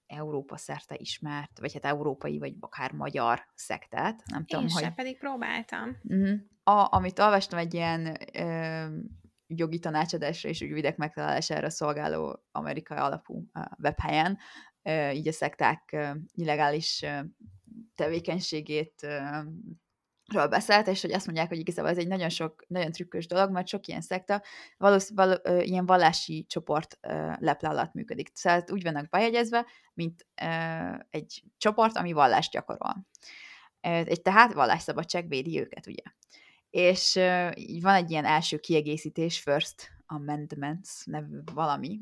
Európa 0.07 0.57
szerte 0.57 0.95
ismert, 0.97 1.59
vagy 1.59 1.73
hát 1.73 1.85
európai, 1.85 2.39
vagy 2.39 2.55
akár 2.59 2.91
magyar 2.91 3.45
szektát. 3.55 4.23
Nem 4.25 4.39
Én 4.39 4.45
tudom, 4.45 4.69
hogy... 4.69 4.93
pedig 4.93 5.17
próbáltam. 5.17 5.97
Uh-huh. 6.03 6.39
A, 6.63 6.87
amit 6.95 7.19
olvastam 7.19 7.59
egy 7.59 7.73
ilyen 7.73 8.17
ö, 8.33 8.85
jogi 9.47 9.79
tanácsadásra 9.79 10.49
és 10.49 10.61
ügyvidek 10.61 10.97
megtalálására 10.97 11.69
szolgáló 11.69 12.43
amerikai 12.51 12.97
alapú 12.97 13.49
uh, 13.53 13.63
webhelyen, 13.79 14.37
ö, 14.81 15.09
így 15.09 15.27
a 15.27 15.31
szekták 15.31 15.89
uh, 15.93 16.15
illegális 16.33 17.01
uh, 17.03 17.25
tevékenységét 17.95 19.01
uh, 19.03 19.45
ről 20.33 20.47
beszélt, 20.47 20.87
és 20.87 21.01
hogy 21.01 21.11
azt 21.11 21.25
mondják, 21.25 21.47
hogy 21.47 21.59
igazából 21.59 21.91
ez 21.91 21.97
egy 21.97 22.07
nagyon 22.07 22.29
sok, 22.29 22.63
nagyon 22.67 22.91
trükkös 22.91 23.27
dolog, 23.27 23.51
mert 23.51 23.67
sok 23.67 23.87
ilyen 23.87 24.01
szekta 24.01 24.43
valósz, 24.77 25.11
val, 25.15 25.41
ilyen 25.61 25.85
vallási 25.85 26.45
csoport 26.49 26.97
ö, 27.01 27.31
leple 27.39 27.69
alatt 27.69 27.93
működik. 27.93 28.29
Szóval 28.33 28.63
úgy 28.71 28.83
vannak 28.83 29.09
bejegyezve, 29.09 29.65
mint 29.93 30.25
ö, 30.41 30.45
egy 31.09 31.43
csoport, 31.57 31.97
ami 31.97 32.11
vallást 32.11 32.51
gyakorol. 32.51 33.07
Egy 33.79 34.21
tehát 34.21 34.53
vallásszabadság 34.53 35.27
védi 35.27 35.59
őket, 35.59 35.87
ugye. 35.87 36.03
És 36.69 37.15
ö, 37.15 37.49
van 37.81 37.93
egy 37.93 38.11
ilyen 38.11 38.25
első 38.25 38.57
kiegészítés, 38.57 39.39
first 39.39 39.94
Amendments 40.05 41.05
nevű 41.05 41.39
valami 41.53 41.99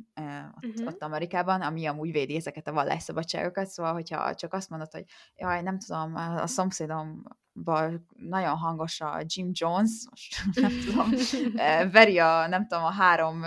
ott, 0.55 0.65
uh-huh. 0.65 0.87
ott 0.87 1.01
Amerikában, 1.01 1.61
ami 1.61 1.85
amúgy 1.85 2.11
védi 2.11 2.35
ezeket 2.35 2.67
a 2.67 2.73
vallásszabadságokat, 2.73 3.67
szóval 3.67 3.93
hogyha 3.93 4.35
csak 4.35 4.53
azt 4.53 4.69
mondod, 4.69 4.91
hogy 4.91 5.05
jaj, 5.35 5.61
nem 5.61 5.79
tudom, 5.79 6.15
a 6.15 6.47
szomszédom 6.47 7.23
nagyon 8.15 8.57
hangos 8.57 9.01
a 9.01 9.21
Jim 9.25 9.49
Jones, 9.51 9.91
most 10.09 10.43
nem 10.61 10.71
tudom, 10.85 11.09
veri 11.91 12.19
a, 12.19 12.47
nem 12.47 12.67
tudom, 12.67 12.83
a 12.83 12.91
három 12.91 13.41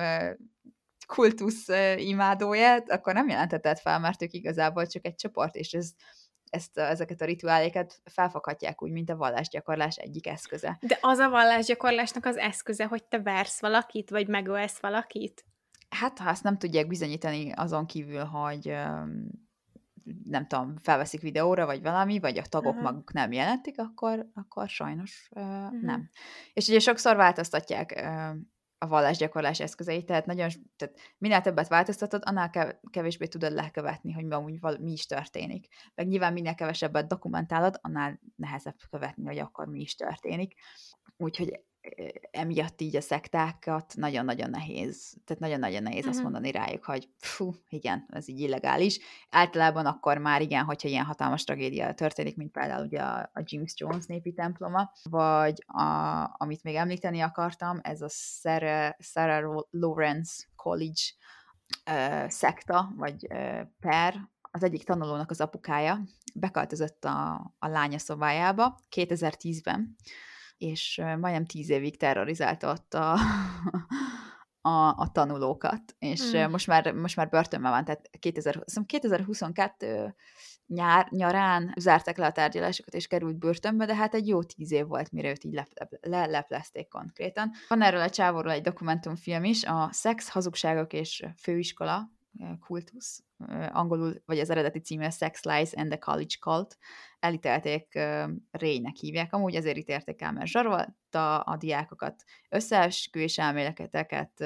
kultusz 1.06 1.68
imádóját, 1.96 2.90
akkor 2.90 3.14
nem 3.14 3.28
jelentetett 3.28 3.78
fel, 3.78 3.98
mert 3.98 4.22
ők 4.22 4.32
igazából 4.32 4.86
csak 4.86 5.06
egy 5.06 5.14
csoport, 5.14 5.54
és 5.54 5.72
ez 5.72 5.90
ezt, 6.56 6.78
ezeket 6.78 7.20
a 7.20 7.24
rituáléket 7.24 8.00
felfoghatják 8.04 8.82
úgy, 8.82 8.90
mint 8.90 9.10
a 9.10 9.16
vallásgyakorlás 9.16 9.96
egyik 9.96 10.26
eszköze. 10.26 10.78
De 10.80 10.98
az 11.00 11.18
a 11.18 11.28
vallásgyakorlásnak 11.28 12.24
az 12.24 12.36
eszköze, 12.36 12.84
hogy 12.84 13.04
te 13.04 13.18
versz 13.22 13.60
valakit, 13.60 14.10
vagy 14.10 14.28
megölsz 14.28 14.78
valakit? 14.78 15.44
Hát, 15.88 16.18
ha 16.18 16.30
ezt 16.30 16.42
nem 16.42 16.58
tudják 16.58 16.86
bizonyítani 16.86 17.52
azon 17.52 17.86
kívül, 17.86 18.24
hogy 18.24 18.74
nem 20.24 20.46
tudom, 20.46 20.76
felveszik 20.82 21.20
videóra, 21.20 21.66
vagy 21.66 21.82
valami, 21.82 22.18
vagy 22.18 22.38
a 22.38 22.42
tagok 22.42 22.72
Aha. 22.74 22.82
maguk 22.82 23.12
nem 23.12 23.32
jelentik, 23.32 23.78
akkor, 23.78 24.26
akkor 24.34 24.68
sajnos 24.68 25.28
uh, 25.30 25.42
Mhm. 25.42 25.84
nem. 25.84 26.10
És 26.52 26.68
ugye 26.68 26.78
sokszor 26.78 27.16
változtatják 27.16 27.92
uh, 27.96 28.36
a 28.86 28.88
vallásgyakorlás 28.88 29.60
eszközeit, 29.60 30.06
tehát 30.06 30.26
nagyon, 30.26 30.50
tehát 30.76 30.98
minél 31.18 31.40
többet 31.40 31.68
változtatod, 31.68 32.22
annál 32.24 32.50
kev- 32.50 32.80
kevésbé 32.90 33.26
tudod 33.26 33.52
lekövetni, 33.52 34.12
hogy 34.12 34.32
amúgy 34.32 34.60
val- 34.60 34.78
mi 34.78 34.92
is 34.92 35.06
történik. 35.06 35.66
Meg 35.94 36.06
nyilván 36.06 36.32
minél 36.32 36.54
kevesebbet 36.54 37.06
dokumentálod, 37.06 37.78
annál 37.80 38.20
nehezebb 38.36 38.76
követni, 38.90 39.26
hogy 39.26 39.38
akkor 39.38 39.66
mi 39.66 39.80
is 39.80 39.94
történik. 39.94 40.54
Úgyhogy 41.16 41.60
emiatt 42.30 42.80
így 42.80 42.96
a 42.96 43.00
szektákat 43.00 43.94
nagyon-nagyon 43.96 44.50
nehéz, 44.50 45.16
tehát 45.24 45.42
nagyon-nagyon 45.42 45.82
nehéz 45.82 45.98
uh-huh. 45.98 46.14
azt 46.14 46.22
mondani 46.22 46.50
rájuk, 46.50 46.84
hogy 46.84 47.08
fú, 47.18 47.54
igen, 47.68 48.06
ez 48.08 48.28
így 48.28 48.40
illegális. 48.40 48.98
Általában 49.30 49.86
akkor 49.86 50.18
már 50.18 50.42
igen, 50.42 50.64
hogyha 50.64 50.88
ilyen 50.88 51.04
hatalmas 51.04 51.44
tragédia 51.44 51.94
történik, 51.94 52.36
mint 52.36 52.52
például 52.52 52.84
ugye 52.84 53.00
a, 53.00 53.30
a 53.34 53.42
James 53.44 53.72
Jones 53.76 54.06
népi 54.06 54.32
temploma, 54.32 54.92
vagy 55.10 55.64
a, 55.66 55.84
amit 56.36 56.62
még 56.62 56.74
említeni 56.74 57.20
akartam, 57.20 57.78
ez 57.82 58.02
a 58.02 58.08
Sarah, 58.08 58.92
Sarah 58.98 59.64
Lawrence 59.70 60.44
College 60.56 61.02
uh, 61.90 62.28
szekta, 62.28 62.92
vagy 62.96 63.26
uh, 63.30 63.60
per, 63.80 64.28
az 64.56 64.62
egyik 64.62 64.84
tanulónak 64.84 65.30
az 65.30 65.40
apukája 65.40 66.00
beköltözött 66.34 67.04
a, 67.04 67.34
a 67.58 67.68
lánya 67.68 67.98
szobájába 67.98 68.80
2010-ben, 68.96 69.96
és 70.58 71.02
majdnem 71.04 71.44
tíz 71.44 71.70
évig 71.70 71.96
terrorizálta 71.96 72.70
ott 72.70 72.94
a, 72.94 73.12
a, 74.60 74.88
a 74.96 75.10
tanulókat, 75.12 75.94
és 75.98 76.30
hmm. 76.30 76.50
most, 76.50 76.66
már, 76.66 76.92
most 76.92 77.16
már 77.16 77.28
börtönben 77.28 77.70
van, 77.70 77.84
tehát 77.84 78.10
2000, 78.18 78.56
azt 78.56 78.64
hiszem 78.64 78.84
2022 78.84 80.14
nyár, 80.66 81.06
nyarán 81.10 81.74
zárták 81.76 82.16
le 82.16 82.26
a 82.26 82.32
tárgyalásokat, 82.32 82.94
és 82.94 83.06
került 83.06 83.38
börtönbe, 83.38 83.86
de 83.86 83.94
hát 83.94 84.14
egy 84.14 84.28
jó 84.28 84.42
tíz 84.42 84.72
év 84.72 84.86
volt, 84.86 85.12
mire 85.12 85.28
őt 85.28 85.44
így 85.44 85.54
lep, 85.54 85.68
le, 86.00 86.26
leplezték 86.26 86.88
konkrétan. 86.88 87.50
Van 87.68 87.82
erről 87.82 88.00
a 88.00 88.10
csávóról 88.10 88.52
egy 88.52 88.62
dokumentumfilm 88.62 89.44
is, 89.44 89.64
a 89.64 89.88
Szex, 89.92 90.28
hazugságok 90.28 90.92
és 90.92 91.24
főiskola, 91.42 92.10
kultusz, 92.60 93.24
angolul, 93.72 94.22
vagy 94.24 94.38
az 94.38 94.50
eredeti 94.50 94.78
címe 94.78 95.10
Sex 95.10 95.44
Lies 95.44 95.72
and 95.72 95.88
the 95.88 95.98
College 95.98 96.34
Cult, 96.40 96.76
elítélték, 97.18 97.98
Rénynek 98.50 98.96
hívják, 98.96 99.32
amúgy 99.32 99.54
ezért 99.54 99.76
ítélték 99.76 100.22
el, 100.22 100.32
mert 100.32 100.46
zsarolta 100.46 101.40
a 101.40 101.56
diákokat, 101.56 102.24
összeesküvés 102.48 103.38
elméleteket 103.38 104.44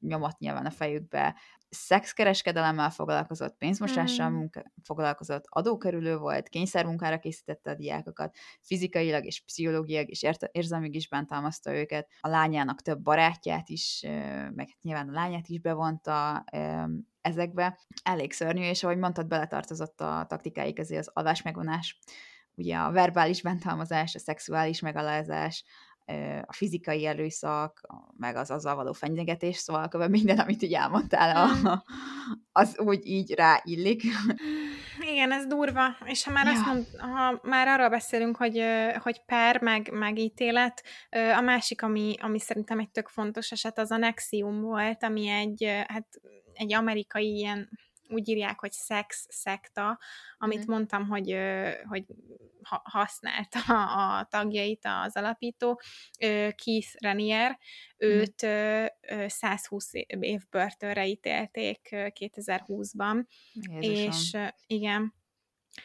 nyomott 0.00 0.38
nyilván 0.38 0.66
a 0.66 0.70
fejükbe, 0.70 1.36
szexkereskedelemmel 1.74 2.90
foglalkozott, 2.90 3.56
pénzmosással 3.56 4.30
Mm. 4.30 4.34
munka, 4.34 4.62
foglalkozott, 4.82 5.44
adókerülő 5.48 6.16
volt, 6.16 6.48
kényszermunkára 6.48 7.18
készítette 7.18 7.70
a 7.70 7.74
diákokat, 7.74 8.36
fizikailag 8.60 9.24
és 9.24 9.40
pszichológiailag 9.40 10.10
és 10.10 10.22
érte- 10.22 10.48
érzelmileg 10.52 10.94
is 10.94 11.08
bántalmazta 11.08 11.74
őket, 11.74 12.08
a 12.20 12.28
lányának 12.28 12.82
több 12.82 13.00
barátját 13.00 13.68
is, 13.68 14.00
meg 14.54 14.68
nyilván 14.82 15.08
a 15.08 15.12
lányát 15.12 15.48
is 15.48 15.60
bevonta 15.60 16.44
ezekbe. 17.24 17.78
Elég 18.02 18.32
szörnyű, 18.32 18.62
és 18.62 18.82
ahogy 18.84 18.98
mondtad, 18.98 19.26
beletartozott 19.26 20.00
a 20.00 20.24
taktikáik 20.28 20.74
közé 20.74 20.96
az 20.96 21.10
adásmegvonás, 21.12 21.98
ugye 22.54 22.76
a 22.76 22.90
verbális 22.90 23.42
bántalmazás, 23.42 24.14
a 24.14 24.18
szexuális 24.18 24.80
megalázás, 24.80 25.64
a 26.46 26.52
fizikai 26.52 27.06
erőszak, 27.06 27.80
meg 28.16 28.36
az 28.36 28.50
azzal 28.50 28.74
való 28.74 28.92
fenyegetés, 28.92 29.56
szóval 29.56 29.82
akkor 29.82 30.08
minden, 30.08 30.38
amit 30.38 30.62
így 30.62 30.74
elmondtál, 30.74 31.36
a, 31.36 31.84
az 32.62 32.78
úgy 32.78 33.06
így 33.06 33.34
ráillik. 33.34 34.02
Igen, 35.00 35.32
ez 35.32 35.46
durva, 35.46 35.96
és 36.04 36.24
ha 36.24 36.30
már, 36.30 36.46
ja. 36.46 36.52
azt 36.52 36.66
mond, 36.66 36.86
ha 36.98 37.40
már 37.42 37.68
arról 37.68 37.88
beszélünk, 37.88 38.36
hogy, 38.36 38.62
hogy 39.02 39.24
per, 39.24 39.60
meg, 39.60 39.90
meg 39.92 40.18
ítélet, 40.18 40.84
a 41.36 41.40
másik, 41.40 41.82
ami, 41.82 42.14
ami 42.20 42.40
szerintem 42.40 42.78
egy 42.78 42.90
tök 42.90 43.08
fontos 43.08 43.50
eset, 43.50 43.78
az 43.78 43.90
a 43.90 43.96
Nexium 43.96 44.60
volt, 44.60 45.02
ami 45.02 45.28
egy, 45.28 45.84
hát 45.86 46.06
egy 46.54 46.72
amerikai 46.72 47.34
ilyen 47.34 47.68
úgy 48.08 48.28
írják, 48.28 48.60
hogy 48.60 48.72
szex 48.72 49.26
szekta, 49.30 49.98
amit 50.38 50.66
mm. 50.66 50.70
mondtam, 50.70 51.08
hogy, 51.08 51.36
hogy 51.88 52.04
használta 52.82 53.58
a 54.18 54.24
tagjait 54.30 54.86
az 55.04 55.16
alapító, 55.16 55.80
Keith 56.18 56.88
Ranier, 56.98 57.58
őt 57.96 58.46
mm. 58.46 58.84
120 59.26 59.90
év 60.20 60.40
börtönre 60.50 61.06
ítélték 61.06 61.88
2020-ban, 61.92 63.24
Jézusom. 63.80 64.10
és 64.10 64.36
igen, 64.66 65.14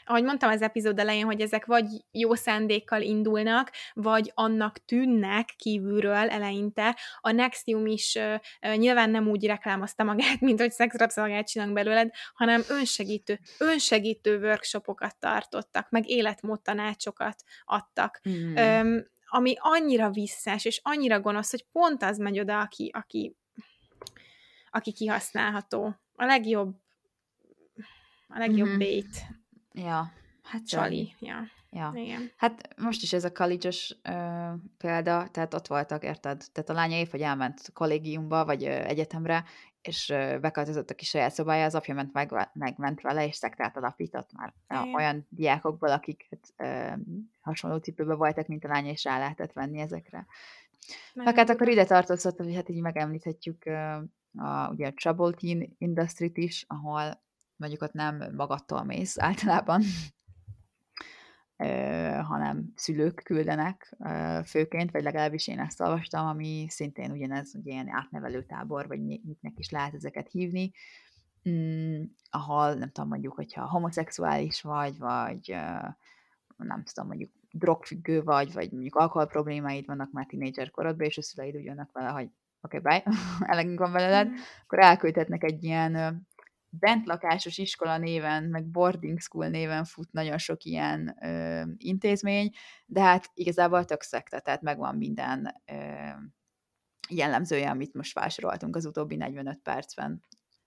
ahogy 0.05 0.23
mondtam 0.23 0.49
az 0.49 0.61
epizód 0.61 0.99
elején, 0.99 1.25
hogy 1.25 1.41
ezek 1.41 1.65
vagy 1.65 1.85
jó 2.11 2.33
szándékkal 2.35 3.01
indulnak, 3.01 3.71
vagy 3.93 4.31
annak 4.35 4.85
tűnnek 4.85 5.53
kívülről 5.57 6.29
eleinte. 6.29 6.97
A 7.19 7.31
Nexium 7.31 7.85
is 7.85 8.15
uh, 8.61 8.75
nyilván 8.75 9.09
nem 9.09 9.27
úgy 9.27 9.45
reklámozta 9.45 10.03
magát, 10.03 10.39
mint 10.39 10.59
hogy 10.59 10.71
szexrabszolgát 10.71 11.47
csinálnak 11.47 11.75
belőled, 11.75 12.09
hanem 12.33 12.61
önsegítő, 12.69 13.39
önsegítő 13.57 14.39
workshopokat 14.39 15.17
tartottak, 15.19 15.89
meg 15.89 16.09
életmód 16.09 16.61
tanácsokat 16.61 17.43
adtak. 17.65 18.21
Mm. 18.29 18.55
Um, 18.55 19.07
ami 19.31 19.55
annyira 19.59 20.09
visszás, 20.09 20.65
és 20.65 20.79
annyira 20.83 21.19
gonosz, 21.19 21.51
hogy 21.51 21.65
pont 21.71 22.03
az 22.03 22.17
megy 22.17 22.39
oda, 22.39 22.59
aki, 22.59 22.91
aki, 22.93 23.35
aki 24.69 24.91
kihasználható. 24.91 25.95
A 26.15 26.25
legjobb 26.25 26.75
a 28.29 28.37
legjobb 28.37 28.67
mm-hmm. 28.67 28.77
bait. 28.77 29.38
Ja, 29.83 30.11
hát 30.43 30.67
Csali, 30.67 31.15
ja. 31.19 31.35
Ja. 31.71 31.91
Igen. 31.95 32.31
Hát 32.37 32.75
most 32.77 33.01
is 33.01 33.13
ez 33.13 33.23
a 33.23 33.31
uh, 34.09 34.59
példa, 34.77 35.27
tehát 35.31 35.53
ott 35.53 35.67
voltak, 35.67 36.03
érted? 36.03 36.43
Tehát 36.51 36.69
a 36.69 36.73
lánya 36.73 36.97
épp, 36.97 37.11
hogy 37.11 37.21
elment 37.21 37.71
kollégiumba, 37.73 38.45
vagy 38.45 38.63
uh, 38.63 38.89
egyetemre, 38.89 39.43
és 39.81 40.09
uh, 40.09 40.39
beköltözött 40.39 40.89
a 40.89 40.95
kis 40.95 41.09
saját 41.09 41.31
szobája, 41.31 41.65
az 41.65 41.75
apja 41.75 41.93
ment 41.93 42.13
meg, 42.13 42.49
megment 42.53 43.01
vele, 43.01 43.25
és 43.25 43.35
szektát 43.35 43.77
alapított 43.77 44.29
már 44.33 44.53
Igen. 44.69 44.93
olyan 44.93 45.27
diákokból, 45.29 45.89
akik 45.89 46.27
hát, 46.29 46.97
uh, 46.97 46.99
hasonló 47.41 47.77
cipőben 47.77 48.17
voltak, 48.17 48.47
mint 48.47 48.65
a 48.65 48.67
lánya, 48.67 48.91
és 48.91 49.03
rá 49.03 49.17
lehetett 49.17 49.53
venni 49.53 49.79
ezekre. 49.79 50.25
Meg 51.13 51.35
hát 51.35 51.49
akkor 51.49 51.67
ide 51.67 51.85
tartozott, 51.85 52.37
hogy 52.37 52.55
hát 52.55 52.69
így 52.69 52.81
megemlíthetjük 52.81 53.65
a, 54.37 54.69
ugye 54.71 54.87
a 54.87 54.93
Trouble 54.93 55.31
Teen 55.31 55.75
Industry-t 55.77 56.37
is, 56.37 56.65
ahol 56.67 57.21
mondjuk 57.59 57.81
ott 57.81 57.93
nem 57.93 58.33
magattól 58.35 58.83
mész 58.83 59.19
általában, 59.29 59.81
hanem 62.23 62.71
szülők 62.75 63.21
küldenek 63.23 63.95
főként, 64.45 64.91
vagy 64.91 65.03
legalábbis 65.03 65.47
én 65.47 65.59
ezt 65.59 65.81
olvastam, 65.81 66.27
ami 66.27 66.65
szintén 66.69 67.11
ugyanez, 67.11 67.55
ugye 67.55 67.71
ilyen 67.71 67.89
átnevelő 67.89 68.43
tábor, 68.43 68.87
vagy 68.87 69.01
mitnek 69.01 69.53
is 69.55 69.69
lehet 69.69 69.93
ezeket 69.93 70.29
hívni, 70.29 70.71
mm, 71.49 72.03
ahol 72.29 72.73
nem 72.73 72.91
tudom, 72.91 73.09
mondjuk, 73.09 73.33
hogyha 73.33 73.69
homoszexuális 73.69 74.61
vagy, 74.61 74.97
vagy 74.97 75.55
nem 76.57 76.83
tudom, 76.83 77.07
mondjuk 77.07 77.31
drogfüggő 77.51 78.23
vagy, 78.23 78.53
vagy 78.53 78.71
mondjuk 78.71 78.95
alkohol 78.95 79.27
problémáid 79.27 79.85
vannak 79.85 80.11
már 80.11 80.25
tínédzser 80.25 80.71
korodban, 80.71 81.07
és 81.07 81.17
a 81.17 81.21
szüleid 81.21 81.55
úgy 81.55 81.63
jönnek 81.63 81.91
vele, 81.91 82.09
hogy 82.09 82.29
oké, 82.61 82.77
okay, 82.77 83.01
bye, 83.03 83.15
elegünk 83.53 83.79
van 83.79 83.91
belőled, 83.91 84.27
mm. 84.27 84.33
akkor 84.63 84.79
elküldhetnek 84.79 85.43
egy 85.43 85.63
ilyen 85.63 86.27
bentlakásos 86.69 87.57
iskola 87.57 87.97
néven, 87.97 88.43
meg 88.43 88.65
boarding 88.65 89.19
school 89.19 89.47
néven 89.47 89.83
fut 89.83 90.11
nagyon 90.11 90.37
sok 90.37 90.63
ilyen 90.63 91.17
ö, 91.21 91.61
intézmény, 91.77 92.51
de 92.85 93.01
hát 93.01 93.29
igazából 93.33 93.85
tök 93.85 94.01
szekte, 94.01 94.39
tehát 94.39 94.61
megvan 94.61 94.95
minden 94.95 95.61
ö, 95.65 95.75
jellemzője, 97.09 97.69
amit 97.69 97.93
most 97.93 98.11
felsoroltunk 98.11 98.75
az 98.75 98.85
utóbbi 98.85 99.15
45 99.15 99.59
percben. 99.63 100.23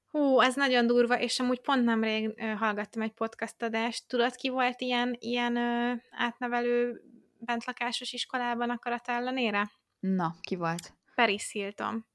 Hú, 0.07 0.41
ez 0.41 0.55
nagyon 0.55 0.87
durva, 0.87 1.21
és 1.21 1.41
amúgy 1.41 1.61
pont 1.61 1.85
nemrég 1.85 2.35
ö, 2.37 2.43
hallgattam 2.43 3.03
egy 3.03 3.13
podcast 3.13 3.63
adást. 3.63 4.09
Tudod, 4.09 4.35
ki 4.35 4.49
volt 4.49 4.81
ilyen, 4.81 5.17
ilyen 5.19 5.57
ö, 5.57 5.93
átnevelő 6.11 7.01
bentlakásos 7.39 8.13
iskolában 8.13 8.71
akarat 8.71 9.09
ellenére? 9.09 9.71
Na, 10.01 10.35
ki 10.41 10.57
volt? 10.57 10.95
Paris 11.15 11.53
Hilton. 11.53 12.07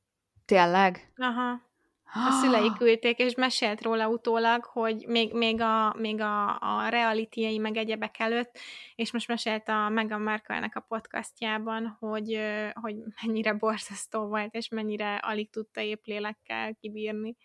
Tényleg? 0.46 1.12
Aha. 1.16 1.67
A 2.14 2.32
szülei 2.32 2.72
küldték, 2.78 3.20
és 3.20 3.36
mesélt 3.36 3.82
róla 3.82 4.08
utólag, 4.08 4.64
hogy 4.64 5.06
még, 5.08 5.34
még, 5.34 5.62
a, 5.62 5.96
még 5.98 6.22
a, 6.22 6.60
a 6.60 6.90
reality 6.90 7.58
meg 7.62 7.78
egyebek 7.78 8.20
előtt, 8.20 8.58
és 8.96 9.12
most 9.12 9.28
mesélt 9.28 9.70
a 9.70 9.90
Meghan 9.90 10.22
Markle-nek 10.22 10.76
a 10.76 10.80
podcastjában, 10.80 11.98
hogy, 12.00 12.40
hogy 12.74 12.96
mennyire 13.22 13.54
borzasztó 13.54 14.28
volt, 14.28 14.54
és 14.54 14.70
mennyire 14.70 15.16
alig 15.16 15.50
tudta 15.50 15.82
épp 15.82 16.06
lélekkel 16.06 16.76
kibírni. 16.76 17.36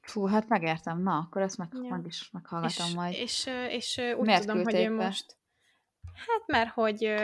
Fú, 0.00 0.26
hát 0.26 0.48
megértem. 0.48 1.02
Na, 1.02 1.16
akkor 1.16 1.42
ezt 1.42 1.58
meg, 1.58 1.68
ja. 1.72 1.88
meg 1.88 2.06
is 2.06 2.30
meghallgatom 2.32 2.86
és, 2.86 2.94
majd. 2.94 3.12
És, 3.14 3.20
és, 3.20 3.96
és 3.96 4.14
úgy 4.18 4.26
Miért 4.26 4.46
tudom, 4.46 4.64
hogy 4.64 4.74
ő 4.74 4.94
most... 4.94 5.36
Hát 6.26 6.46
mert 6.46 6.70
hogy 6.70 7.14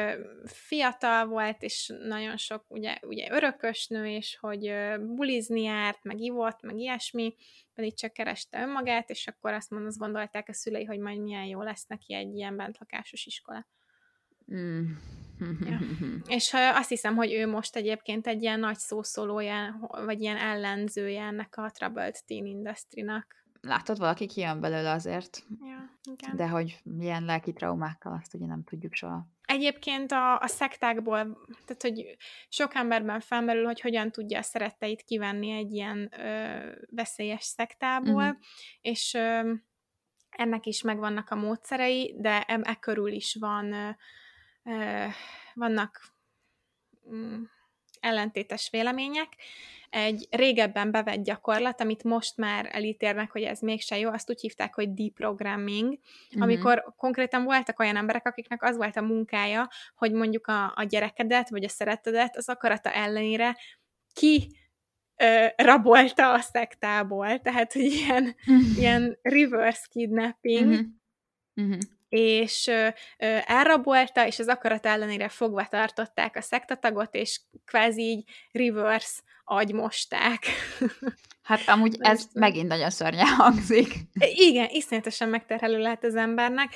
fiatal 0.44 1.26
volt, 1.26 1.62
és 1.62 1.92
nagyon 1.98 2.36
sok 2.36 2.64
ugye, 2.68 2.98
ugye 3.02 3.30
örökös 3.30 3.86
nő, 3.86 4.06
és 4.06 4.36
hogy 4.40 4.74
bulizni 5.00 5.62
járt, 5.62 6.02
meg 6.02 6.20
ivott, 6.20 6.62
meg 6.62 6.78
ilyesmi, 6.78 7.34
pedig 7.74 7.96
csak 7.96 8.12
kereste 8.12 8.60
önmagát, 8.60 9.10
és 9.10 9.26
akkor 9.26 9.52
azt 9.52 9.70
mondom, 9.70 9.88
azt 9.88 9.98
gondolták 9.98 10.48
a 10.48 10.52
szülei, 10.52 10.84
hogy 10.84 10.98
majd 10.98 11.18
milyen 11.18 11.44
jó 11.44 11.62
lesz 11.62 11.86
neki 11.86 12.14
egy 12.14 12.34
ilyen 12.34 12.56
bentlakásos 12.56 13.26
iskola. 13.26 13.66
Mm. 14.52 14.92
ja. 15.40 15.78
És 16.36 16.54
azt 16.54 16.88
hiszem, 16.88 17.14
hogy 17.14 17.32
ő 17.32 17.46
most 17.46 17.76
egyébként 17.76 18.26
egy 18.26 18.42
ilyen 18.42 18.60
nagy 18.60 18.78
szószólója, 18.78 19.76
vagy 20.04 20.20
ilyen 20.20 20.36
ellenzője 20.36 21.22
ennek 21.22 21.56
a 21.56 21.70
troubled 21.70 22.16
teen 22.26 22.46
industry-nak 22.46 23.43
látod, 23.64 23.98
valaki 23.98 24.26
kijön 24.26 24.60
belőle 24.60 24.90
azért. 24.90 25.42
Ja, 25.60 25.98
igen. 26.12 26.36
De 26.36 26.48
hogy 26.48 26.80
milyen 26.82 27.24
lelki 27.24 27.52
traumákkal, 27.52 28.18
azt 28.22 28.34
ugye 28.34 28.46
nem 28.46 28.64
tudjuk 28.64 28.94
soha. 28.94 29.26
Egyébként 29.42 30.12
a, 30.12 30.38
a 30.38 30.46
szektákból, 30.46 31.16
tehát 31.64 31.82
hogy 31.82 32.16
sok 32.48 32.74
emberben 32.74 33.20
felmerül, 33.20 33.64
hogy 33.64 33.80
hogyan 33.80 34.10
tudja 34.10 34.38
a 34.38 34.42
szeretteit 34.42 35.02
kivenni 35.02 35.50
egy 35.50 35.72
ilyen 35.72 36.12
ö, 36.18 36.58
veszélyes 36.90 37.44
szektából, 37.44 38.22
uh-huh. 38.22 38.38
és 38.80 39.14
ö, 39.14 39.52
ennek 40.30 40.66
is 40.66 40.82
megvannak 40.82 41.30
a 41.30 41.34
módszerei, 41.34 42.14
de 42.18 42.42
e, 42.42 42.60
e 42.62 42.74
körül 42.74 43.12
is 43.12 43.36
van, 43.40 43.72
ö, 43.72 43.90
ö, 44.62 45.06
vannak 45.54 46.00
mm, 47.12 47.42
ellentétes 48.04 48.68
vélemények. 48.70 49.28
Egy 49.90 50.26
régebben 50.30 50.90
bevett 50.90 51.22
gyakorlat, 51.22 51.80
amit 51.80 52.04
most 52.04 52.36
már 52.36 52.68
elítélnek, 52.72 53.30
hogy 53.30 53.42
ez 53.42 53.60
mégse 53.60 53.98
jó, 53.98 54.10
azt 54.10 54.30
úgy 54.30 54.40
hívták, 54.40 54.74
hogy 54.74 54.94
deprogramming, 54.94 55.98
uh-huh. 56.28 56.42
amikor 56.42 56.94
konkrétan 56.96 57.44
voltak 57.44 57.78
olyan 57.78 57.96
emberek, 57.96 58.26
akiknek 58.26 58.62
az 58.62 58.76
volt 58.76 58.96
a 58.96 59.02
munkája, 59.02 59.70
hogy 59.94 60.12
mondjuk 60.12 60.46
a, 60.46 60.72
a 60.76 60.84
gyerekedet, 60.88 61.48
vagy 61.48 61.64
a 61.64 61.68
szeretedet 61.68 62.36
az 62.36 62.48
akarata 62.48 62.92
ellenére 62.92 63.56
ki 64.12 64.56
ö, 65.16 65.46
rabolta 65.56 66.32
a 66.32 66.40
szektából, 66.40 67.40
tehát 67.40 67.72
hogy 67.72 67.82
ilyen, 67.82 68.34
uh-huh. 68.46 68.78
ilyen 68.78 69.18
reverse 69.22 69.86
kidnapping, 69.90 70.70
uh-huh. 70.70 70.86
Uh-huh 71.54 71.78
és 72.14 72.70
elrabolta, 73.46 74.26
és 74.26 74.38
az 74.38 74.48
akarat 74.48 74.86
ellenére 74.86 75.28
fogva 75.28 75.66
tartották 75.66 76.36
a 76.36 76.40
szektatagot, 76.40 77.14
és 77.14 77.40
kvázi 77.64 78.02
így 78.02 78.24
reverse 78.52 79.20
agymosták. 79.44 80.46
Hát 81.44 81.68
amúgy 81.68 81.96
ez 81.98 82.26
megint 82.32 82.68
nagyon 82.68 82.90
szörnyen 82.90 83.26
hangzik. 83.26 83.94
Igen, 84.34 84.68
iszonyatosan 84.70 85.28
megterhelő 85.28 85.78
lehet 85.78 86.04
az 86.04 86.14
embernek. 86.14 86.74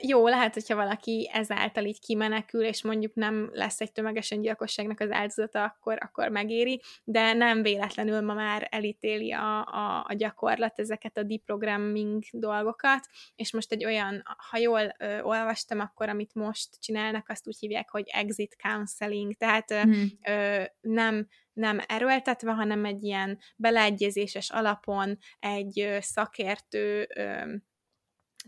Jó, 0.00 0.28
lehet, 0.28 0.54
hogyha 0.54 0.74
valaki 0.74 1.30
ezáltal 1.32 1.84
így 1.84 2.00
kimenekül, 2.00 2.64
és 2.64 2.82
mondjuk 2.82 3.14
nem 3.14 3.50
lesz 3.52 3.80
egy 3.80 3.92
tömegesen 3.92 4.40
gyilkosságnak 4.40 5.00
az 5.00 5.10
áldozata, 5.10 5.64
akkor, 5.64 5.98
akkor 6.00 6.28
megéri, 6.28 6.80
de 7.04 7.32
nem 7.32 7.62
véletlenül 7.62 8.20
ma 8.20 8.34
már 8.34 8.68
elítéli 8.70 9.32
a, 9.32 9.58
a, 9.58 10.04
a 10.08 10.14
gyakorlat 10.14 10.78
ezeket 10.78 11.16
a 11.16 11.22
deprogramming 11.22 12.22
dolgokat, 12.32 13.08
és 13.34 13.52
most 13.52 13.72
egy 13.72 13.84
olyan, 13.84 14.22
ha 14.50 14.58
jól 14.58 14.94
ö, 14.98 15.20
olvastam, 15.20 15.80
akkor 15.80 16.08
amit 16.08 16.34
most 16.34 16.68
csinálnak, 16.80 17.28
azt 17.28 17.46
úgy 17.46 17.58
hívják, 17.58 17.90
hogy 17.90 18.04
exit 18.12 18.56
counseling, 18.62 19.34
tehát 19.34 19.72
hmm. 19.72 20.10
ö, 20.26 20.62
nem 20.80 21.26
nem 21.52 21.80
erőltetve, 21.86 22.52
hanem 22.52 22.84
egy 22.84 23.02
ilyen 23.02 23.38
beleegyezéses 23.56 24.50
alapon 24.50 25.18
egy 25.38 25.96
szakértő 26.00 27.06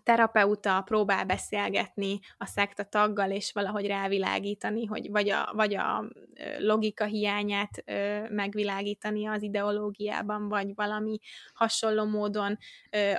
terapeuta 0.03 0.83
próbál 0.83 1.25
beszélgetni 1.25 2.19
a 2.39 2.47
szekta 2.47 2.85
taggal, 2.85 3.31
és 3.31 3.53
valahogy 3.53 3.87
rávilágítani, 3.87 4.85
hogy 4.85 5.11
vagy 5.11 5.31
a, 5.31 5.53
vagy 5.55 5.75
a 5.75 6.05
logika 6.59 7.05
hiányát 7.05 7.85
megvilágítani 8.29 9.27
az 9.27 9.43
ideológiában, 9.43 10.49
vagy 10.49 10.75
valami 10.75 11.19
hasonló 11.55 12.05
módon 12.05 12.59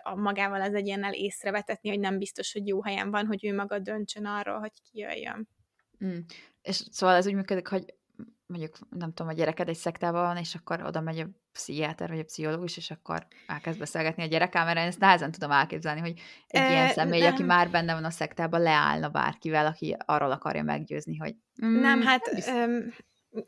a 0.03 0.15
magával 0.15 0.61
az 0.61 0.73
egyénnel 0.73 1.13
észrevetetni, 1.13 1.89
hogy 1.89 1.99
nem 1.99 2.17
biztos, 2.17 2.53
hogy 2.53 2.67
jó 2.67 2.83
helyen 2.83 3.11
van, 3.11 3.25
hogy 3.25 3.45
ő 3.45 3.55
maga 3.55 3.79
döntsön 3.79 4.25
arról, 4.25 4.59
hogy 4.59 4.73
kijöjjön. 4.91 5.47
Mm. 6.05 6.17
És 6.61 6.83
szóval 6.91 7.15
ez 7.15 7.27
úgy 7.27 7.33
működik, 7.33 7.67
hogy 7.67 7.93
mondjuk, 8.47 8.77
nem 8.89 9.13
tudom, 9.13 9.31
a 9.31 9.35
gyereked 9.35 9.69
egy 9.69 9.75
szektában 9.75 10.21
van, 10.21 10.37
és 10.37 10.55
akkor 10.55 10.83
oda 10.83 11.01
megy 11.01 11.19
a 11.19 11.27
pszichiáter 11.51 12.09
vagy 12.09 12.19
a 12.19 12.23
pszichológus, 12.23 12.77
és 12.77 12.91
akkor 12.91 13.27
elkezd 13.47 13.79
beszélgetni 13.79 14.23
a 14.23 14.27
gyerekkel, 14.27 14.65
mert 14.65 14.77
én 14.77 14.83
ezt 14.83 14.99
nehezen 14.99 15.31
tudom 15.31 15.51
elképzelni, 15.51 15.99
hogy 15.99 16.19
egy 16.47 16.61
e, 16.61 16.71
ilyen 16.71 16.89
személy, 16.89 17.21
nem. 17.21 17.33
aki 17.33 17.43
már 17.43 17.69
benne 17.69 17.93
van 17.93 18.03
a 18.03 18.09
szektában, 18.09 18.61
leállna 18.61 19.09
bárkivel, 19.09 19.65
aki 19.65 19.95
arról 20.05 20.31
akarja 20.31 20.63
meggyőzni, 20.63 21.17
hogy 21.17 21.35
mm, 21.65 21.79
nem, 21.79 22.01
hát 22.01 22.45
nem 22.45 22.93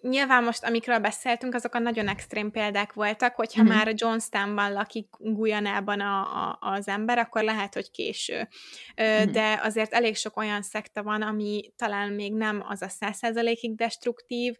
nyilván 0.01 0.43
most, 0.43 0.63
amikről 0.63 0.99
beszéltünk, 0.99 1.55
azok 1.55 1.75
a 1.75 1.79
nagyon 1.79 2.07
extrém 2.07 2.51
példák 2.51 2.93
voltak, 2.93 3.35
hogyha 3.35 3.63
mm-hmm. 3.63 3.73
már 3.73 3.93
Johnstownban 3.95 4.73
lakik 4.73 5.07
Guyanában 5.17 5.99
a, 5.99 6.21
a, 6.21 6.57
az 6.59 6.87
ember, 6.87 7.17
akkor 7.17 7.43
lehet, 7.43 7.73
hogy 7.73 7.91
késő. 7.91 8.47
Mm-hmm. 9.01 9.31
De 9.31 9.59
azért 9.63 9.93
elég 9.93 10.15
sok 10.15 10.37
olyan 10.37 10.61
szekta 10.61 11.03
van, 11.03 11.21
ami 11.21 11.71
talán 11.75 12.11
még 12.11 12.33
nem 12.33 12.63
az 12.67 12.81
a 12.81 12.89
százszerzalékig 12.89 13.75
destruktív, 13.75 14.55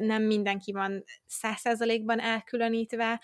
nem 0.00 0.22
mindenki 0.22 0.72
van 0.72 1.04
százszerzalékban 1.26 2.20
elkülönítve. 2.20 3.20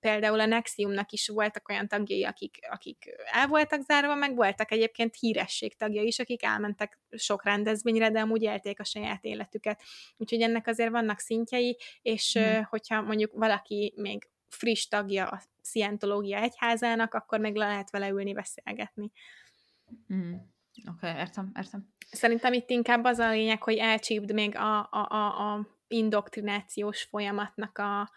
Például 0.00 0.40
a 0.40 0.46
Nexiumnak 0.46 1.12
is 1.12 1.28
voltak 1.28 1.68
olyan 1.68 1.88
tagjai, 1.88 2.24
akik, 2.24 2.58
akik 2.70 3.14
el 3.32 3.46
voltak 3.46 3.82
zárva, 3.82 4.14
meg 4.14 4.34
voltak 4.34 4.72
egyébként 4.72 5.16
híresség 5.18 5.76
tagjai 5.76 6.06
is, 6.06 6.18
akik 6.18 6.44
elmentek 6.44 6.98
sok 7.10 7.44
rendezvényre, 7.44 8.10
de 8.10 8.20
amúgy 8.20 8.42
élték 8.42 8.80
a 8.80 8.84
saját 8.84 9.24
életüket 9.24 9.82
Úgyhogy 10.26 10.48
ennek 10.48 10.66
azért 10.66 10.90
vannak 10.90 11.18
szintjei, 11.18 11.76
és 12.02 12.38
mm. 12.38 12.60
hogyha 12.68 13.02
mondjuk 13.02 13.32
valaki 13.34 13.92
még 13.96 14.28
friss 14.48 14.86
tagja 14.86 15.26
a 15.28 15.42
szientológia 15.60 16.38
egyházának, 16.38 17.14
akkor 17.14 17.38
még 17.38 17.54
le 17.54 17.66
lehet 17.66 17.90
vele 17.90 18.08
ülni, 18.08 18.32
beszélgetni. 18.32 19.12
Mm. 20.14 20.32
Oké, 20.32 21.08
okay, 21.08 21.20
értem, 21.20 21.52
értem. 21.56 21.88
Szerintem 22.10 22.52
itt 22.52 22.70
inkább 22.70 23.04
az 23.04 23.18
a 23.18 23.30
lényeg, 23.30 23.62
hogy 23.62 23.76
elcsípd 23.76 24.32
még 24.32 24.56
a, 24.56 24.78
a, 24.78 25.06
a, 25.08 25.52
a 25.52 25.66
indoktrinációs 25.88 27.02
folyamatnak 27.02 27.78
a 27.78 28.10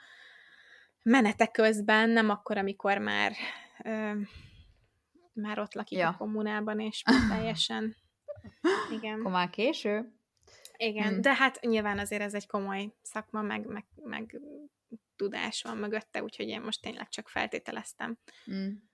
menete 1.03 1.47
közben, 1.47 2.09
nem 2.09 2.29
akkor, 2.29 2.57
amikor 2.57 2.97
már 2.97 3.31
ö, 3.83 4.11
már 5.33 5.59
ott 5.59 5.73
lakik 5.73 5.97
ja. 5.97 6.07
a 6.07 6.17
kommunában, 6.17 6.79
és 6.79 7.03
teljesen 7.29 7.95
igen. 8.91 9.19
Akkor 9.19 9.31
már 9.31 9.49
késő? 9.49 10.18
Igen, 10.81 11.07
hmm. 11.13 11.21
de 11.21 11.33
hát 11.33 11.59
nyilván 11.61 11.99
azért 11.99 12.21
ez 12.21 12.33
egy 12.33 12.47
komoly 12.47 12.93
szakma, 13.01 13.41
meg, 13.41 13.65
meg, 13.65 13.85
meg 13.95 14.39
tudás 15.15 15.61
van 15.61 15.77
mögötte, 15.77 16.23
úgyhogy 16.23 16.47
én 16.47 16.61
most 16.61 16.81
tényleg 16.81 17.09
csak 17.09 17.27
feltételeztem. 17.27 18.17
Hmm. 18.45 18.89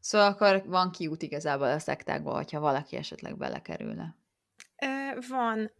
Szóval 0.00 0.26
akkor 0.26 0.62
van 0.66 0.90
kiút 0.90 1.22
igazából 1.22 1.66
a 1.66 1.78
szektákból, 1.78 2.34
hogyha 2.34 2.60
valaki 2.60 2.96
esetleg 2.96 3.36
belekerülne. 3.36 4.16
Van. 5.28 5.72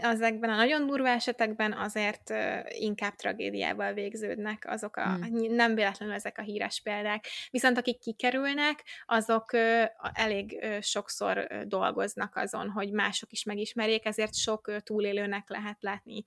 Ezekben 0.00 0.50
a 0.50 0.56
nagyon 0.56 0.86
durva 0.86 1.08
esetekben 1.08 1.72
azért 1.72 2.32
inkább 2.68 3.14
tragédiával 3.14 3.92
végződnek 3.92 4.64
azok 4.68 4.96
a, 4.96 5.14
hmm. 5.14 5.54
nem 5.54 5.74
véletlenül 5.74 6.14
ezek 6.14 6.38
a 6.38 6.42
híres 6.42 6.80
példák. 6.80 7.24
Viszont 7.50 7.78
akik 7.78 7.98
kikerülnek, 7.98 8.84
azok 9.06 9.50
elég 10.12 10.64
sokszor 10.80 11.46
dolgoznak 11.66 12.36
azon, 12.36 12.70
hogy 12.70 12.92
mások 12.92 13.32
is 13.32 13.44
megismerjék, 13.44 14.06
ezért 14.06 14.34
sok 14.34 14.82
túlélőnek 14.82 15.48
lehet 15.48 15.82
látni 15.82 16.24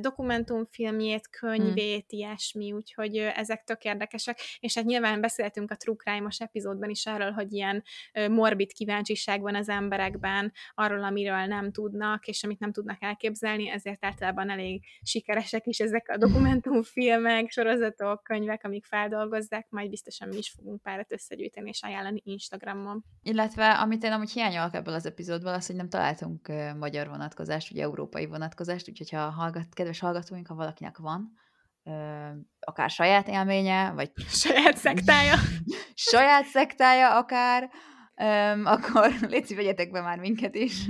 dokumentumfilmjét, 0.00 1.28
könyvét, 1.30 2.06
hmm. 2.08 2.18
ilyesmi, 2.18 2.72
úgyhogy 2.72 3.16
ezek 3.16 3.64
tök 3.64 3.84
érdekesek, 3.84 4.38
és 4.60 4.74
hát 4.74 4.84
nyilván 4.84 5.20
beszéltünk 5.20 5.70
a 5.70 5.76
True 5.76 5.96
Crime-os 5.96 6.40
epizódban 6.40 6.90
is 6.90 7.06
arról, 7.06 7.30
hogy 7.30 7.52
ilyen 7.52 7.84
morbid 8.28 8.72
kíváncsiság 8.72 9.40
van 9.40 9.54
az 9.54 9.68
emberekben, 9.68 10.52
arról, 10.74 11.04
amiről 11.04 11.44
nem 11.44 11.72
tudnak, 11.72 12.26
és 12.26 12.44
amit 12.44 12.58
nem 12.58 12.72
tudnak 12.72 13.02
elképzelni, 13.02 13.70
ezért 13.70 14.04
általában 14.04 14.50
elég 14.50 14.84
sikeresek 15.02 15.66
is 15.66 15.78
ezek 15.78 16.08
a 16.08 16.16
dokumentumfilmek, 16.16 17.50
sorozatok, 17.60 18.22
könyvek, 18.22 18.64
amik 18.64 18.84
feldolgozzák, 18.84 19.66
majd 19.70 19.90
biztosan 19.90 20.28
mi 20.28 20.36
is 20.36 20.50
fogunk 20.50 20.82
párat 20.82 21.12
összegyűjteni 21.12 21.68
és 21.68 21.82
ajánlani 21.82 22.20
Instagramon. 22.24 23.04
Illetve, 23.22 23.70
amit 23.70 24.04
én 24.04 24.12
amúgy 24.12 24.30
hiányolok 24.30 24.74
ebből 24.74 24.94
az 24.94 25.06
epizódból, 25.06 25.52
az, 25.52 25.66
hogy 25.66 25.76
nem 25.76 25.88
találtunk 25.88 26.48
magyar 26.78 27.08
vonatkozást, 27.08 27.70
ugye 27.70 27.82
európai 27.82 28.26
vonatkozást, 28.26 28.88
úgyhogy 28.88 29.10
ha 29.10 29.30
hallgat, 29.30 29.69
kedves 29.74 30.00
hallgatóink, 30.00 30.46
ha 30.46 30.54
valakinek 30.54 30.98
van, 30.98 31.38
akár 32.60 32.90
saját 32.90 33.28
élménye, 33.28 33.90
vagy 33.90 34.10
saját 34.44 34.76
szektája, 34.76 35.34
saját 36.10 36.44
szektája 36.44 37.16
akár, 37.16 37.70
akkor 38.64 39.12
légy 39.32 39.54
vegyetek 39.54 39.90
be 39.90 40.00
már 40.00 40.18
minket 40.18 40.54
is. 40.54 40.86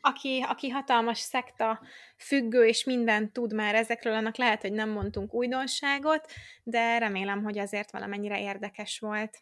Aki, 0.00 0.44
aki 0.48 0.68
hatalmas 0.68 1.18
szekta 1.18 1.80
függő, 2.16 2.66
és 2.66 2.84
mindent 2.84 3.32
tud 3.32 3.54
már 3.54 3.74
ezekről, 3.74 4.14
annak 4.14 4.36
lehet, 4.36 4.60
hogy 4.60 4.72
nem 4.72 4.90
mondtunk 4.90 5.34
újdonságot, 5.34 6.32
de 6.62 6.98
remélem, 6.98 7.42
hogy 7.42 7.58
azért 7.58 7.90
valamennyire 7.90 8.40
érdekes 8.40 8.98
volt. 8.98 9.38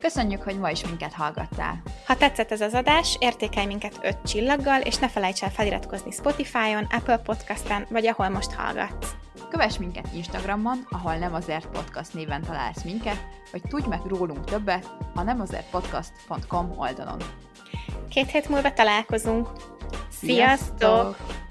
Köszönjük, 0.00 0.42
hogy 0.42 0.58
ma 0.58 0.70
is 0.70 0.84
minket 0.84 1.12
hallgattál. 1.12 1.82
Ha 2.06 2.16
tetszett 2.16 2.50
ez 2.50 2.60
az 2.60 2.74
adás, 2.74 3.16
értékelj 3.18 3.66
minket 3.66 3.98
5 4.02 4.18
csillaggal, 4.24 4.80
és 4.80 4.96
ne 4.96 5.08
felejts 5.08 5.42
el 5.42 5.50
feliratkozni 5.50 6.10
Spotify-on, 6.10 6.86
Apple 6.90 7.18
Podcast-en, 7.18 7.86
vagy 7.90 8.06
ahol 8.06 8.28
most 8.28 8.52
hallgatsz. 8.52 9.14
Kövess 9.50 9.78
minket 9.78 10.08
Instagramon, 10.14 10.86
ahol 10.90 11.16
nem 11.16 11.34
azért 11.34 11.66
podcast 11.66 12.14
néven 12.14 12.42
találsz 12.42 12.82
minket, 12.82 13.26
vagy 13.52 13.62
tudj 13.68 13.88
meg 13.88 14.00
rólunk 14.06 14.44
többet 14.44 14.90
a 15.14 15.22
nemazertpodcast.com 15.22 16.72
oldalon. 16.76 17.18
Két 18.08 18.30
hét 18.30 18.48
múlva 18.48 18.72
találkozunk. 18.72 19.48
Sziasztok! 20.08 20.76
Sziasztok! 20.78 21.48